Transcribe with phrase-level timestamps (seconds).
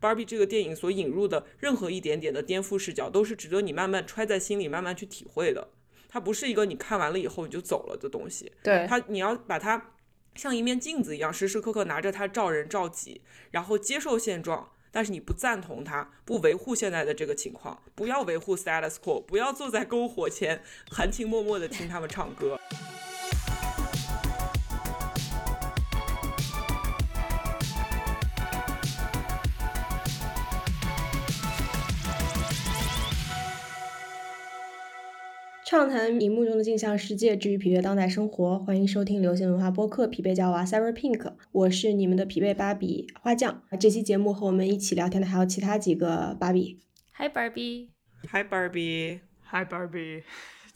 [0.00, 5.68] Barbie 这个电影所引入的任何一点点的颠覆视角，都是值得你慢慢揣在心里，慢慢去体会的。
[6.08, 8.52] 它不是一个你看完了以后你就走了的东西。
[8.62, 9.92] 对它，你要把它
[10.34, 14.70] 像一面镜子一样，时时刻刻拿着它照人照己，然后接受现状。
[14.92, 22.58] 但是你不赞同它，不维护现在的这个情况，不要维护 status quo，不要坐在篝火前含情脉脉的听他们唱歌。
[35.76, 38.58] 畅谈荧幕中的镜像世界，治愈疲惫当代生活。
[38.60, 41.18] 欢迎收听流行文化播客《疲惫娇娃 Cyber Pink》，
[41.52, 43.62] 我是你们的疲惫芭比花匠。
[43.78, 46.80] 这期节目和我们一起聊天的还有其他几个芭比。
[47.18, 50.22] Hi Barbie，Hi Barbie，Hi Barbie，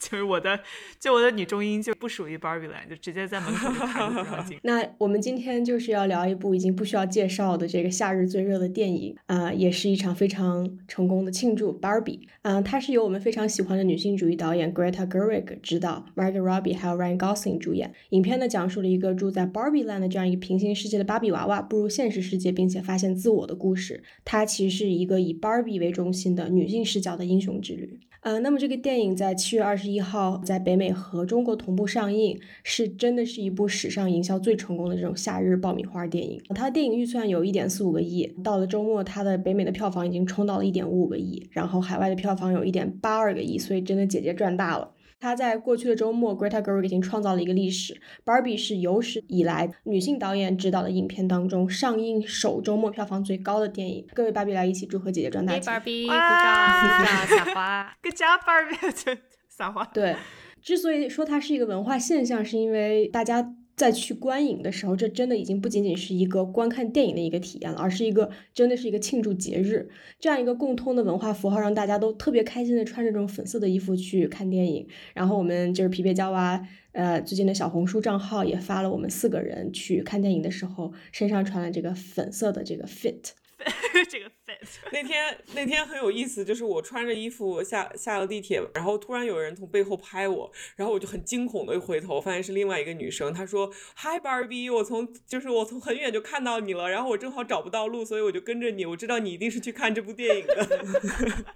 [0.09, 0.59] 就是我的，
[0.99, 3.69] 就我的女中音就不属于 Barbie Land，，就直接在门口。
[4.63, 11.79] 那我们今天就是要聊一部已经不需要介绍的这个夏日最热的电影啊、也是一场非常成功的庆祝。
[11.79, 17.93] Barbie，嗯、它是由我们非常喜欢的女性主义导演 Greta Gerwig 执导，Margot Robbie 还有 Ryan Gosling 主演。
[18.09, 24.03] 影片呢讲述了一个住在 Barbie Land 的这样一个平行世界的芭比娃娃步入现实世界，并且发现自我的故事。
[24.25, 27.99] 它其实是一个以 Barbie 为中心的女性视角的英雄之旅。
[28.21, 36.39] 呃，那么这个电影在七月二十一号在北美和中国同步上映，是真的是一部史上营销最成功的这种夏日爆米花电影。
[36.53, 44.90] 它的电影预算有一点四五个亿，到了周末，它的北美的票房已经冲到了一点五五个亿，然后海外的票房有一点八二个亿，所以真的姐姐赚大了。
[45.21, 48.01] 她在过去的周末，Greta Gerwig 已经创造了一个历史。
[48.25, 54.07] Barbie 是有史以来女性导演执导的影片当中上映首周末票房最高的电影。
[54.15, 57.97] 各位芭比来一起祝贺姐姐赚大钱！Barbie，鼓掌鼓掌撒花。
[58.01, 59.85] Good job Barbie， 撒花。
[59.93, 60.15] 对，
[60.59, 74.87] 之所以说它是一个文化现象，是因为大家在去观影的时候，这真的已经不仅仅是一个观看电影的一个体验了，而是一个真的是一个庆祝节日，这样一个共通的文化符号，让大家都特别开心的穿着这种粉色的衣服去看电影。
[75.15, 83.31] 然后我们就是皮皮娇娃，呃，最近的小红书账号也发了我们四个人去看电影的时候身上穿了这个粉色的这个 fit。
[84.09, 84.29] 这个
[84.93, 100.67] 那天那天很有意思，就是我穿着衣服下下了地铁，然后突然有人从背后拍我，然后我就很惊恐的回头，发现是另外一个女生，她说：“Hi Barbie，我从就是我从很远就看到你了，然后我正好找不到路，所以我就跟着你，我知道你一定是去看这部电影的。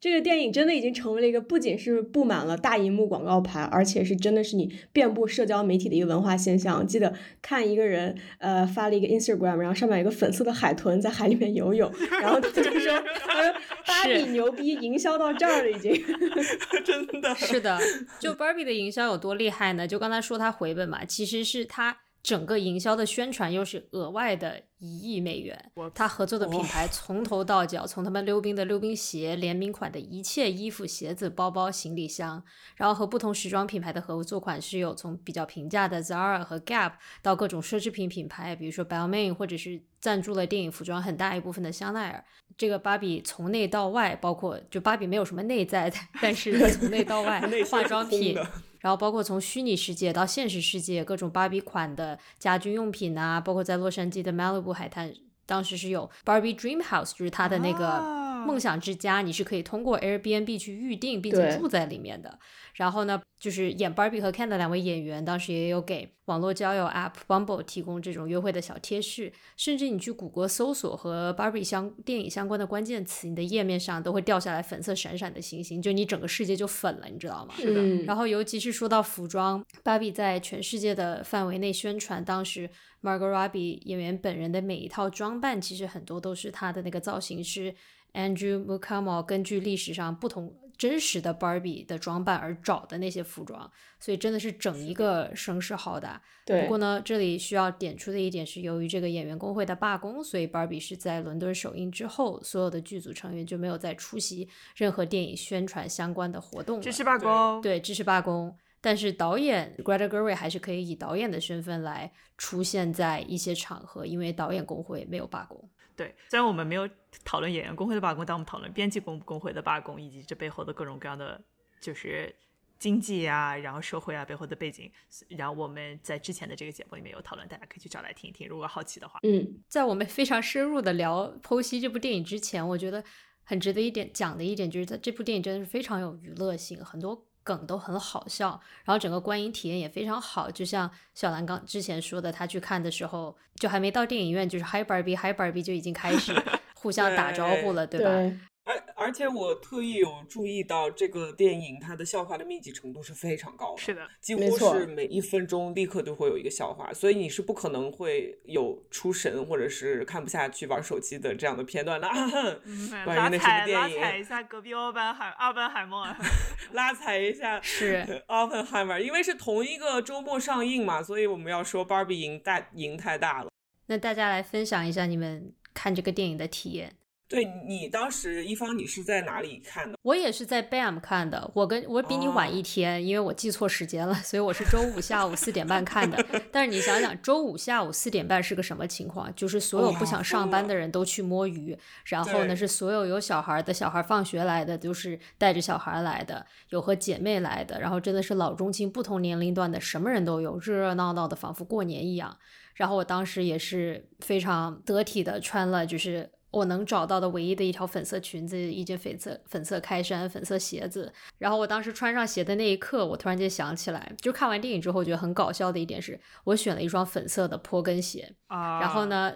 [0.00, 6.86] 这个电影真的已经成为了一个不仅是布满了大荧幕广告牌，而且是真的是你遍布社交媒体的一个文化现象。
[6.86, 12.92] 记得看一个人呃发了一个 Instagram，然后上面有一个粉色的海豚在海里面游泳， 然后他就说
[13.26, 13.52] 他说
[13.86, 15.92] 芭比牛逼，营销到这儿了已经。
[16.84, 17.78] 真的是的，
[18.18, 19.86] 就 Barbie 的营销有多厉害呢？
[19.86, 26.06] 就刚才说它回本嘛，其实是它整个营销的宣传又是额外的一亿美元他。
[26.06, 32.42] 合作的品牌从 头到脚，从他们溜冰的溜冰鞋、联名款的一切衣服、鞋子、包包、行李箱，
[32.76, 36.92] 然后和不同时装品牌的合作款是有从比较平价的 Zara 和 Gap
[37.22, 42.24] 到各种奢侈品品牌，比如说 Balmain，或者是赞助了电影服装很大一部分的香奈儿。
[42.58, 48.46] 这个芭比从内到外，包括就芭比没有什么内在，但是从内到外， 化妆品的，
[48.80, 55.12] 然后包括从虚拟世界到现实世界，各种芭比款的家居用品啊，包括在洛杉矶的 Malibu 海滩，
[55.46, 62.38] 当时是有 Barbie Dream House，就是它的那个梦想之家，你是可以通过 Airbnb 去预定并且住在里面的。
[62.74, 77.54] 然后呢，就是演 Barbie 和 Ken 的两位演员，当时也有给网络交友 App Bumble 提供这种约会的小贴士，甚至你去谷歌搜索和 Barbie 相电影相关的关键词，你的页面上都会掉下来粉色闪闪的星星，就你整个世界就粉了，你知道吗？
[77.56, 82.70] 是的嗯，然后尤其是说到服装，，Barbie 在全世界的范围内宣传，当时
[83.02, 87.74] Margot Robbie 演员本人的每一套装扮，其实很多都是她的那个造型师
[88.14, 96.22] Andrew Mucamo 根据历史上不同真实的 Barbie 的装扮而找的那些服装，所以真的是整一个声势浩大。
[96.46, 106.82] 对不过呢，这里需要点出的一点是，由于这个演员工会的罢工，所以 Barbie 是在伦敦首映之后，所有的剧组成员就没有再出席任何电影宣传相关的活动了。
[106.82, 107.60] 支持罢工。
[107.60, 108.56] 对，支持罢工。
[108.80, 115.68] 但是导演 Greta Gerwig 还是可以以导演的身份来出现在一些场合，因为导演工会没有罢工。
[116.00, 116.88] 对，虽然我们没有
[117.26, 121.38] 讨论演员工会的罢工，但我们讨论编辑工工会的罢工，以及这背后的各种各样的
[121.78, 122.34] 就是
[122.78, 124.90] 经济啊，然后社会啊背后的背景。
[125.28, 129.20] 然后我们在之前的这个节目里面有讨论，大家可以去找来听一听，如果好奇的话。
[129.24, 133.04] 嗯，在我们非常深入的聊剖析这部电影之前，我觉得
[133.44, 140.50] 很值得一点讲的一点就是，在这部电影真的是非常有娱乐性，很多梗都很好笑，然后整个观影体验也非常好。
[140.50, 146.34] 就像小兰刚之前说的，他去看的时候就还没到电影院，就是 Hi Barbie Hi Barbie 就已经开始
[146.74, 148.36] 互相打招呼了，对吧？
[148.70, 162.08] 而而且我特意有注意到这个电影它的笑话的密集程度是非常高的，是的，几乎是每一分钟立刻就会有一个笑话，所以你是不可能会有出神或者是看不下去玩手机的这样的片段的。
[162.64, 166.06] 嗯关于那是个拉踩电影拉踩一下隔壁奥本海奥本海默，
[166.72, 173.50] 拉踩一下是 Oppenheimer，因为是同一个周末上映嘛，所以我们要说 Barbie 赢大赢太大了。
[173.86, 176.94] 那大家来分享一下你们看这个电影的体验。
[177.30, 179.96] 对你当时一方你是在哪里看的？
[180.02, 186.22] 我也是在 BAM 看的，我跟我比你晚一天，因为我记错时间了，所以我是周五下午四点半看的。
[186.50, 189.32] 但是你想想，周五下午四点半是个什么情况？
[189.36, 202.36] 就是所有不想上班的人都去摸鱼，然后呢是所有有小孩的小孩放学来的，就是带着小孩来的，有和姐妹来的，然后真的是老中青不同年龄段的什么人都有，热热闹闹的，仿佛过年一样。
[202.74, 211.12] 然后我当时也是非常得体的穿了，就是我能找到的唯一的一条粉色裙子，一件粉色粉色开衫，粉色鞋子。
[211.38, 218.34] 然后我当时穿上鞋的那一刻，我突然间想起来，就看完电影之后，觉得很搞笑的一点是，我选了一双粉色的坡跟鞋。
[218.48, 219.06] 啊，然后？
[219.06, 219.34] 呢，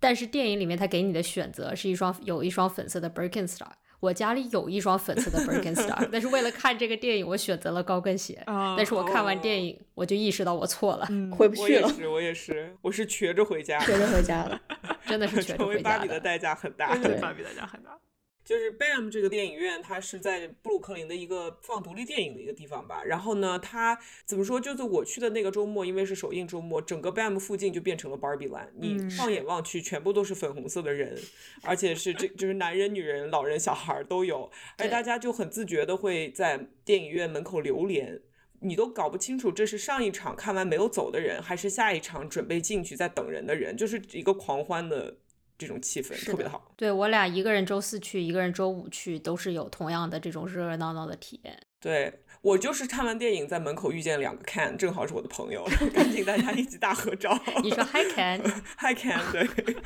[0.00, 3.72] 但是电影里面他给你的选择是一双有一双粉色的 Birkenstock。
[4.04, 8.34] 我家里有一双粉色的 Birkenstock， 但是为了看这个电影，我选择了高跟鞋。
[8.44, 14.60] 啊但是我看完电影，我就意识到我错了，嗯回不去了，我也是，我也是，我是瘸着回家，瘸着回家了。
[15.06, 15.96] 真的是瘸着成为回家的。
[15.98, 16.94] 芭比的代价很大。
[16.96, 17.98] 对芭比代价很大。
[18.44, 23.02] 就是 BAM 这个电影院，它是在布鲁克林的一个放独立电影的一个地方吧。
[23.02, 24.60] 然后呢，它怎么说？
[24.60, 28.68] 就是我去的那个周末，因为是首映周末，整个 BAM 附近就变成了 Barbie land。
[28.78, 31.18] 你嗯放眼望去，全部都是粉红色的人，
[31.62, 38.20] 而且是这就是男人、女人、老人、小孩儿都有，而对大家就很自觉的会在电影院门口流连。
[38.60, 45.18] 你都搞不清楚这是上一场看完没有走的人，还是下一场准备进去在等人的人，就是一个狂欢的
[45.58, 46.72] 这种气氛，特别的好。
[46.76, 51.58] 对我俩一个人周四去，一个人周五去，都是有同样的这种热热闹闹的体验。
[51.80, 57.38] 对我就是看完电影在门口遇见两个 Ken，正好是我的朋友，赶紧大家一起大合照。
[57.62, 59.76] 你说 Hi Ken，Hi Ken，对。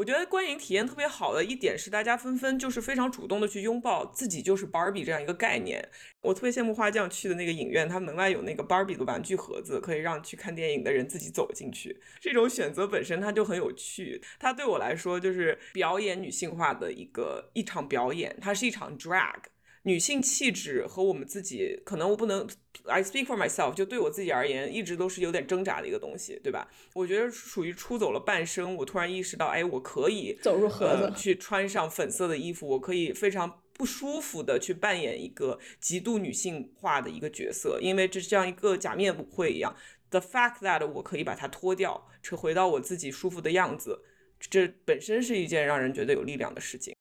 [0.00, 5.86] 我觉得观影体验特别好的一点是，大家纷纷就是非常主动的去拥抱自己就是 Barbie 这样一个概念。
[6.22, 12.00] 我特别羡慕花匠去的那个影院，它门外有那个 Barbie 的玩具盒子，可以让去看电影的人自己走进去。
[12.18, 19.36] 这种选择本身它就很有趣，它对我来说就是表演女性化的一个一场表演，它是一场 drag。
[19.82, 22.46] 女性气质和我们自己，可能我不能
[22.84, 26.68] ，I speak for myself，就对我自己而言，一直都是有点挣扎的一个东西，对吧？
[26.94, 39.74] 我觉得属于出走了半生，我突然意识到，哎，我可以走入盒子呃，去穿上粉色的衣服，我可以非常不舒服的去扮演一个极度女性化的一个角色，因为这像一个假面舞会一样。
[40.10, 44.02] The fact that 我可以把它脱掉，扯回到我自己舒服的样子，
[44.38, 46.94] 这本身是一件让人觉得有力量的事情。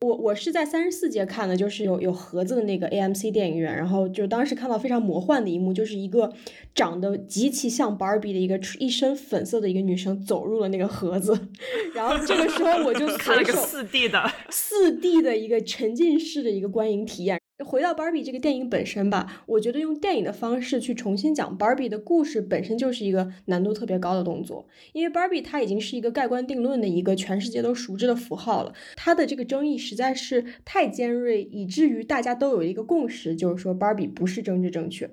[0.00, 6.30] 我我是在三十四街看的，就是有有盒子的那个 AMC 电影院，然后就当时看到非常魔幻的一幕，就是一个
[6.74, 11.32] 长得极其像 Barbie 的一个一身粉色的一个女生走入了那个盒子，
[11.94, 17.40] 然后这个时候我就看了个四 D 的，四 D 的一个沉浸式的一个观影体验。
[17.64, 35.10] 回到 Barbie 这个电影本身吧，我觉得用电影的方式去重新讲 Barbie 的故事本身就是一个难度特别高的动作，因为 Barbie 它已经是一个盖棺定论的一个全世界都熟知的符号了，它的这个争议实在是太尖锐，以至于大家都有一个共识，就是说 Barbie 不是政治正确，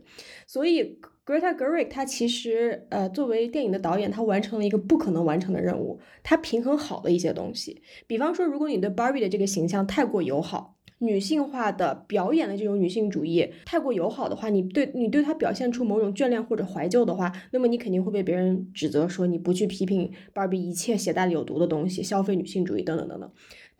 [0.48, 1.00] 所以。
[1.24, 7.80] Greta Gerwig 她其实呃作为电影的导演，她完成了一个不可能完成的任务，她平衡好了一些东西。
[8.08, 23.32] 比方说，如果你对 Barbie 的这个形象太过友好，女性化的表演的这种女性主义太过友好的话，你对你对她表现出某种眷恋或者怀旧的话，那么你肯定会被别人指责说你不去批评芭比一切携带有毒的东西，消费女性主义等等等等。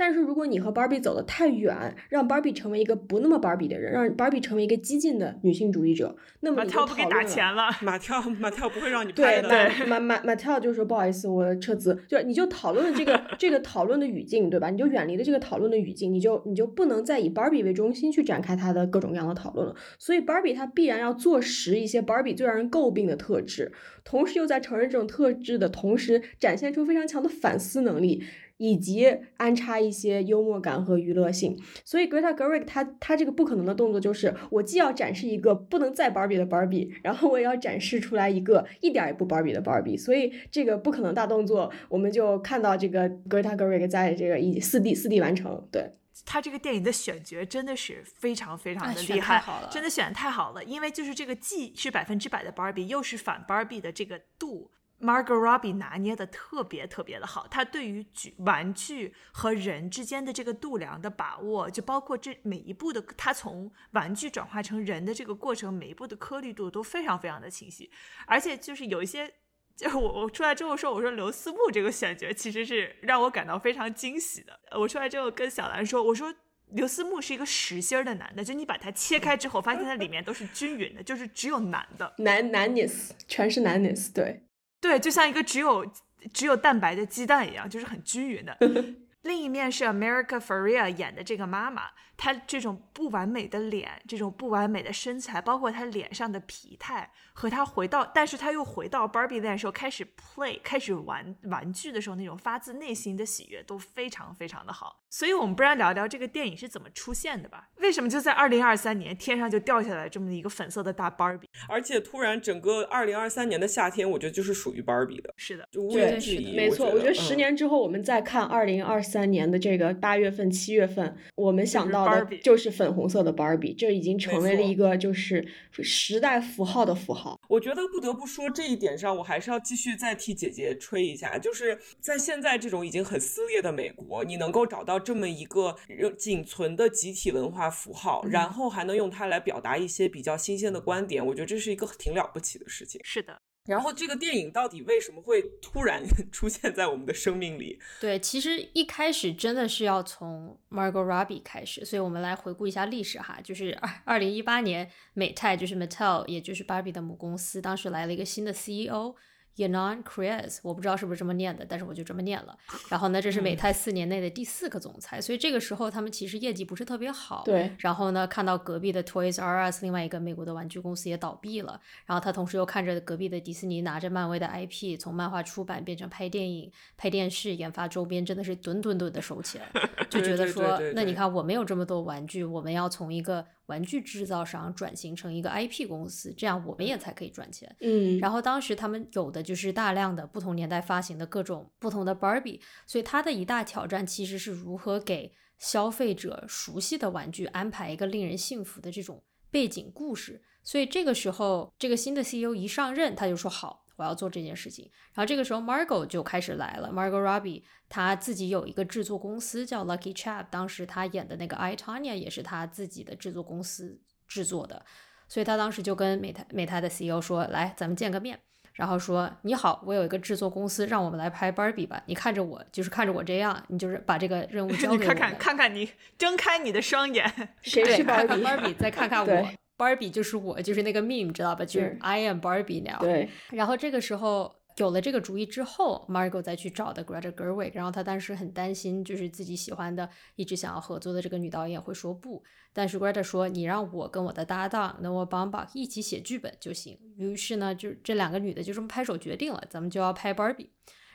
[0.02, 14.72] 但是如果你和 Barbie 走得太远，让 Barbie 成为一个不那么 Barbie 的人，让 Barbie 成为一个激进的女性主义者，那么马你就跳不给打讨论了钱了，马跳马跳不会让你 拍对，的，马马马马跳就说不好意思，我撤资，就你就讨论这个 这个讨论的语境，对吧？
[14.72, 19.76] 你就远离了这个讨论的语境，你就你就不能再以 Barbie 为中心去展开它的各种各样的讨论了。
[20.00, 23.72] 所以 Barbie 它必然要坐实一些 Barbie 最让人诟病的特质，
[24.04, 28.24] 同时又在承认这种特质的同时，展现出非常强的反思能力。
[28.62, 45.20] 以及安插一些幽默感和娱乐性，所以 Greta Gerwig 她她这个不可能的动作就是，我既要展示一个不能再 Barbie 的 Barbie，然后我也要展示出来一个一点儿也不 Barbie 的 Barbie，所以这个不可能大动作，我们就看到这个 Greta Gerwig 在这个以四 D 四 D
[45.20, 45.94] 完成，对。
[46.24, 50.64] 他这个电影的选角真的是非常非常的厉害，真的选的太好了。
[50.64, 54.70] 因为就是这个既是百分之百的 Barbie，又是反 Barbie 的这个度
[55.02, 67.90] Margot Robbie 拿捏的特别特别的好，她对于具玩具和人之间的这个度量的把握，就包括这每一步的，她从玩具转化成人的这个过程，每一步的颗粒度都非常非常的清晰，
[68.28, 69.28] 而且就是有一些，
[69.76, 74.60] 就是我我出来之后说，我说刘思慕这个选角其实是让我感到非常惊喜的。
[74.78, 76.34] 我出来之后跟小兰说，我说
[76.74, 84.44] 刘思慕是一个实心儿的男的，就你把它切开之后，发现它里面都是均匀的，就是只有男的， 男男 ness 全是男 ness，对。
[84.82, 85.86] 对，就像一个只有
[86.34, 88.58] 只有蛋白的鸡蛋一样，就是很均匀的。
[89.22, 91.84] 另一面是 America Ferrera 演的这个妈妈，
[92.22, 105.00] 她这种不完美的脸，这种不完美的身材，包括他脸上的疲态，和他回到，但是他又回到 Barbie 的时候开始 play，开始玩玩具的时候那种发自内心的喜悦都非常非常的好。
[105.10, 107.68] 所以，我们不然聊聊这个电影是怎么出现的吧？
[107.78, 111.48] 为什么就在二零二三年天上就掉下来这么一个粉色的大 Barbie？
[111.68, 116.56] 而且突然整个二零二三年的夏天，我觉得就是属于 Barbie 的，是的，就无言置疑。
[116.56, 127.40] 没错，我觉得十嗯年之后我们再看二零二三年的这个八月份、七月份，我们想到的 Barbie 就是粉红色的 Barbie，这已经成为了一个就是时代符号的符号。
[127.48, 135.76] 我觉得不得不说这一点上，我还是要继续再替姐姐吹一下，就是在现在这种已经很撕裂的美国，你能够找到这么一个
[136.18, 143.00] 仅存的集体文化符号，然后还能用它来表达一些比较新鲜的观点，我觉得这是一个挺了不起的事情。
[143.04, 147.80] 是的，然后这个电影到底为什么会突然 出现在我们的生命里？
[148.00, 159.16] 对，其实一开始真的是要从 Margot Robbie 开始，所以我们来回顾一下历史哈，就是 二二零一八年，美泰就是 Mattel，也就是 Barbie 的母公司，当时来了一个新的 CEO。
[159.58, 162.58] Yanon Kress，我不知道是不是这么念的，但是我就这么念了。
[162.90, 167.44] 然后呢，这是美泰四年内的第四个总裁，所以这个时候他们其实业绩不是特别好。
[167.46, 179.62] 对，然后呢，看到隔壁的 Toys R Us 另外一个美国的玩具公司也倒闭了，然后他同时又看着隔壁的迪士尼拿着漫威的 IP 从漫画出版变成拍电影、拍电视、研发周边，真的是吨吨吨的收钱，
[180.10, 187.74] 就觉得说，对对那你看我们有这么多玩具，我们要从一个玩具制造商转型成一个 IP 公司，这样我们也才可以赚钱。
[187.80, 200.42] 嗯，然后当时他们有的就是大量的不同年代发行的各种不同的 Barbie，所以它的一大挑战其实是如何给消费者熟悉的玩具安排一个令人信服的这种背景故事。
[200.64, 204.90] 所以这个时候，这个新的 CEO 一上任，他就说好，我要做这件事情。
[205.14, 214.84] 然后这个时候，Margot 就开始来了，Margot Robbie 她自己有一个制作公司叫 Lucky Chap，当时她演的那个 I Tanya 也是她自己的制作公司制作的。
[215.28, 218.38] 所以他当时就跟美泰美泰的 CEO 说：“来，咱们见个面。”
[218.74, 222.02] 然后说：“你好，我有一个制作公司，让我们来拍 Barbie 吧。
[222.06, 225.08] 你看着我，就是看着我这样，你就是把这个任务 交你给我们。
[225.08, 227.26] 看看看看你，睁开你的双眼，
[227.62, 229.58] 谁是看看 Barbie？Barbie，再看看 我对。
[229.82, 231.66] Barbie 就是我，就是那个 meme，知道吧？
[231.66, 233.00] 就是 I am Barbie now。
[233.00, 247.00] 对，然后这个时候有了这个主意之后，Margot 再去找的 Greta Gerwig，然后她当时很担心，就是自己喜欢的、一直想要合作的这个女导演会说不，但是 Greta 说你让我跟我的搭档 Noah Baumbach 一起写剧本就行。
[247.18, 250.68] 于是呢，就这两个女的就这么拍手决定了，咱们就要拍 Barbie。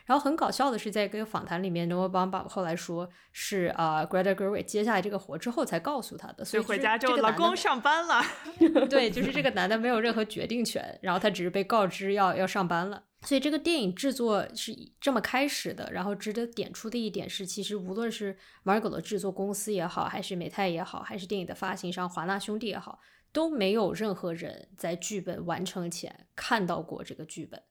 [0.07, 8.23] 然后很搞笑的是，在一个访谈里面，Noah Baumbach 后来说是啊、呃 Greta Gerwig 接下来这个活之后才告诉他的，所以回家之后，老公上班了。
[8.89, 13.03] 对，就是这个男的没有任何决定权，然后他只是被告知要要上班了。
[13.23, 15.89] 所以这个电影制作是这么开始的。
[15.91, 23.01] 然后值得点出的一点是，其实无论是 Margot 的制作公司也好，还是美泰也好，还是电影的发行商华纳兄弟也好，
[23.33, 27.61] 都没有任何人在剧本完成前看到过这个剧本。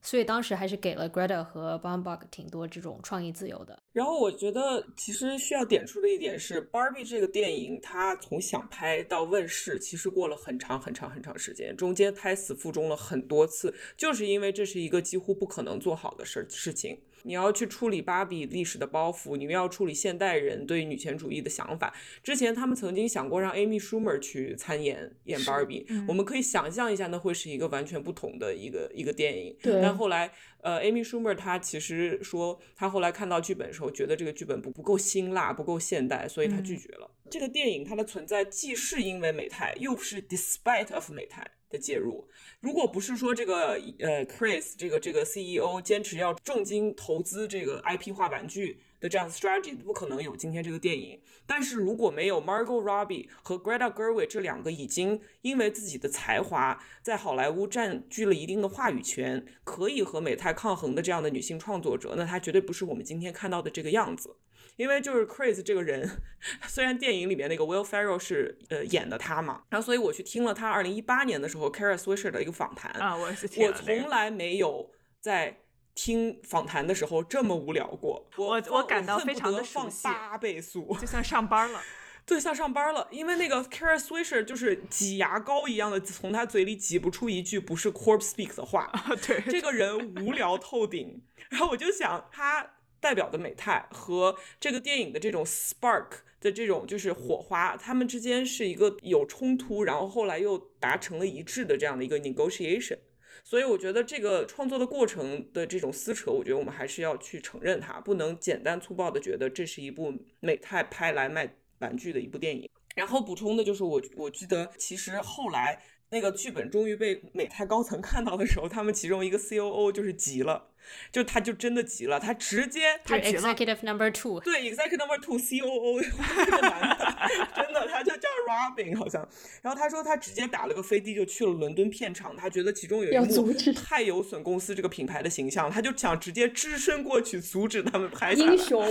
[0.00, 3.78] 所以当时还是给了 Greta 和 b a m b a c k 挺多这种创意自由的。
[3.98, 16.96] 然后我觉得其实需要点出的一点是，《Barbie》这个电影它从想拍到问世，其实过了很长很长很长时间，中间胎死腹中了很多次，就是因为这是一个几乎不可能做好的事事情。
[17.24, 21.92] 你要去处理芭比历史的包袱，你们要处理现代人对女权主义的想法。
[22.22, 29.56] 之前他们曾经想过让 Amy Schumer 去参演演是 Barbie，、嗯我们可以想象一下，那会是一个完全不同的一个一个电影。
[29.60, 37.10] 对但后来，呃，Amy Schumer 她其实说，她后来看到剧本的时候，觉得这个剧本不不够辛辣，不够现代，所以她拒嗯绝了。
[37.30, 42.26] 这个电影它的存在既是因为美泰，又是 despite of 美泰的介入。
[42.60, 51.20] 如果不是说这个呃 Chris 这个这个 CEO 坚持要重金投资这个 IP 化玩具的这样的 strategy，不可能有今天这个电影。
[51.46, 64.36] 但是如果没有 Margot Robbie 和 Greta Gerwig 这两个已经因为自己的才华在好莱坞占据了一定的话语权，可以和美泰抗衡的这样的女性创作者，那她绝对不是我们今天看到的这个样子。
[64.76, 66.08] 因为就是 Chris 这个人，
[66.68, 74.88] 虽然电影里面那个 Will Ferrell 是呃演的他嘛，然后所以我去听了他二零一八年的时候 Kara Swisher 的一个访谈，啊，我是听我从来没有
[75.18, 75.58] 在
[75.98, 78.24] 听访谈的时候这么无聊过。
[78.36, 81.82] 我我感到非常的放八倍速，就像上班了。
[82.24, 88.92] 对，像上班了，因为那个 Kara Swisher 就是挤牙膏一样的，从他嘴里挤不出一句不是 Corpse Speak 的话。
[89.26, 91.20] 对，这个人无聊透顶。
[91.48, 102.98] 然后我就想，他代表的美泰和这个电影的这种 spark 的这种就是火花，他们之间是一个有冲突，然后后来又达成了一致的这样的一个 negotiation。
[103.44, 111.56] 所以我觉得这个创作的过程的这种撕扯，我觉得我们还是要去承认它，不能简单粗暴的觉得这是一部美泰拍来卖。
[111.80, 115.80] 玩具的一部电影，然后补充的就是我，我记得其实后来
[116.10, 120.68] 那个剧本终于被美泰高层看到的时候，他们其中一个 C O O 就是急了。
[121.12, 129.28] 就他就真的急了，他直接他 executive number two，对 executive number two C O O 这个男的，真的他就叫 Robin 好像，
[129.60, 138.82] 然后他说他直接打了个飞的就去了伦敦片场，他觉得其中有一幕太有损公司这个品牌的形象，他就想直接只身过去阻止他们拍 英雄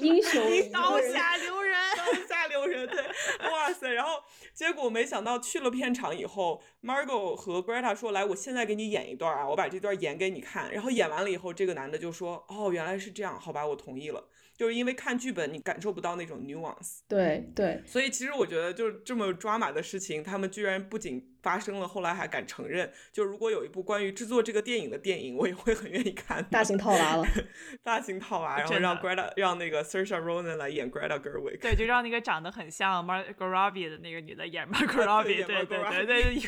[0.00, 3.02] 英雄刀下留人，刀下留人，对，
[3.50, 4.22] 哇塞，然后
[4.54, 11.30] 结果没想到去了片场以后，Margot 和 Greta 说来，我现在给你演一段啊，我把这段演给你看，然后演完了。
[11.30, 16.98] 以后这个男的就说：“哦，原来是这样，好吧，我同意了。”就是因为看剧本，你感受不到那种 nuance。
[17.08, 22.90] 对对，所以其实我觉得，就是这么抓马的事情，他们居然不仅发生了，后来还敢承认。
[23.12, 26.42] 就如果有一部关于制作这个电影的电影，我也会很愿意看。
[26.50, 27.26] 大型套娃了，
[27.82, 31.60] 大型套娃，然后让 Greta 让那个 Saoirse Ronan 来演 Greta Gerwig。
[31.60, 35.44] 对，就让那个长得很像 Margot Robbie 的那个女的演 Margot Robbie。
[35.44, 36.42] 对对对对。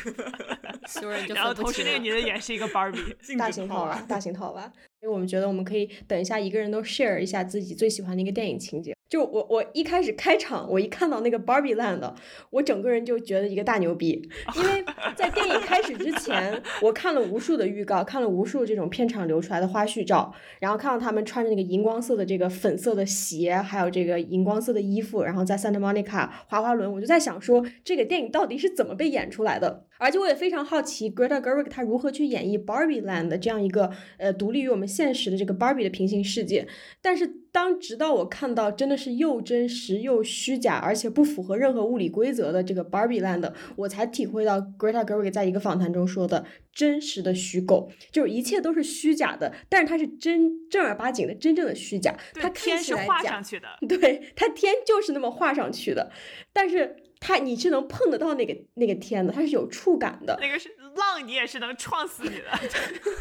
[1.35, 3.37] 然后同时那个女的演是一个 Barbie。
[3.37, 4.71] 大型套娃，大型套娃。
[4.99, 8.95] 所以我们觉得我们可以等一下，一个人都 share 一下自己最喜欢的一个电影情节。
[9.07, 12.11] 就我我一开始开场，我一看到那个 Barbie Land，
[12.49, 14.27] 我整个人就觉得一个大牛逼。
[14.57, 14.83] 因为
[15.15, 29.85] 在电影开始之前，我看了无数的预告，看了无数这种片场流出来的花絮照，然后看到他们穿着那个荧光色的这个粉色的鞋，还有这个荧光色的衣服，然后在 Santa Monica 滑滑轮，我就在想说，这个电影到底是怎么被演出来的？
[29.97, 36.67] 而且我也非常好奇，Greta Gerwig 她如何去演绎 Barbie Land 这样一个呃独立于我们现实的这个 Barbie 的平行世界。
[37.01, 52.13] 但是当直到我看到真的是又真实又虚假，而且不符合任何物理规则的这个 Barbie Land，我才体会到 Greta Gerwig 在一个访谈中说的真实的虚构，就是一切都是虚假的，但是它是真正儿八经的真正的虚假。
[52.33, 56.11] 它天是画上去的， 对，它天就是那么画上去的，
[56.51, 56.97] 但是。
[57.27, 60.37] 它你是能碰得到那个那个天的，它是有触感的。
[60.39, 62.45] 那个是浪，你也是能撞死你的。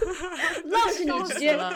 [0.68, 1.72] 浪是你直接，浪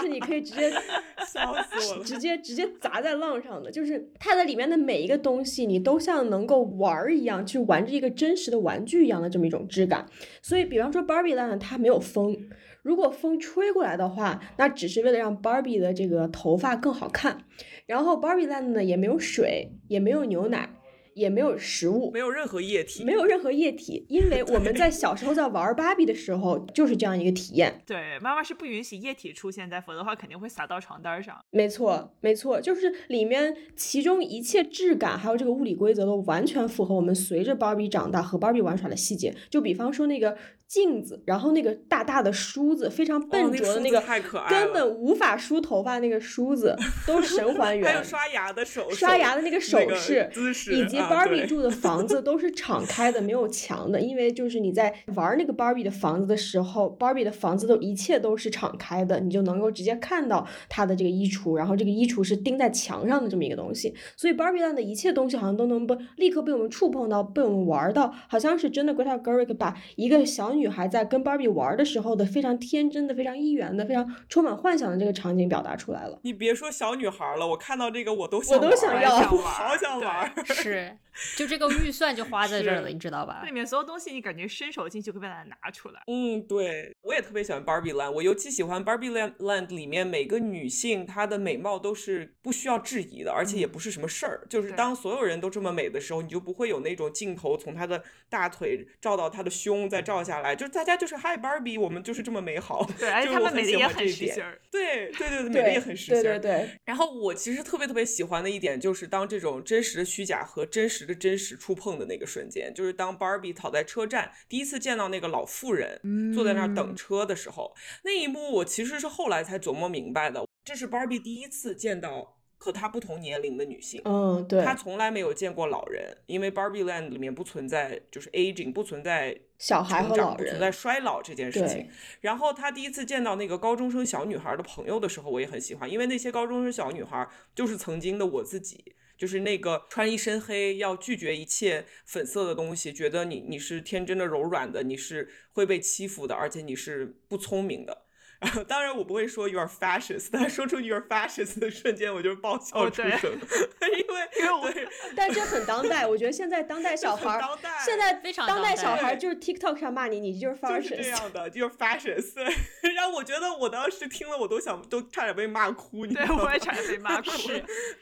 [0.00, 0.68] 是你可以直接
[1.24, 3.70] 笑死我了，直接直接砸在浪上的。
[3.70, 10.04] 就是它的里面的每一个东西，你都像能够玩儿一样，去玩着一个真实的玩具一样的这么一种质感。
[10.42, 12.36] 所以，比方说 Barbie Land 它没有风，
[12.82, 17.44] 如果风吹过来的话，那只是为了让 Barbie 的这个头发更好看。
[17.86, 20.70] 然后 Barbie Land 呢，也没有水，也没有牛奶。
[21.18, 27.80] 也没有食物，没有任何液体，没有任何液体，因为我们在小时候在玩芭比的时候就是这样一个体验。
[27.84, 31.38] 对，妈妈是不允许液体出现在，否则的话肯定会洒到床单上。
[31.50, 39.34] 没错，没错，就是里面其中一切质感还有这个物理规则都完全符合我们随着芭比长大和芭比玩耍的细节。
[39.50, 40.36] 就比方说那个。
[40.68, 44.02] 镜子，然后那个大大的梳子，非常笨拙的那个，
[44.50, 46.76] 根本无法梳头发那个梳子，
[47.08, 47.90] 都是神还原。
[47.90, 70.57] 还有刷牙的手，刷牙的那个手势，姿势，以及 Barbie 住的房子 都是敞开的，没有墙的，因为就是你在玩那个 Barbie 的房子的时候，Barbie 的房子都一切都是敞开的，你就能够直接看到它的这个衣橱，然后这个衣橱是钉在墙上的这么一个东西，所以 Barbie Land 的一切东西好像都能被立刻被我们触碰到，被我们玩到，好像是真的 Greta Gerwig 把一个小。
[70.58, 76.18] 女孩在跟芭比玩的时候的非常天真的、非常一元的、非常充满幻想的这个场景表达出来了。
[76.22, 80.32] 你别说小女孩了，我看到这个我都想，我都想要，好想玩。
[80.46, 80.96] 是，
[81.36, 83.42] 就这个预算就花在这儿了，你知道吧？
[83.44, 86.02] 里面所有东西，你感觉伸手进去可以把它拿出来。
[86.06, 94.46] 嗯，对，我也特别喜欢 Barbie Land，我尤其喜欢 Barbie Land Land 里面每个女性她的美貌都是不需要质疑的，而且也不是什么事儿。
[94.48, 100.54] 就是当所有人都这么美的时候，你就不会有那种镜头从她的大腿照到她的胸，再照下来。
[100.54, 102.88] 就是大家就是 Hi Barbie，我们就是这么美好。
[102.98, 104.60] 对，而且他们美的也很实心儿。
[104.70, 106.22] 对对对对，美的也很实心儿。
[106.22, 106.70] 对对对。
[106.84, 116.00] 然后我其实特别特别喜欢的一点，就是当这种真实的虚假和真实的真实触碰的那个瞬间，就是当 Barbie 躺在车站第一次见到那个老妇人
[116.32, 122.36] 坐在那儿等车的时候，那一幕我其实是后来才琢磨明白的，这是 Barbie 第一次见到。
[122.60, 124.02] 和她不同年龄的女性。
[124.04, 131.88] 嗯，对，她从来没有见过老人，因为 Barbie Land 里面不存在就是 aging，不存在小孩和老不存在衰老这件事情。
[132.20, 138.96] 然后她第一次见到那个高中生小女孩的朋友的时候，我也很喜欢，因为那些高中生小女孩就是曾经的我自己。
[139.18, 148.04] 就是那个穿一身黑，要拒绝一切粉色的东西，觉得你你是天真的、柔软的，你是会被欺负的，而且你是不聪明的。
[148.40, 161.08] 然后，当然我不会说 you are fascist，但说出 you are fascist 的瞬间，我就爆笑出声，因为因为我对 但这很当代，我觉得现在当代小孩，当代现在非常当代小孩就是 TikTok 上骂你，你就是就是这 fascist。
[161.08, 162.34] 样的，就是 fascist。
[162.94, 166.44] 然后我觉得我当时听了，我都想都差点被骂哭，你知对道吗？
[166.44, 167.30] 我也差点被骂 哭。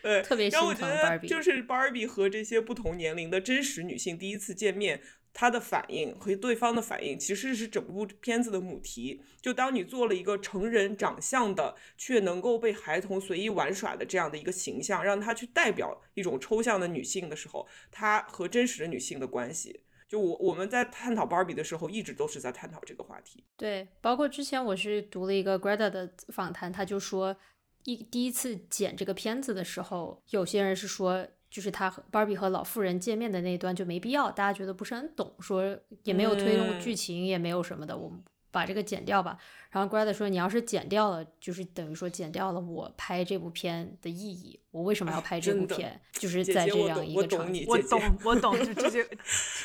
[0.03, 5.01] 对，特别然后我觉得就是 Barbie 和这些不同年龄的真实女性第一次见面，
[5.39, 9.21] 她的反应和对方的反应，其实是整部片子的母题。
[9.43, 19.83] 就当你做了一个成人长相的，却能够被孩童随意玩耍的这样的一个形象，让她去代表一种抽象的女性的时候，她和真实的女性的关系。
[20.09, 23.45] 就我我们在探讨 baby 的时候，一直都是在探讨这个话题。
[23.59, 27.37] 对，包括之前我是读了一个 Greta 的访谈，他就说
[27.85, 39.39] 一第一次剪这个片子的时候，有些人是说，就是他和 Barbie 和老妇人见面的那一段就没必要，大家觉得不是很懂，说也没有推动嗯剧情，也没有什么的，我们把这个剪掉吧。
[39.71, 46.01] 然后 Greta 说，你要是剪掉了，就是等于说剪掉了我拍这部片的意义，我为什么要哎拍这部片？
[46.13, 47.67] 就是在这样一个场景。
[47.69, 49.07] 我懂，我懂，就这些，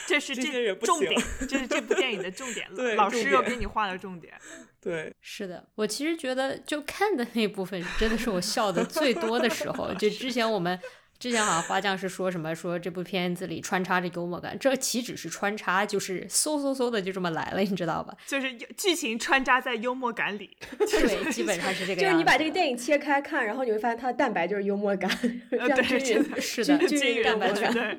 [0.06, 1.14] 这是这些人不重点，
[1.48, 2.68] 这是这部电影的重点。
[2.98, 4.34] 老师又给你画了重点。
[4.82, 9.94] 对，是的，我其实觉得就看的那部分真的是我笑的最多的时候。
[9.94, 10.78] 就之前我们
[11.22, 18.18] 之前好像花匠是说什么说这部片子里穿插着幽默感，这岂止是穿插，就是嗖嗖嗖的就这么来了，你知道吧？
[18.26, 22.06] 就是剧情穿插在幽默感里， 对，基本上是这个样子。
[22.06, 27.66] 就是你把这个电影切开看，然后你会发现它的蛋白就是幽默感，非呃，常对，均匀是的均均匀匀蛋白质。
[27.70, 27.98] 我觉得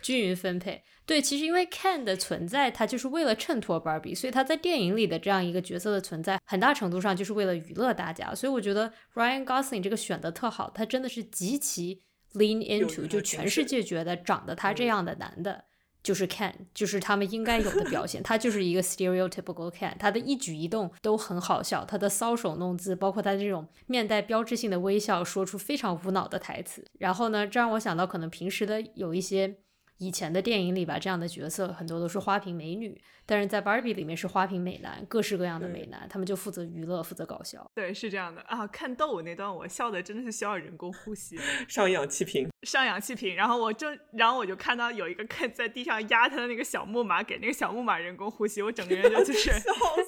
[0.00, 0.82] 均匀分配。
[1.04, 8.34] 对，其实因为 Ken 的存在，他就是为了衬托 Barbie，所以他在电影里的这样一个角色的存在，很大程度上就是为了娱乐大家。
[8.34, 12.00] 所以我觉得 Ryan Gosling 这个选的特好，他真的是极其
[12.34, 15.64] lean into，就全世界觉得长得他这嗯样的男的。
[16.02, 26.84] 就是 Ken，就是他们应该有的表现，他就是一个 stereotypical Ken，他的一举一动都很好笑，他的搔首弄姿，包括他这种面带标志性的微笑，说出非常无脑的台词。
[26.98, 29.56] 然后呢，这让我想到可能平时的有一些
[29.98, 37.64] 以前的电影里吧，这样的角色很多都是花瓶美女，但是在 Barbie 里面是花瓶美男，各式各样的美男，他们就负责娱乐，负责搞笑。
[37.74, 38.66] 对，是这样的啊。
[38.66, 42.48] 看斗舞那段，我笑的真的是需要人工呼吸，上氧气瓶。
[42.62, 43.36] 上氧气瓶。
[43.36, 49.50] 然后我正，然后我就看到有一个看在地上压他的那个小木马，给那个小木马人工呼吸，我整个人就就是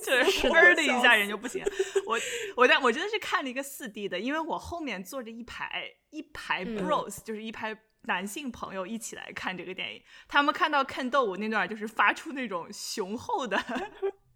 [0.04, 1.62] 就是嘣儿的一下人就不行。
[2.06, 2.18] 我
[2.56, 7.76] 我在我真的是看了一个四 D 的，因为我后面坐着一排一排嗯 bros，、就是一排。
[8.06, 13.56] 男性朋友一起来看这个电影，他们看到看斗舞那段，就是发出那种雄厚的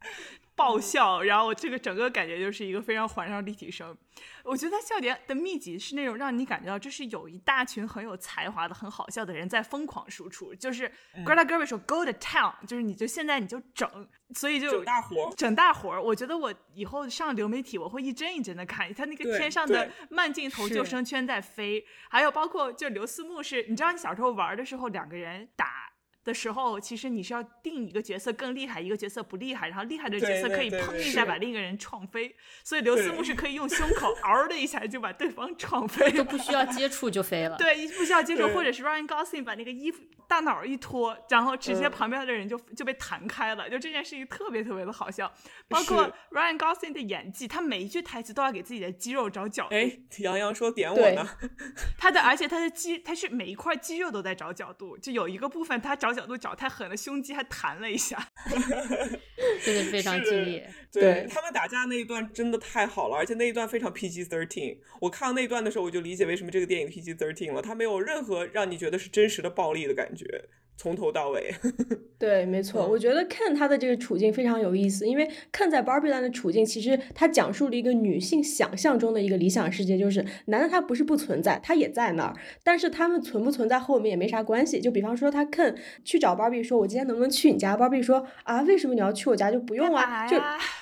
[0.57, 3.97] 爆笑，然后我这个整个感觉就是一个非常环绕立体声。
[4.45, 10.91] 我觉得他笑点的密集是那种让你感觉到这是有一大群很有才华的、很好笑的人在疯狂输出，就是
[11.25, 13.89] Greta Gerwig 说 “Go to town”，就是你就现在你就整，
[14.35, 16.03] 所以就整大活儿整大活儿。
[16.03, 25.90] 我觉得我以后上流媒体我会一帧一帧的看，他那个天上的慢镜头救生圈在飞，还有包括就刘思慕是，你知道你小时候玩的时候两个人打。
[26.25, 32.35] 的时候，其实你是要定一个角色更厉害，一个角色不厉害，然后厉害的角色可以砰一下把另一个人撞飞。
[32.63, 37.57] 所以刘思慕是可以用胸口 嗷的一下就把对方撞飞都不需要接触就飞了。
[37.59, 45.33] 对，一不需要接触，或者是 Ryan Gosling 把那个衣服大脑一脱，然后直接嗯旁边的人就、就被弹开了，就这件事情特别特别的好笑。
[45.69, 51.29] 包括 Ryan Gosling 的演技，他每一句台词都要给自己的肌肉找角度，哎，杨洋说点我呢，
[51.99, 58.19] 他的而且他的肌他是每一块肌肉都在找角度，就有一个部分他找角度找太狠了，胸肌还弹了一下。
[59.65, 60.73] 真的非常是敬业。
[60.93, 64.79] 对他们打架那一段真的太好了，而且那一段非常 PG thirteen。
[65.01, 70.25] 我看到那一段的时候，我就理解为什么这个电影 PG thirteen 了，它没有任何让你觉得是真实的暴力的感觉，
[70.81, 71.55] 从头到尾。
[72.19, 84.81] 对，没错，嗯我觉得看他的这个处境非常有意思，因为看在 Barbie Land 的处境，其实他讲述了一个女性想象中的一个理想世界，就是男的他不是不存在，他也在那儿，但是他们存不存在和我们也没啥关系。
[84.81, 89.51] 就比方说他 Ken 去找 Barbie 说，我今天能不能去你家？Barbie 说啊，为什么你要去我家？
[89.51, 90.39] 就不用啊，就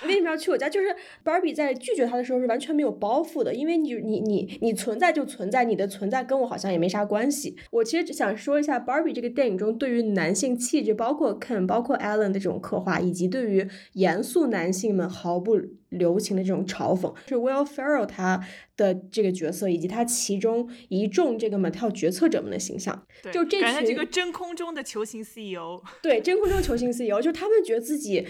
[0.07, 0.69] 为什么要去我家？
[0.69, 7.57] 就是 Barbie 在拒绝他的时候是完全没有包袱的，因为你你你你存在就存在，你的存在跟我好像也没啥关系。
[7.71, 17.15] 我其实只想说一下 Barbie 这个电影中对于男性气质，包括 Ken、包括 Alan 的这种刻画，以及对于严肃男性们毫不留情的这种嘲讽。
[17.29, 18.45] 是 Will Ferrell 他
[18.77, 28.27] 的这个角色，以及他其中一众这个 Mattel 决策者们的形象，就这群这个真空中的球形 E CEO，对真空中球形 CEO，就他们觉得自己。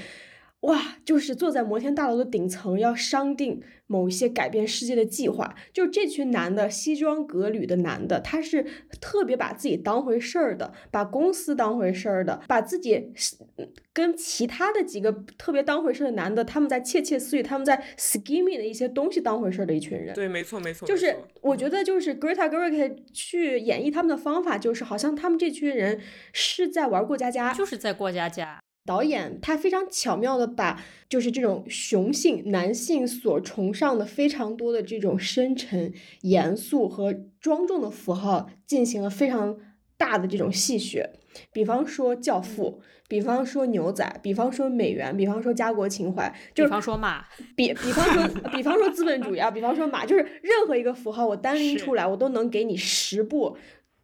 [0.63, 5.55] 哇，就是坐在摩天大楼的顶层，要商定某一些改变世界的计划。
[5.73, 8.67] 就这群男的，西装革履的男的，他是
[9.01, 20.13] 特别把自己当回事儿的，把公司当回事儿的，把自己是嗯跟其他的几个特别当回事儿的男的，他们在窃窃私语，他们在 scheming 的一些东西当回事儿的一群人。
[20.13, 26.01] 对，没错没错，就是我觉得，就是 Greta Gerwig 去演绎他们的方法，就是好像他们这群人
[26.33, 28.59] 是在玩过家家，就是在过家家。
[28.89, 39.59] 导演他非常巧妙的把就是这种雄性男性所崇尚的非常多的这种深沉、严肃和庄重的符号进行了非常
[39.99, 41.07] 大的这种戏谑，
[41.53, 47.23] 比方说《教父》，比方说牛仔，比方说美元，比方说家国情怀，就比方说马，
[47.55, 53.59] 比比方说，比方说资本主义啊，比方说马，就是任何一个符号我单拎出来，我都能给你十部，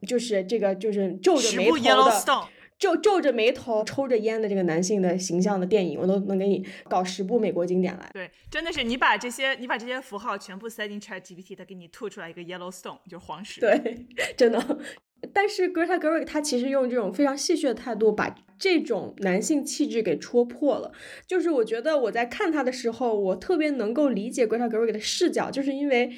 [0.06, 2.10] 就是这个就是皱着眉头的
[2.78, 8.10] 皱皱着眉头、抽着烟的这个男性的形象的电影，我都能给你搞十部美国经典来。
[8.12, 13.60] 对，真的是你把这些你把这些符号全部塞进 Chat GPT，它给你吐出来一个 Yellowstone，就是黄石。
[13.60, 14.06] 对，
[14.36, 14.78] 真的。
[15.32, 20.92] 但是 Greta Gerwig 她其实用这种非常戏谑的态度，把这种男性气质给戳破了。
[21.26, 26.12] 就是我觉得我在看他的时候，我特别能够理解 Greta Gerwig 的视角，就是因为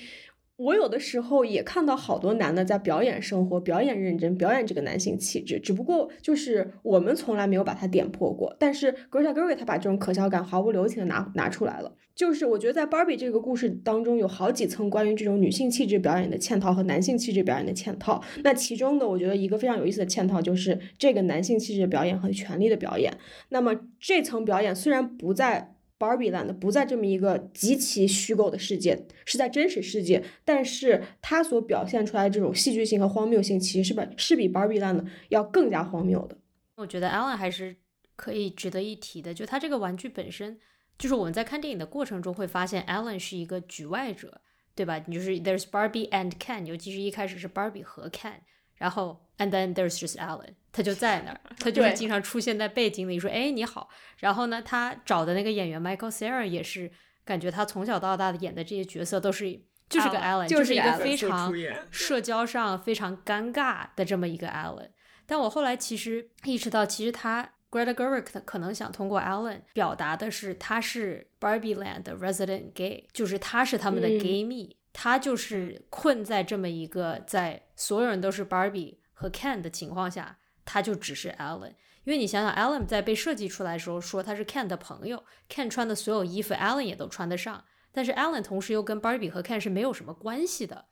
[0.57, 8.55] 我有的时候也看到好多男的在表演生活、表演认真、表演这个男性气质，只不过就是我们从来没有把它点破过。
[8.59, 11.92] 但是 Greta Gerwig 她把这种可笑感毫不留情的拿拿出来了。
[12.14, 18.25] 就是我觉得在 Barbie 这个故事当中，有好几层关于这种女性气质表演的嵌套和男性气质表演的嵌套。
[18.42, 23.12] 那其中的我觉得一个非常有意思的嵌套就是这个男性气质的表演和权力的表演。
[23.51, 36.37] 那么这层表演虽然不在 Barbie Land 不在这么一个极其虚构的世界，是在真实世界，但是它所表现出来的这种戏剧性和荒谬性，其实是比是比 Barbie Land 要更加荒谬的。
[36.77, 37.77] 我觉得 Alan 还是
[38.15, 40.59] 可以值得一提的，就他这个玩具本身，
[40.99, 44.41] 就是我们在看电影的过程中会发现 Alan 是一个局外者，
[44.75, 45.03] 对吧？
[45.07, 48.35] 你就是 There's Barbie and Ken，尤其是一开始是 Barbie 和 Ken，
[48.75, 53.88] 然后 and then there's just Alan，他就在那儿，他就是经常出现在背景里说，哎你好。
[54.18, 56.90] 然后呢，他找的那个演员 Michael Cera 也是，
[57.25, 59.53] 感觉他从小到大的演的这些角色都是
[59.88, 61.53] 就是个 Alan，Alan，就是一个非常
[61.90, 64.90] 社交上非常尴尬的这么一个 Alan。
[65.27, 74.18] 但我后来其实意识到，其实他 Greta Gerwig 他可能想通过 Alan 表达的是，他是 Barbie Land 的 resident gay，就是他是他们的嗯。
[74.18, 81.72] gay 蜜，他就是困在这么一个在所有人都是 Barbie 和 Ken 的情况下，他就只是 Alan。
[82.05, 90.85] 因为你想想，Alan 在被设计出来的时候说他是 Ken 的朋友，Ken 穿的所有衣服 Alan 也都穿得上，但是 Alan 同时又跟 Barbie 和 Ken 是没有什么关系的，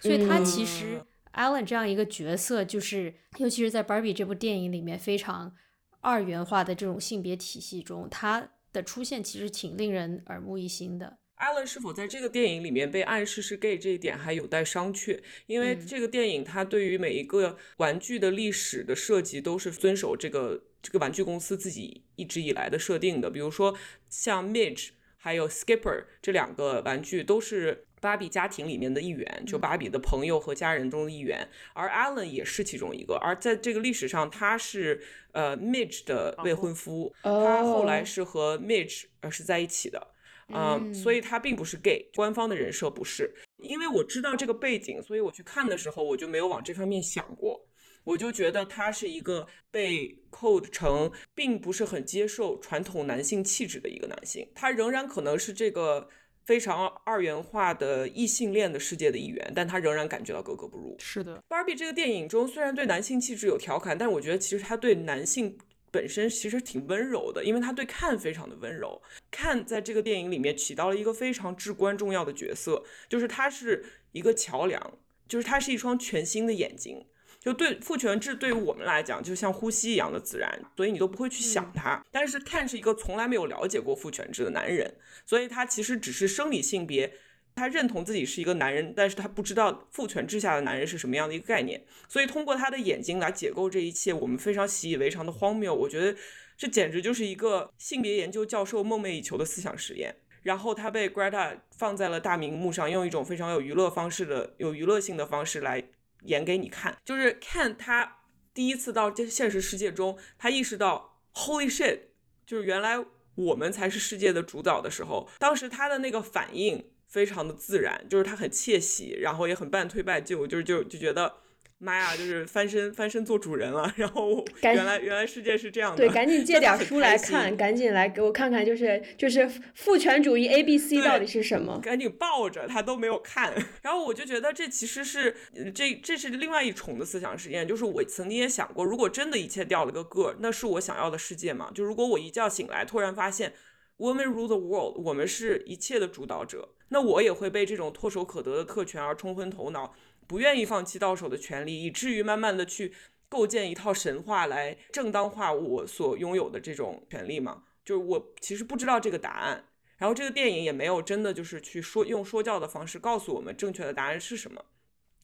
[0.00, 5.54] 所以他其实嗯 Alan 这样一个角色，就是尤其是在 Barbie 这部电影里面非常
[6.00, 11.18] 二元化的这种性别体系中，他的出现其实挺令人耳目一新的。
[11.38, 23.30] Alan 是否在这个电影里面被暗示是 gay 这一点还有待商榷，因为嗯这个电影它对于每一个玩具的历史的设计都是遵守这个这个玩具公司自己一直以来的设定的。
[23.30, 23.76] 比如说
[24.08, 33.14] 像 Midge 还有 Skipper 这两个玩具都是芭比家庭里面的一员，就芭比的朋友和家人中的一员，而 Alan 也是其中一个。
[33.14, 40.14] 而在这个历史上，他是呃 Midge 的未婚夫，他后来哦是和 Midge 呃是在一起的。
[40.52, 43.32] 嗯，所以他并不是 gay，官方的人设不是。
[43.58, 47.64] 因为我知道这个背景，所以我去看的时候，我就没有往这方面想过。
[48.04, 56.08] 我就觉得他是一个被 code 成并不是很接受传统男性气质的一个男性，他仍然可能是这个
[56.46, 60.96] 非常二元化的异性恋的世界的一员，但他仍然感觉到格格不入。
[60.98, 65.58] 是的，Barbie 这个电影中虽然对男性气质有调侃，但我觉得其实他对男性
[65.90, 69.02] 本身其实挺温柔的，因为他对看非常的温柔。
[69.30, 77.06] 看在这个电影里面起到了一个非常至关重要的角色，就是他是一个桥梁，就是他是一双全新的眼睛。
[77.40, 82.04] 就对父权制对于我们来讲，就像呼吸一样的自然，所以你都不会去想它。
[82.10, 87.12] 但是看是一个从来没有了解过父权制的男人，所以他其实只是生理性别，
[87.54, 91.84] 他认同自己是一个男人，但是他不知道父权制下的男人是什么样的一个概念。
[92.08, 96.18] 所以通过他的眼睛来解构这一切，我们非常习以为常的荒谬，我觉得
[96.58, 100.16] 这简直就是一个性别研究教授梦寐以求的思想实验。
[100.42, 105.84] 然后他被 Greta 放在了大荧幕上，用一种非常有娱乐方式的、有娱乐性的方式来
[106.24, 108.18] 演给你看，就是看他
[108.52, 112.00] 第一次到这现实世界中，他意识到 Holy shit，
[112.44, 121.34] 就是原来我们才是世界的主导的时候，当时他的那个反应非常的自然，就是他很窃喜，然后也很半推半就，就是就就觉得。
[121.80, 131.78] 妈呀，就是翻身翻身做主人了，然后原来原来世界是这样的，对，赶紧 借点书来看，赶紧来给我看看，就是就是父权主义 A B C 到底是什么？
[131.80, 135.36] 赶紧抱着他都没有看，然后我就觉得这其实是
[135.72, 141.70] 这这是另外一重的思想实验，就是我曾经也想过，如果真的一切掉了个个，那是我想要的世界吗？
[141.72, 143.52] 就如果我一觉醒来，突然发现
[143.98, 149.94] Women rule the world，我们是一切的主导者，那我也会被这种唾手可得的特权而冲昏头脑。
[150.28, 152.92] 不愿意放弃到手的权利，以至于慢慢的去
[153.30, 157.64] 构建一套神话来正当化我所拥有的这种权利嘛？
[157.82, 159.64] 就是我其实不知道这个答案，
[159.96, 164.62] 然后这个电影也没有真的就是去说用说教的方式告诉我们正确的答案是什么。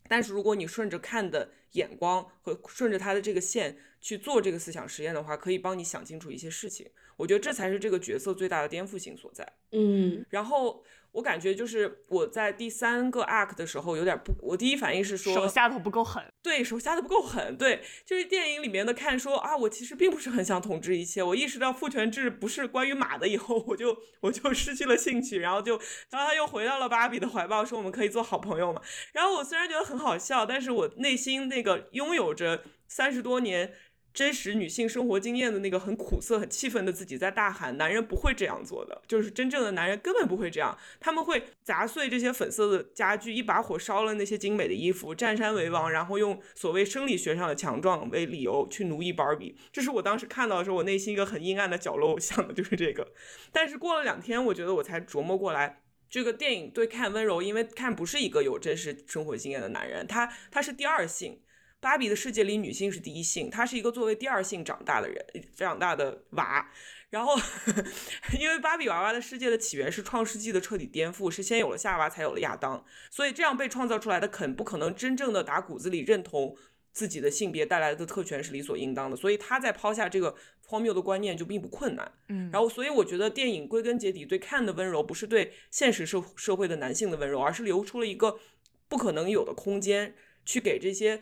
[0.08, 6.90] 但是如果你顺着看的眼光和顺着他的这个线去做这个思想实验的话，可以帮你想清楚一些事情。
[7.16, 9.46] 我觉得这才是这个角色最大的颠覆性所在。
[9.72, 10.82] 嗯，然后。
[11.14, 25.78] 我感觉就是我在第三个 act 的时候有点不，我第一反应是说手下的不够狠，对手下的不够狠，对，就是电影里面的看说啊，我其实并不是很想统治一切，我意识到父权制不是关于马的以后，我就我就失去了兴趣，然后就
[26.10, 28.82] 然后他又回到了芭比的怀抱，说我们可以做好朋友嘛。
[29.12, 33.72] 然后我虽然觉得很好笑，但是我内心那个拥有着三十多年。
[34.14, 53.12] 真实女性生活经验的那个很苦涩、很气愤的自己在大喊：“男人不会这样做的，就是真正的男人根本不会这样，他们会砸碎这些粉色的家具，一把火烧了那些精美的衣服，占山为王，然后用所谓生理学上的强壮为理由去奴役芭比。”这是我当时看到的时候，我内心一个很阴暗的角落，我想的就是这个。
[53.50, 61.40] 但是过了两天，我觉得我才琢磨过来，这个电影对看温柔，因为看不是一个有真实生活经验的男人，他他是第二性。
[61.84, 65.22] 芭比的世界里，女性是第一性，她是一个作为第二性长大的人，
[65.54, 66.66] 长大的娃。
[67.10, 67.36] 然后，
[68.40, 76.56] 因为芭比娃娃的世界的起源是创世纪的彻底颠覆，是先有了夏娃，才有了亚当，所以这样被创造出来的肯不可能真正的打骨子里认同
[76.90, 80.34] 自己的性别带来的特权是理所应当的，所以他在抛下这个
[80.66, 82.10] 荒谬的观念就并不困难。
[82.30, 88.40] 嗯，然后所以我觉得电影归根结底对看的温柔，不是对现实社社会的男性的温柔，而是留出了一个
[88.88, 90.14] 不可能有的空间，
[90.46, 91.20] 去给这些。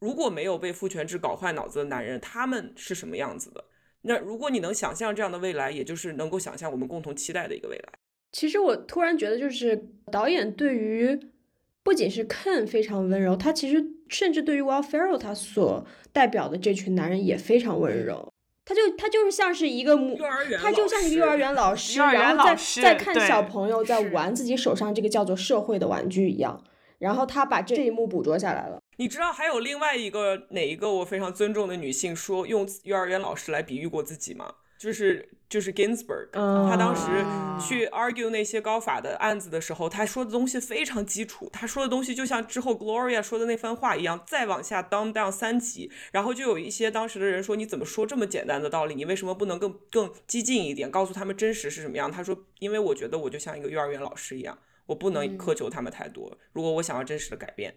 [0.00, 3.64] 如果没有被父权制搞坏脑子的男人，他们是什么样子的？
[4.02, 7.92] 那如果你能想象这样的未来，也就是能够想象我们共同期待的一个未来。
[8.32, 11.20] 其实我突然觉得，就是导演对于
[11.82, 18.32] 不仅是 Ken 非常温柔，他其实甚至对于 Will Ferrell 他所代表的这群男人也非常温柔。
[18.64, 26.62] 他就他就是像是一个幼儿园，他就像一个幼儿园老师，然后在在看小朋友在玩自己手上这个叫做社会的玩具一样。
[26.98, 28.78] 然后他把这一幕捕捉下来了。
[28.96, 34.54] 你知道还有另外一个哪一个我非常尊重的女性说用幼儿园老师来比喻过自己吗？
[34.78, 37.02] 就是就是 Ginsburg，他当时
[37.62, 52.10] 去 argue 那些高法的案子的时候，他说的东西非常基础，他说的东西就像之后 Gloria 说的那番话一样，再往下 down down 三级，然后就有一些当时的人说你怎么说这么简单的道理，你为什么不能更更激进一点，告诉他们真实是什么样？
[52.10, 54.58] 他说因为我觉得我就像一个幼儿园老师一样。
[54.86, 56.36] 我不能苛求他们太多。
[56.52, 57.72] 如果我想要真实的改变，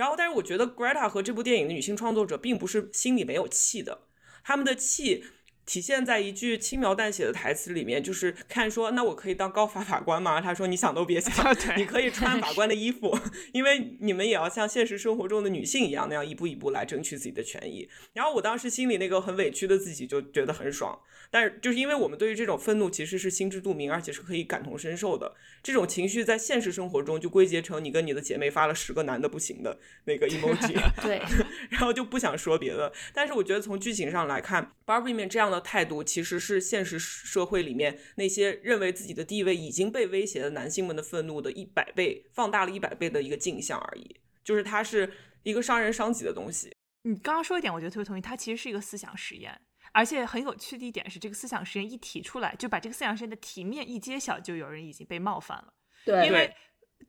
[0.00, 4.06] 然后，但是我觉得 Greta 和这部电影的女性创作者并不是心里没有气的，
[4.42, 5.26] 他们的气。
[5.70, 10.40] 体现在一句轻描淡写的台词里面，就是看说，那我可以当高法法官吗？
[10.40, 11.32] 他说，你想都别想，
[11.78, 13.16] 你可以穿法官的衣服，
[13.54, 17.88] 因为你们也要像现实生活中的女性一样，那样一步一步来争取自己的权益。
[18.14, 20.98] 然后我当时心里那个很委屈的自己就觉得很爽，
[21.30, 25.36] 但是就是因为我们对于这种愤怒其实是心知肚明，而且是可以感同身受的。
[25.62, 31.22] 这种情绪在现实生活中就归结成你跟你的姐妹发了十个男的不行的那个 emoji， 对，
[31.68, 32.92] 然后就不想说别的。
[33.14, 35.59] 但是我觉得从剧情上来看，Barbie 里面这样的。
[35.60, 46.72] 态度其实是现实社会里面那些认为自己的地位已经被威胁的男性们的愤怒的一百倍放大了一百倍的一个镜像而已，就是它是一个伤人伤己的东西。
[47.02, 49.60] 你刚刚说一点，我觉得特别同意，它其实是一个思想实验，
[49.92, 55.72] 而且很有趣的一点是，这个思想实验一提出来，就把这个思想实验的题面一揭晓，就有人已经被冒犯了。
[56.04, 56.54] 对，因为。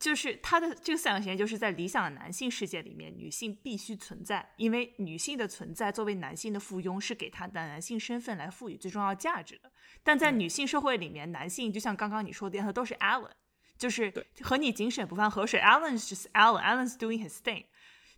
[0.02, 9.72] 就是他的这个思想实验，就是在理想的男性世界里面，女性必须存在，因为女性的存在作为男性的附庸，是给他的男性身份来赋予最重要价值的。
[10.02, 13.30] 但在女性社会里面，男性就像刚刚你说的，他都是 Allen，
[13.78, 14.12] 就是
[14.42, 17.66] 和你井水不犯河水，Allen's just Allen，Allen's doing his thing。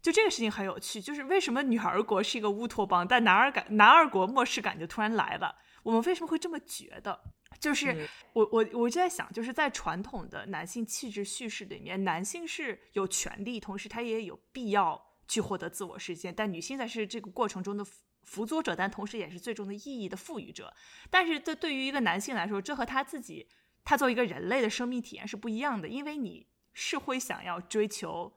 [0.01, 5.53] 就这个事情很有趣，就是为什么女儿国是一个乌托邦，但男儿感男儿国末世感就突然来了？
[5.84, 7.20] 我们为什么会这么觉得？
[7.64, 17.86] 就是我我我就在想，就是在传统的男性气质叙事里面，男性是有权利，同时他也有必要去获得自我实现，但女性才是这个过程中的
[18.24, 20.74] 辅佐者，但同时也是最终的意义的赋予者。
[21.09, 23.47] 但是这对于一个男性来说，这和他自己，
[23.86, 28.34] 他作为一个人类的生命体验是不一样的，因为你是会想要追求。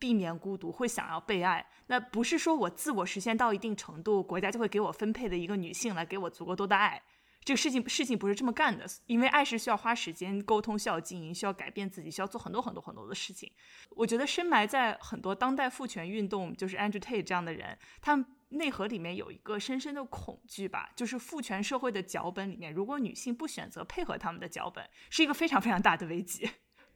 [0.00, 7.02] 避免孤独，会想要被爱，那不是说我自我实现到一定程度，国家就会给我分配的一个女性来给我足够多的爱。
[7.48, 13.50] 这个事情事情不是这么干的，因为爱是需要花时间沟通，需要经营，需要改变自己，需要做很多很多很多的事情。
[13.88, 26.50] 我觉得深埋在很多当代父权运动，就是 Andrew Tate 这样的人，他们内核里面有一个深深的恐惧吧，就是父权社会的脚本里面，如果女性不选择配合他们的脚本，是一个非常非常大的危机。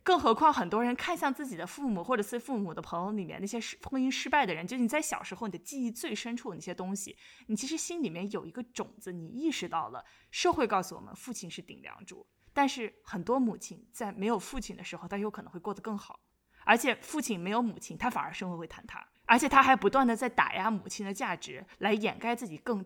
[0.05, 16.19] 更何况，很多人看向自己的父母或者是父母的朋友里面那些失婚姻失败的人，就是你在小时候你的记忆最深处的那些东西，你其实心里面有一个种子，你意识到了社会告诉我们父亲是顶梁柱，但是很多母亲在没有父亲的时候，她有可能会过得更好，
[16.65, 22.85] 而且父亲没有母亲，他反而生活会坍塌，而且他还不断的在打压母亲的价值，来掩盖自己更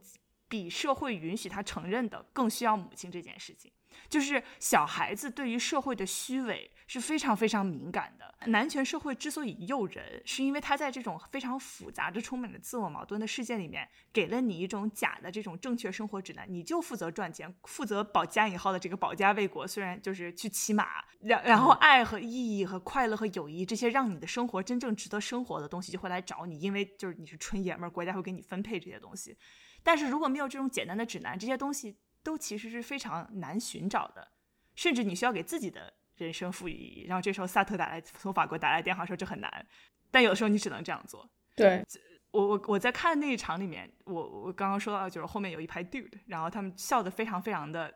[0.48, 3.72] 比社会允许他承认的更需要母亲这件事情。
[4.10, 8.34] 就是小孩子对于社会的虚伪是非常非常敏感的。
[8.48, 16.46] 男权社会之所以诱人，是因为他在这种非常复杂的、充满了自我矛盾的世界里面，给了你一种假的这种正确生活指南。
[16.46, 19.66] 你就负责赚钱，负责保家引号的这个保家卫国。
[19.66, 29.38] 虽然就是去骑马，然然后爱和意义和快乐和友谊这些让你的生活真正值得生活的东西就会来找你，因为就是你是纯爷们儿，国家会给你分配这些东西。
[29.86, 31.96] 但是如果没有这种简单的指南，这些东西。
[32.26, 34.26] 都其实是非常难寻找的，
[34.74, 37.04] 甚至你需要给自己的人生赋予意义。
[37.06, 39.66] 然后这时候萨特打来从法国打来电话说这很难，
[40.10, 41.30] 但有的时候你只能这样做。
[41.54, 41.86] 对
[42.32, 47.94] 我我我在看那一场里面，我我刚刚说到就是后面有一排 dude，然后他们笑的非常非常的，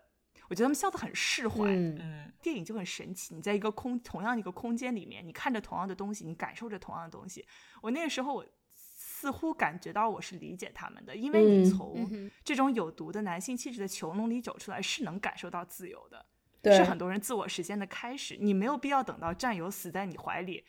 [0.49, 1.65] 我觉得他们笑的很释怀。
[1.65, 7.45] 嗯，电影就很神奇，你在一个空同样一个空间里面，你看着同样的东西，你感受着同样的东西。
[7.83, 8.47] 我那个时候我。
[9.21, 12.09] 似乎感觉到我是理解他们的，因为你从
[12.43, 16.25] 这种有毒的男性气质的囚笼里走出来，是能感受到自由的，
[16.75, 18.39] 是很多人自我实现的开始。
[18.41, 20.65] 你没有必要等到战友死在你怀里，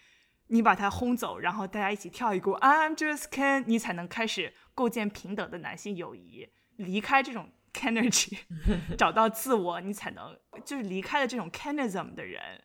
[0.47, 8.37] 你把他轰走，然后大家一起跳一股 I'm just can，你才能开始构建平等的男性友谊，离开这种 energy，
[8.99, 12.61] 找到自我，你才能就是离开了这种 canism 的人，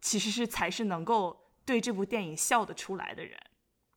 [0.00, 3.38] 其实是才是能够对这部电影笑得出来的人。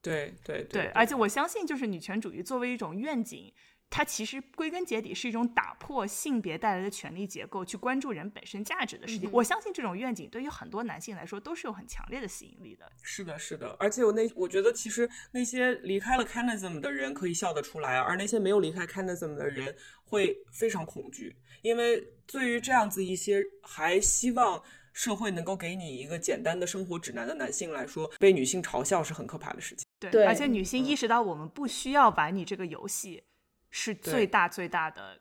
[0.02, 3.54] 对对对，而且我相信，就是女权主义作为一种愿景，
[3.88, 9.30] 它其实归根结底是一种打破性别带来的权力结构，去关注人本身价值的事情。
[9.30, 12.90] 我相信这种愿景对于很多男性来说都是有很强烈的吸引力的。
[13.02, 19.72] 是的，是的，而且我那我觉得，其实那些离开了 canism 的人可以笑得出来，而那些没有离开 canism 的人
[20.04, 24.60] 会非常恐惧，因为对于这样子一些还希望。
[24.94, 29.86] 社会能够给你一个简单的生活指南的男性来说，被女性嘲笑是很可怕的事情。
[30.10, 33.22] 对，而且女性意识到我们不需要玩你这个游戏，
[33.70, 35.20] 是最大最大的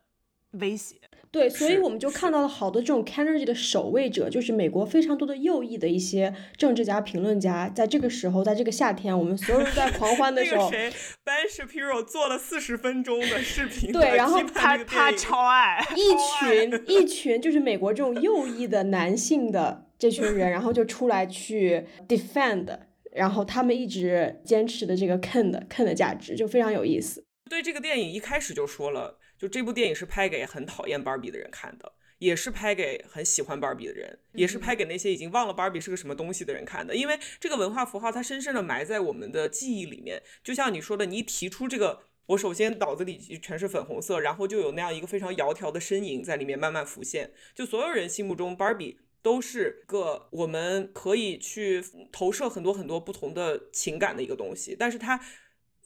[0.51, 0.95] 威胁。
[1.31, 10.91] 对，所以我们就看到了好多这种 Cenergy 的守卫者，就是美国非常多的右翼的一些政治家、评论家，在这个时候，在这个夏天，我们所有人在狂欢的 时候，谁
[11.23, 16.11] ，Ben Shapiro 做了四十分钟的视频，对，然后他他超爱一
[16.59, 22.77] 群一群就是美国这种右翼的男性的这群人，然后就出来去 defend，
[23.11, 27.25] 然后他们一直坚持的这个 Ken 的 Ken 的价值，就非常有意思。
[27.49, 29.19] 对这个电影一开始就说了。
[29.37, 36.95] 就这部电影是拍给很讨厌芭比的人看的，也是拍给很喜欢芭比的人，也是拍给那些已经忘了芭比是个什么东西的人看的。
[36.95, 40.21] 因为这个文化符号它深深的埋在我们的记忆里面。
[40.43, 47.31] 就像你说的，你一提出这个，我首先脑子里全是粉红色，然后就有那样一个非常窈窕的身影在里面慢慢浮现。
[47.55, 54.75] 就所有人心目中，芭比都是个我们可以去投射很多很多不同的情感的一个东西。
[54.77, 55.19] 但是它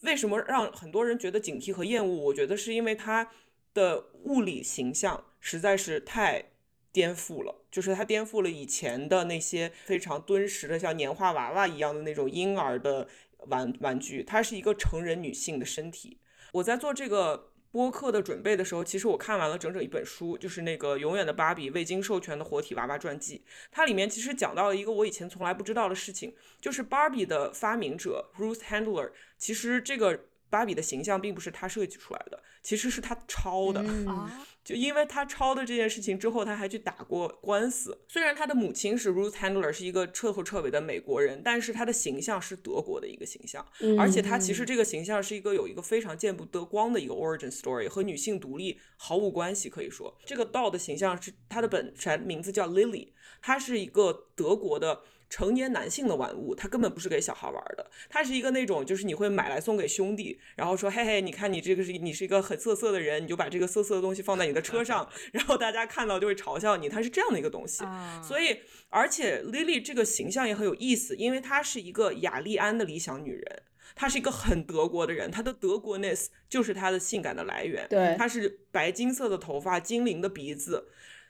[0.02, 2.16] 为什么让很多人觉得警惕和厌恶？
[2.26, 3.32] 我觉得是因为它。
[3.76, 6.42] 的物理形象实在是太
[6.94, 13.06] 颠覆了，就是它颠覆了以前的那些非常敦实的像年画娃娃一样的那种婴儿的
[13.48, 16.18] 玩玩具，它是一个成人女性的身体。
[16.54, 23.40] 我在做这个播客的准备的时候，其实我看完了整整一本书，就是那个《永远的芭比：未经授权的活体娃娃传记》。
[23.70, 30.18] 它里面其实讲到了一个我以前从来不知道的事情，就是芭比的发明者 Ruth Handler，其实这个。
[30.50, 33.84] 芭比的形象并不是他设计出来的，其实是他抄的。
[34.64, 37.96] 就因为他抄的这件事情之后，他还去打过官司。
[38.08, 43.64] 虽然他的母亲是 Ruth Handler，是一个彻头彻尾的美国人，但是他的形象是德国的一个形象。
[44.00, 49.70] 而且他其实这个形象是一个有一个非常见不得光的一个 origin story，和女性独立毫无关系。
[49.70, 53.10] 可以说，这个 doll 的形象是他的本全名字叫 Lily，
[53.44, 67.84] 她是一个德国的成年男性的玩物，它根本不是给小孩玩的，它是一个那种就是你会买来送给兄弟，然后说嘿嘿，你看你这个是你是一个很色色的人，你就把这个色色的东西放在你的车上， 然后大家看到就会嘲笑你，它是这样的一个东西。
[68.24, 68.60] 所以，
[68.90, 73.64] 而且 Lily 这个形象也很有意思，因为她是一个雅利安的理想女人，
[73.96, 77.88] 她是一个很德国的人，她的德国 ness 就是她的性感的来源。
[77.90, 80.88] 对，她是白金色的头发，精灵的鼻子。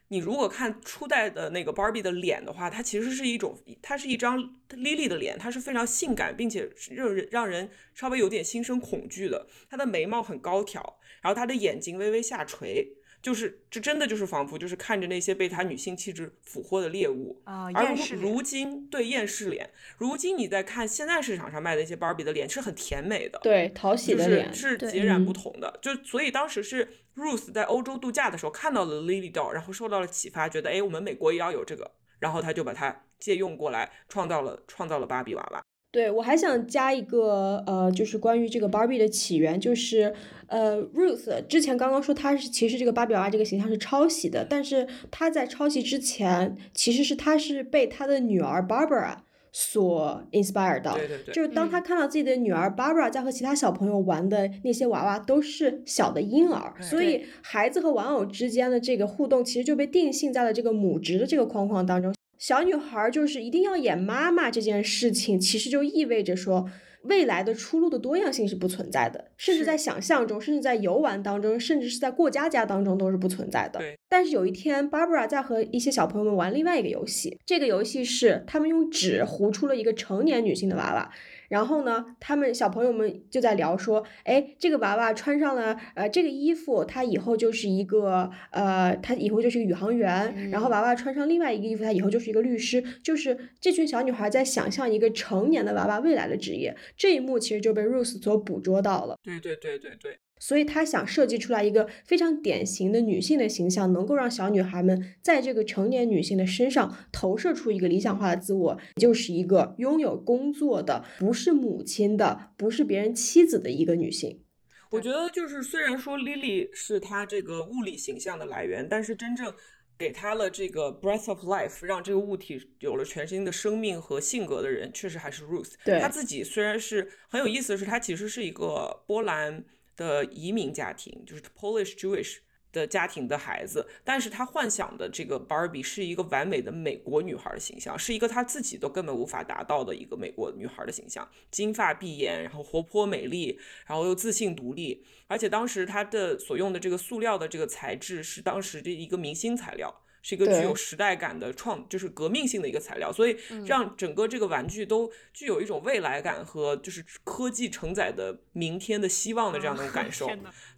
[0.09, 4.37] 你如果看初代的那个 Barbie 的脸的话，它其实是一种，它是一张
[4.69, 9.47] Lily 的脸，它是非常性感，并且让人让人稍微有点心生恐惧的。
[9.69, 12.87] 她的眉毛很高挑，然后她的眼睛微微下垂，
[13.25, 17.71] 就是这真的就是仿佛就是看着那些被她女性气质俘获的猎物啊。
[17.73, 19.67] 而如今对厌世脸，
[19.97, 25.79] 如今你在看现在市场上卖的一些 Barbie 的脸是很甜美的，对讨喜的脸是截然不同的。
[25.81, 26.87] 就所以当时是。
[27.15, 35.64] Ruth 在欧洲度假的时候看到了 Lily Doll，然后受到了启发，觉得哎，我们美国也要有这个，然后他就把它借用过来，创造了创造了芭比娃娃。
[35.95, 40.13] 对我还想加一个呃，就是关于这个 Barbie 的起源，就是
[40.47, 49.19] 呃，Ruth 之前刚刚说她是其实这个芭比娃娃这个形象是抄袭的，但是她在抄袭之前，其实是她是被她的女儿 Barbara。
[49.57, 50.97] 所 inspired 到，
[51.31, 62.13] 就是当他看到自己的女儿 Barbara 在和其他小朋友玩的那些娃娃都是小的婴儿，所以孩子和玩偶之间的这个互动其实就被定性在了这个母职的这个框框当中。
[62.37, 66.69] 小女孩就是一定要演妈妈这件事情，其实就意味着说。
[67.07, 73.79] 未来的出路的多样性是不存在的，甚至在想象中，甚至在游玩当中，甚至是在过家家当中都是不存在的。
[74.09, 81.11] 但是有一天，Barbara 在和一些小朋友们玩另外一个游戏，这个游戏是他们用纸糊出了一个成年女性的娃娃。
[81.49, 90.49] 然后呢，他们小朋友们就在聊说，哎，这个娃娃穿上了呃这个衣服，他以后就是一个呃，他以后就是一个宇航员。
[90.49, 92.83] 然后娃娃穿上另外一个衣服，他以后就是一个律师。
[93.03, 96.75] 就是这群小女孩在想象一个成年的娃娃未来的职业。
[96.97, 99.17] 这一幕其实就被 Rose 所捕捉到了。
[99.23, 100.17] 对对对对对。
[100.45, 114.43] 所以她想设计出来一个非常典型的女性的形象，能够让小女孩们在这个成年女性的身上投射出一个理想化的自我，就是一个拥有工作的，不是母亲的，不是别人妻子的一个女性。
[114.91, 119.51] 我觉得就是虽然说 Lily 是她这个物理形象的来源，但是真正
[119.97, 125.71] 给她了这个 breath of life，让这个物体有了全新的生命和性格的人，确实还是 Ruth。
[125.83, 129.65] 对，她自己虽然是很有意思的是，她其实是一个波兰。
[129.95, 132.37] 的移民家庭就是 Polish Jewish
[132.71, 150.01] 的家庭的孩子，但是他幻想的这个 Barbie 是一个完美的美国女孩的形象，是一个他自己都根本无法达到的一个美国女孩的形象，金发碧眼，然后活泼美丽，然后又自信独立，而且当时他的所用的这个塑料的这个材质是当时的一个明星材料。
[150.27, 160.27] 是一个具有时代感的创，就是革命性的一个材料，所以让整个这个玩具都具有一种未来感和就是科技承载的明天的希望的这样的感受。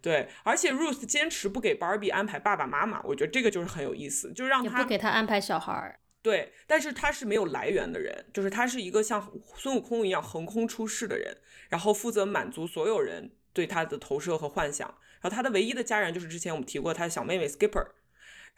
[0.02, 5.98] 对，而且 Ruth 坚持不给 Barbie 安排爸爸妈妈，我觉得这个就是很有意思，就是让他不给他安排小孩儿。
[6.20, 11.34] 对，但是他是没有来源的人，就是他是一个像孙悟空一样横空出世的人，
[11.70, 14.86] 然后负责满足所有人对他的投射和幻想。
[15.22, 17.86] 然后他的唯一的家人就是之前我们提过他的小妹妹 Skipper。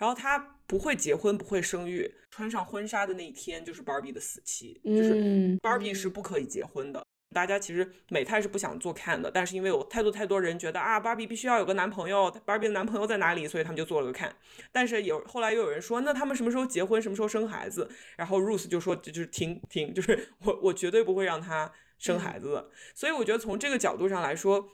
[0.00, 5.12] 然后他不会结婚，不会生育，穿上婚纱的那一天就是 Barbie 的死期，就是
[5.58, 7.04] Barbie 是不可以结婚的。
[7.34, 14.34] 大家其实美泰是不想做看的，但是因为有太多太多人觉得啊，Barbie 必须要有个男朋友，Barbie 的男朋友在哪里，所以他们就做了个看。
[14.72, 17.86] 但是有后来又有人说，那他们什么时候结婚，什么时候生孩子？
[18.16, 22.70] 然后 Ruth 就说，就是停停，就是 我我绝对不会让他生孩子的。
[22.94, 24.70] 所以我觉得从这个角度上来说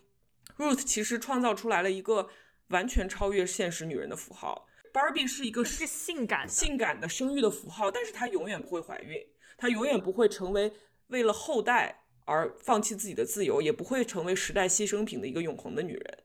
[0.56, 2.28] ，Ruth 其实创造出来了一个
[2.68, 4.66] 完全超越现实女人的符号。
[4.96, 9.22] Barbie 是一个是性感性感的生育的符号，但是她永远不会怀孕，
[9.58, 10.72] 她永远不会成为
[11.08, 16.18] 为了后代而放弃自己的自由，也不会成为时代牺牲品的一个永恒的女人。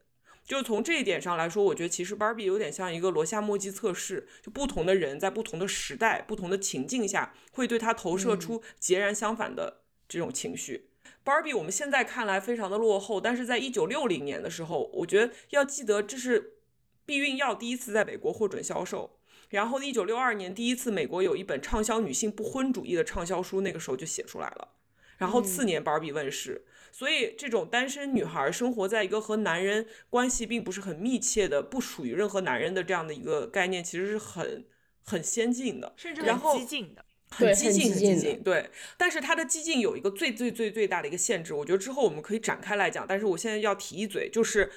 [0.46, 10.92] 就从这一点上来说，我觉得其实 Barbie 有点像一个罗夏墨迹测试，就不同的人在不同的时代、不同的情境下，会对她投射出截然相反的这种情绪。
[11.26, 16.54] Barbie 我们现在看来非常的落后，但是在一九六零年的时候，我觉得要记得这是。
[17.06, 24.70] 避孕药第一次在美国获准销售，然后一九六二年第一次美国有一本畅销女性不婚主义的畅销书，那个时候就写出来了。
[25.18, 34.66] 然后次年芭比问世，所以这种单身女孩生活在一个和男人关系并不是很密切的、不属于任何男人的这样的一个概念，其实是很
[35.04, 38.42] 很先进的，甚至很激进的，很激进，很激进。
[38.42, 43.06] 对，但是它的激进有一个最最最最大的一个限制，我觉得之后我们可以展开来讲。
[43.08, 44.72] 但是我现在要提一嘴，就是。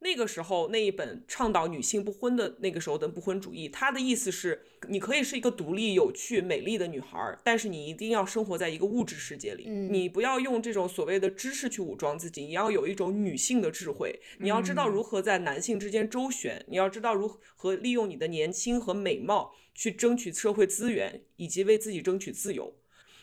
[0.00, 9.92] 那个时候那一本倡导女性不婚的那个时候的不婚主义，他的意思是，你可以是一个独立、有趣、美丽的女孩，但是你一定要生活在一个物质世界里，嗯。
[9.92, 22.76] 你不要用这种所谓的知识去武装自己，你要有一种女性的智慧，你要知道如何在男性之间周旋，你要知道如何利用你的年轻和美貌去争取社会资源，以及为自己争取自由。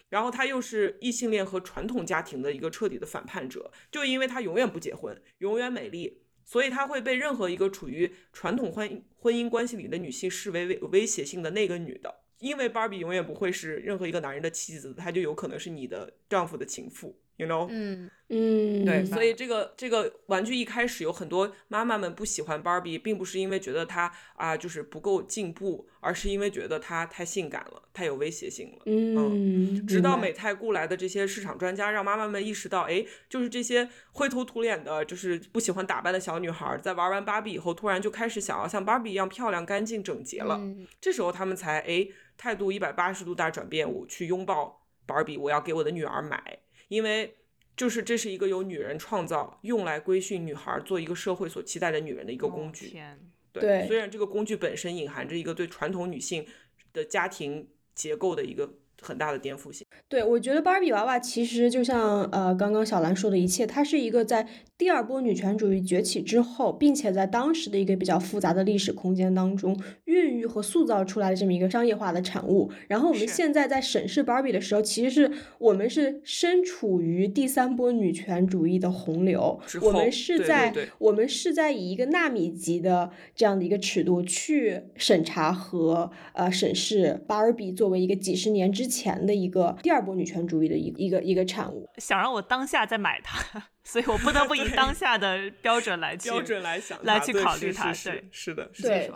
[0.09, 12.21] 然后他又是异性恋和传统家庭的一个彻底的反叛者，就因为他永远不结婚，永远美丽，所以他会被任何一个处于传统婚婚姻关系里的女性视为威威胁性的那个女的。
[12.39, 17.67] 因为芭比永远不会是任何一个男人的妻子，她就有可能是你的丈夫的情妇，you know？
[17.69, 28.81] 嗯嗯，对，所以这个这个玩具一开始有很多妈妈们不喜欢芭比，并不是因为觉得它啊就是不够进步，而是因为觉得它太性感了，太有威胁性了。
[28.87, 40.55] 嗯，直到美泰雇来的这些市场专家，让妈妈们意识到，哎，就是这些灰头土脸的，就是不喜欢打扮的小女孩，在玩完芭比以后，突然就开始想要像芭比一样漂亮、干净、整洁了。
[40.55, 42.07] 嗯这时候他们才哎
[42.37, 46.57] 态度一百八十度大转变，我去拥抱芭比，我要给我的女儿买，
[46.87, 47.35] 因为
[47.75, 52.87] 就是这是一个由女人创造，用来规训女孩做一个社会所期待的女人的一个工具。
[52.97, 53.17] 哦，
[53.51, 56.45] 对，对虽然这个工具本身隐含着一个对传统女性
[56.93, 59.85] 的家庭结构的一个很大的颠覆性。
[60.07, 72.71] 对，我觉得芭比娃娃其实就像呃刚刚小兰说的一切，它是一个在第二波女权主义崛起之后，并且在当时的一个比较复杂的历史空间当中孕育和塑造出来的这么一个商业化的产物。
[72.87, 91.89] 然后我们现在在审视芭比的时候，其实是我们是身处于第三波女权主义的洪流，我们是在对我们是在以一个纳米级的这样的一个尺度去审查和呃审视芭比作为一个几十年之前的一个第二波女权主义的一个一个一个产物。
[91.97, 97.93] 想让我当下再买它， 所以我不得不以当下的标准来去标准来想来去考虑是是是它对
[98.31, 99.13] 是的，是对的，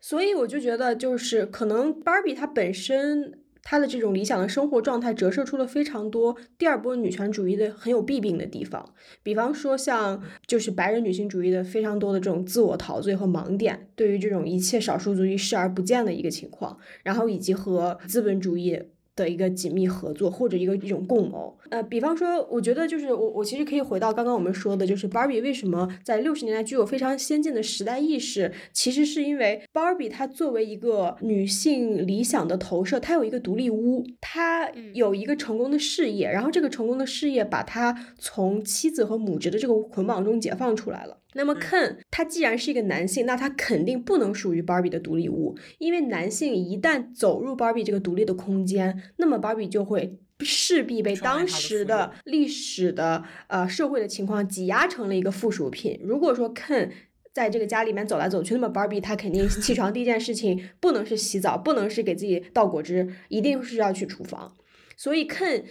[0.00, 8.94] 所以我就觉得，就是可能芭比它本身她的这种理想的生活状态，折射出了非常多第二波女权主义的很有弊病的地方。
[9.24, 18.80] 比方说，像就是白人女性主义的非常多的这种自我陶醉和盲点，对于这种一切少数族裔视而不见的一个情况，然后以及和资本主义。
[19.16, 41.18] 的一个紧密合作或者一个一种共谋，呃，比方说，我觉得就是我我其实可以回到刚刚我们说的，就是 Barbie 为什么在六十年代具有非常先进的时代意识，其实是因为 Barbie 她作为一个女性理想的投射，她有一个独立屋，她嗯有一个成功的事业，然后这个成功的事业把她从妻子和母职的这个捆绑中解放出来了。
[41.36, 56.00] 那么嗯 Ken 他既然是一个男性，那他肯定不能属于 Barbie 的独立物，因为男性一旦走入 Barbie 这个独立的空间，那么 Barbie 就会势必被当时的历史的呃社会的情况挤压成了一个附属品。
[56.02, 56.90] 如果说 Ken
[57.32, 64.54] 在这个家里面走来走去，那么 Barbie 他肯定起床第一件事情不能是洗澡，不能是给自己倒果汁，一定是要去厨房。
[64.96, 65.64] 所以 Ken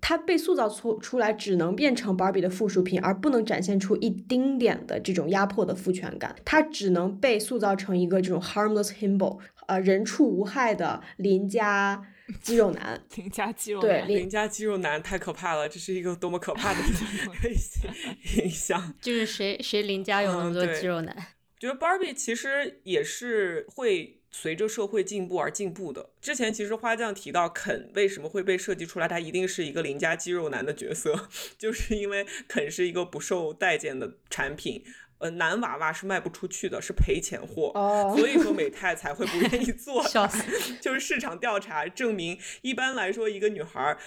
[0.00, 6.34] 他被塑造出出来，只能变成 Barbie 的附属品，而不能展现出一丁点的这种压迫的父权感。
[6.44, 12.02] 它只能被塑造成一个这种 harmless himbo，呃，人畜无害的邻家
[12.40, 13.00] 肌肉男。
[13.16, 16.80] 邻家肌肉男对邻邻家肌肉男太可怕了，这是一个多么可怕的
[18.36, 18.94] 影响。
[19.00, 21.14] 就是谁谁邻家有那么多肌肉男，
[21.58, 26.10] 觉得 Barbie 其实也是会随着社会进步而进步的。
[26.20, 31.28] 之前其实花匠提到肯为什么会被设计出来，他一定是一个邻家肌肉男的角色，
[31.58, 34.84] 就是因为肯是一个不受待见的产品。
[35.20, 40.08] 呃，男娃娃是卖不出去的，是赔钱货，哦所以说美泰才会不愿意 做它。
[40.08, 40.42] 笑死
[40.80, 43.98] 就是市场调查证明，一般来说，一个女孩儿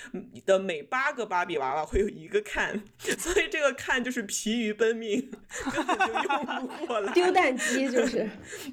[0.45, 2.83] 的每八个芭比娃娃会有一个看，
[3.17, 5.31] 所以这个看就是疲于奔命，
[5.71, 7.13] 根本就用不过来。
[7.13, 8.29] 丢蛋机就是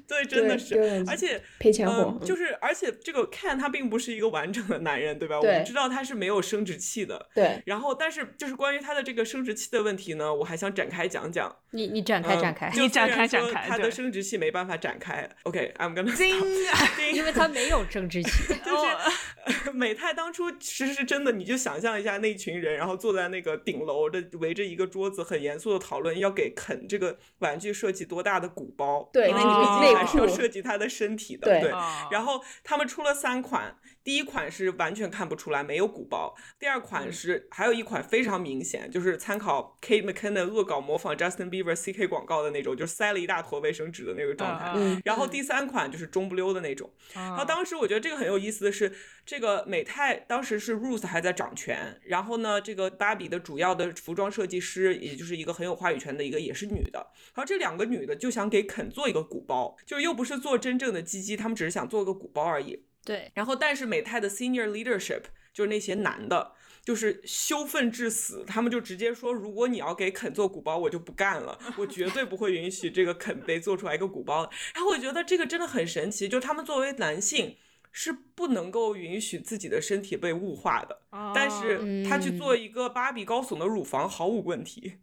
[0.07, 1.41] 对，真的是而且。
[1.59, 5.37] 赔钱货嗯，，就是，而且这个 Ken 他并不是一个完整的男人，对吧？
[5.37, 7.29] 我对们知道他是没有生殖器的。
[7.35, 11.55] 对，然后，但是就是关于他的这个生殖器的问题呢，我还想展开讲讲。
[11.71, 15.27] 你你展开嗯展开，就你展开展开对他的生殖器没办法展开。
[15.43, 16.11] OK，I'm、gonna
[17.13, 18.53] 因为他没有生殖器。
[18.63, 31.69] 就是美泰当初其实是真的，你就想象一下那群人，然后坐在那个顶楼的围着一个桌子，很严肃的讨论要给肯这个玩具设计多大的鼓包，对因为你毕竟还是要设计他的身体的，对。
[32.11, 33.75] 然后他们出了三款。
[34.03, 36.35] 第一款是完全看不出来，没有鼓包。
[36.59, 44.73] 第二款是还有一款非常明显，就是参考 Kate McKinnon 恶搞模仿 Justin Bieber CK 广告的那种，就是塞了一大坨卫生纸的那个状态。
[45.05, 46.91] 然后第三款就是中不溜的那种。
[47.13, 48.91] 然后当时我觉得这个很有意思的是，
[49.25, 56.99] 这个美泰当时是 Ruth 还在掌权，然后呢，这个芭比的主要的服装设计师，也就是一个很有话语权的一个，也是女的。
[57.35, 62.85] 然后这两个女的就想给肯做一个鼓包，就是又不是做真正的鸡鸡，他们只是想做个鼓包而已。
[63.03, 65.23] 对，然后但是美泰的 senior leadership
[65.53, 74.49] 就是那些男的，就是羞愤至死，他们就直接说，如果你要给肯做鼓包，我就不干了，我绝对不会允许这个肯被做出来一个鼓包。
[74.73, 77.57] 然后我觉得这个真的很神奇，就他们作为男性
[77.91, 81.01] 是不能够允许自己的身体被物化的，
[81.33, 84.93] 但是他去做一个芭比高耸的乳房毫无问题。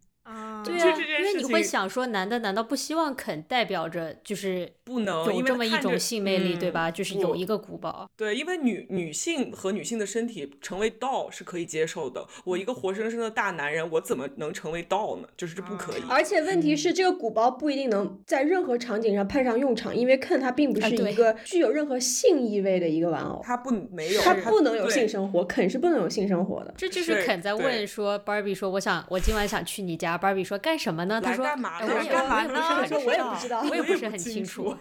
[0.63, 6.91] 对啊，因为你会想说，男的难道不希望肯代表着就是不能有这么一种性魅力，对吧？
[6.91, 8.09] 就是有一个古堡。
[8.17, 12.25] 对，因为女女性和女性的身体成为 doll 是可以接受的。
[12.43, 15.27] 我一个活生生的大男人，我怎么能成为 doll 呢？
[15.37, 16.01] 就是这不可以。
[16.09, 26.73] 而且问题是，这个鼓包不一定能在任何场景上派上用场，因为肯它并不是一个具有任何性意味的一个玩偶，它不没有，它不能有性生活，肯是不能有性生活的。
[26.77, 31.05] 这就是肯在问说，Barbie 说，我想我今晚想去你家，Barbie 说干什么？
[31.05, 31.21] 呢？
[31.21, 31.79] 他说：“干嘛？
[31.81, 34.75] 我也我也不是很说，我也不知道，我也不是很清楚，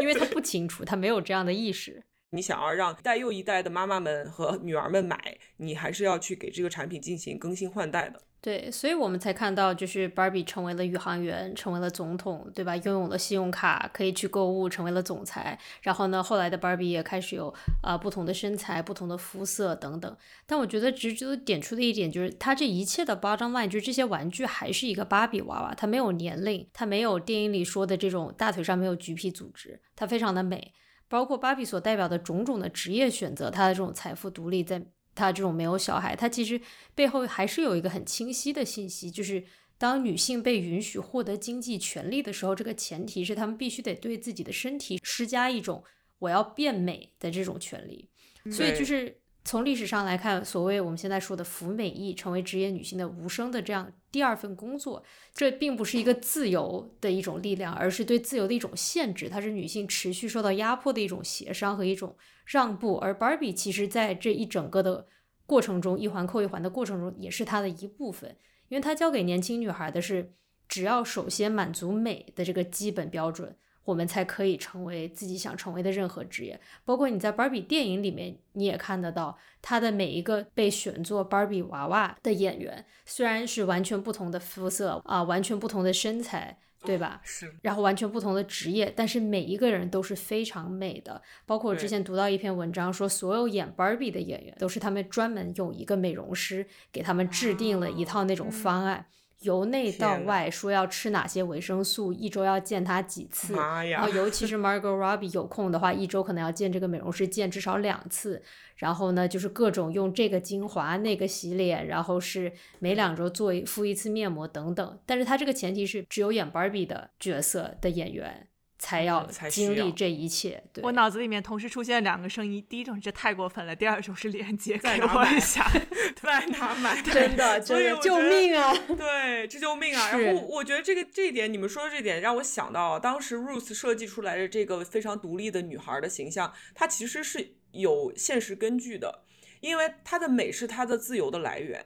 [0.00, 2.02] 因为他不清楚，他没有这样的意识。
[2.30, 12.76] 你想要让一代又一代的妈妈们和女儿们买，你还是要去给这个产品进行更新换代的。”对，所以我们才看到，就是 Barbie 成为了宇航员，成为了总统，对吧？
[12.76, 15.58] 拥有了信用卡，可以去购物，成为了总裁。
[15.80, 20.14] 然后呢，后来的 Barbie 也开始有啊不同的身材、不同的肤色等等。
[20.44, 30.74] 但我觉得值得点出的一点就是，它这一切的 bottom line 就是这些玩具还是一个芭比娃娃，它没有年龄，它没有电影里说的这种大腿上没有橘皮组织，它非常的美。
[31.08, 34.82] 包括芭比所代表的种种的职业选择，它的这种财富独立在。
[35.14, 36.60] 他这种没有小孩，他其实
[36.94, 39.44] 背后还是有一个很清晰的信息，就是
[39.78, 45.82] 当女性被允许获得经济权利的时候，这个前提是她们必须得对自己的身体施加一种
[46.18, 48.08] 我要变美的这种权利。
[48.50, 59.28] 所以就是从历史上来看，所谓我们现在说的服美役，成为职业女性的无声的这样第二份工作，这并不是一个自由的一种力量，而是对自由的一种限制。
[59.28, 62.16] 它是女性持续受到压迫的一种协商和一种。
[62.46, 65.06] 让步，而 Barbie 其实在这一整个的
[65.46, 68.36] 过程中，一环扣一环的过程中，也是它的一部分。
[68.68, 70.34] 因为它教给年轻女孩的是，
[70.68, 76.60] 只要首先满足美的这个基本标准，我们才可以成为自己想成为的任何职业。
[76.84, 86.58] 包括你在 Barbie 电影里面，你也看得到，她的每一个被选做 Barbie 娃娃的演员，虽然是完全不同的肤色啊，完全不同的身材。
[86.86, 87.18] 对吧？
[87.24, 91.22] 是，然后完全不同的职业，但是每一个人都是非常美的。
[91.46, 99.06] 包括我之前读到一篇文章，说所有演 Barbie 的演员都是他们专门有一个美容师给他们制定了一套那种方案。
[99.44, 108.42] 由内到外说要吃哪些维生素，一周要见他几次，然后尤其是 Margot Robbie 有空的话，一周可能要见这个美容师见至少两次。
[108.76, 114.98] 然后呢，就是各种用这个精华、那个洗脸，然后是每两周做一敷一次面膜等等。
[115.06, 118.48] 但是他这个前提是只有演 Barbie 的角色的演员。
[118.84, 120.62] 才要经历这一切。
[120.82, 125.66] 我脑子里面同时出现两个声音：第一种是太过分了，第二种是连接给我一下，
[126.20, 127.00] 在哪买？
[127.00, 128.74] 真的，真的，救命啊！
[128.94, 130.10] 对，这救命啊！
[130.12, 139.24] 然后我觉得这个这一点，你们说的这点让我想到，当时 Ruth 设计出来的这个非常独立的女孩的形象，她其实是有现实根据的，
[139.60, 141.82] 因为她的美是她的自由的来源。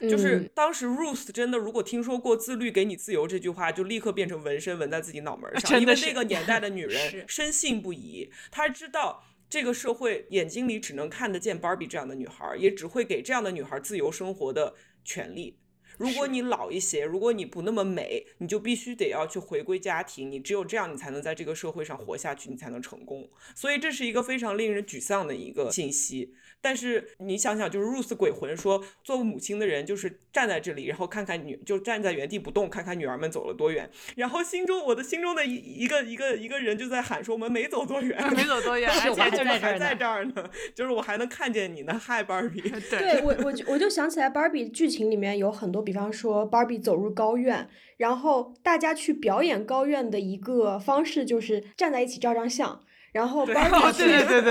[0.00, 8.30] 就是当时 Ruth 真的，如果听说过“自律给你自由”这句话，就立刻变成纹身纹在自己脑门上，因为那个年代的女 人深信不疑。
[8.50, 14.74] 她知道这个社会眼睛里只能看得见 Barbie 这样的女孩，也只会给这样的女孩自由生活的
[15.04, 15.58] 权利。
[15.96, 20.30] 如果你老一些，如果你不那么美，你就必须得要去回归家庭。
[20.30, 23.28] 你只有这样，你才能在这个社会上活下去，你才能成功。
[23.56, 26.32] 所以这是一个非常令人沮丧的一个信息。
[26.60, 33.90] 但是你想想，就是 Ruth 鬼魂说，作为母亲的人就是站在这里，然后看看女，就站在原地不动，看看女儿们走了多远。
[34.16, 41.98] 然后心中，我的心中的一一个一个一个人就在喊说，我们没走多远，没走多远，而且就是还在这儿呢，就是我还能看见你呢。
[41.98, 42.68] 嗨，Barbie。
[42.90, 52.80] 对我，我我就想起来，Barbie 剧情里面有很多，比方说 Barbie 走入高院，然后大家去表演高院的一个方式就是站在一起照张相。
[53.18, 54.04] 然后芭比去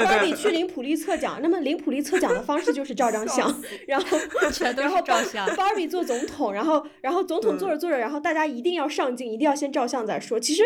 [0.03, 3.47] 芭比去领普利策奖，那么领普利策奖的方式就是照张相，
[3.87, 4.17] 然后
[4.75, 5.47] 然后照相。
[5.55, 10.37] 芭比做总统，然后然后总统坐着坐着，然后大家一定要上镜，一定要先照相再说。
[10.37, 10.63] 其实。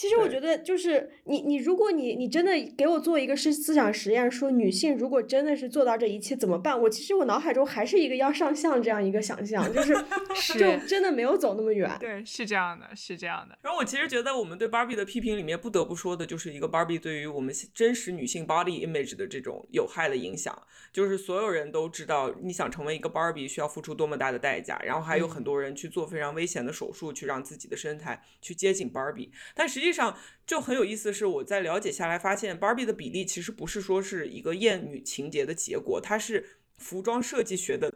[0.00, 6.80] 其实我觉得就是你你如果你你真的给我做一个是思想实验，说女性如果真的是做到这一切怎么办？
[6.80, 9.92] 我其实我脑海中还是一个要上相这样一个想象，就是
[10.56, 11.90] 就是真的没有走那么远。
[12.00, 13.58] 对，是这样的，是这样的。
[13.60, 20.58] 然后我其实觉得我们对 Barbie 的批评里面不得不说的就是一个 Barbie 对于我们真实女性 body image 的这种有害的影响，
[20.94, 30.16] 就是所有人都知道你想成为一个 Barbie 需要付出多么大的代价，然后还有很多人去做非常危险的手术去让自己的身材去接近 Barbie，但实际上
[30.46, 36.44] 就很有意思的是，我在了解下来发现 Barbie 的比例其实不是说是一个艳女情节的结果，它是
[36.78, 37.92] 服装设计学的。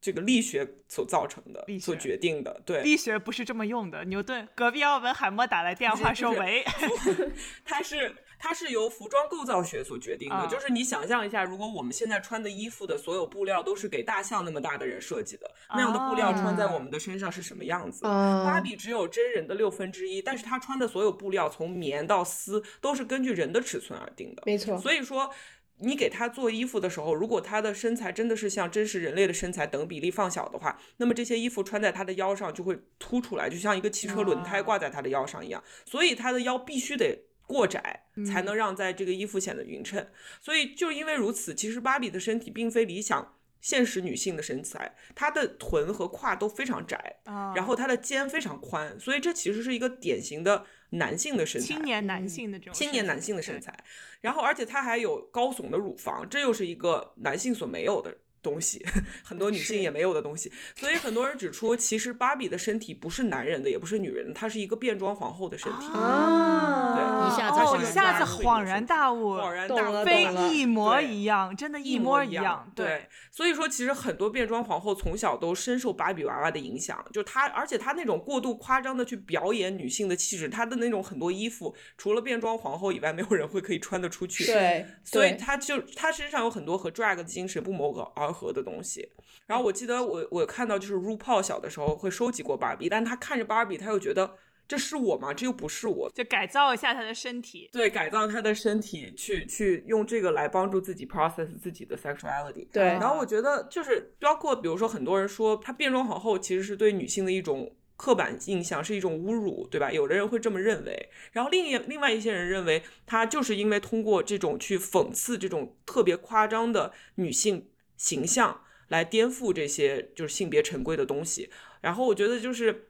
[0.00, 4.04] 这个力学所造成的力，所决定的，对，力学不是这么用的。
[4.04, 6.62] 牛顿，隔壁奥本海默打来电话说：“喂，
[7.64, 18.06] 他是它是由服装构造学所决定的，啊就是你想象一下，如果我们现在穿的衣服的所有布料都是给大象那么大的人设计的，那样的布料穿在我们的身上是什么样子？
[18.06, 25.30] 啊芭比只有真人的六分之一，但是她穿的所有布料从棉到丝都是根据人的尺寸而定的，没错，所以说。
[25.78, 35.60] 你给她做衣服的时候，如果她的身材真的是像真实人类的身材等比例放小的话，那么这些衣服穿在她的腰上就会凸出来，就像一个汽车轮胎挂在她的腰上一样。
[35.84, 40.06] 所以她的腰必须得过窄，才能让在这个衣服显得匀称。
[40.40, 51.66] 所以就因为如此，其实芭比的身体并非理想现实女性的身材，她的臀和胯都非常窄，啊然后她的肩非常宽，所以这其实是一个典型的男性的身材。
[51.66, 53.74] 青年男性的这种青年男性的身材，
[54.20, 58.86] 然后而且她还有高耸的乳房，这又是一个男性所没有的东西，
[59.24, 60.52] 很多女性也没有的东西。
[60.76, 65.86] 所以很多人指出，其实芭比的身体不是男人的，也不是女人的，她是一个变装皇后的身体。
[65.92, 72.70] 啊对一下子哦，一下子恍然大悟，恍然大悟，非一模一样，真的一模一样。
[72.74, 84.44] 对，所以说其实很多变装皇后从小都深受芭比娃娃的影响，就她，而且她那种过度夸张的去表演女性的气质，她的那种很多衣服，除了变装皇后以外，没有人会可以穿得出去。
[84.44, 89.08] 对，所以她就她身上有很多和 drag 的精神不谋而合的东西。
[89.46, 95.32] 然后我记得我我看到就是 RuPaul 小的时候会收集过芭比，但他看着芭比，他又觉得这是我吗？
[95.32, 96.10] 这又不是我。
[96.14, 97.70] 就改造一下他的身体。
[97.72, 102.66] 对，改造他的身体，去去用这个来帮助自己 process 自己的 sexuality。
[102.72, 109.92] 对然后我觉得就是包括比如说很多人说她变装皇后其实是对女性的一种刻板印象，是一种侮辱，对吧？
[109.92, 121.50] 有的人会这么认为，然后另一另外一些人认为她就是因为通过这种去讽刺这种特别夸张的女性形象来颠覆这些就是性别陈规的东西。
[121.80, 122.86] 然后我觉得就是。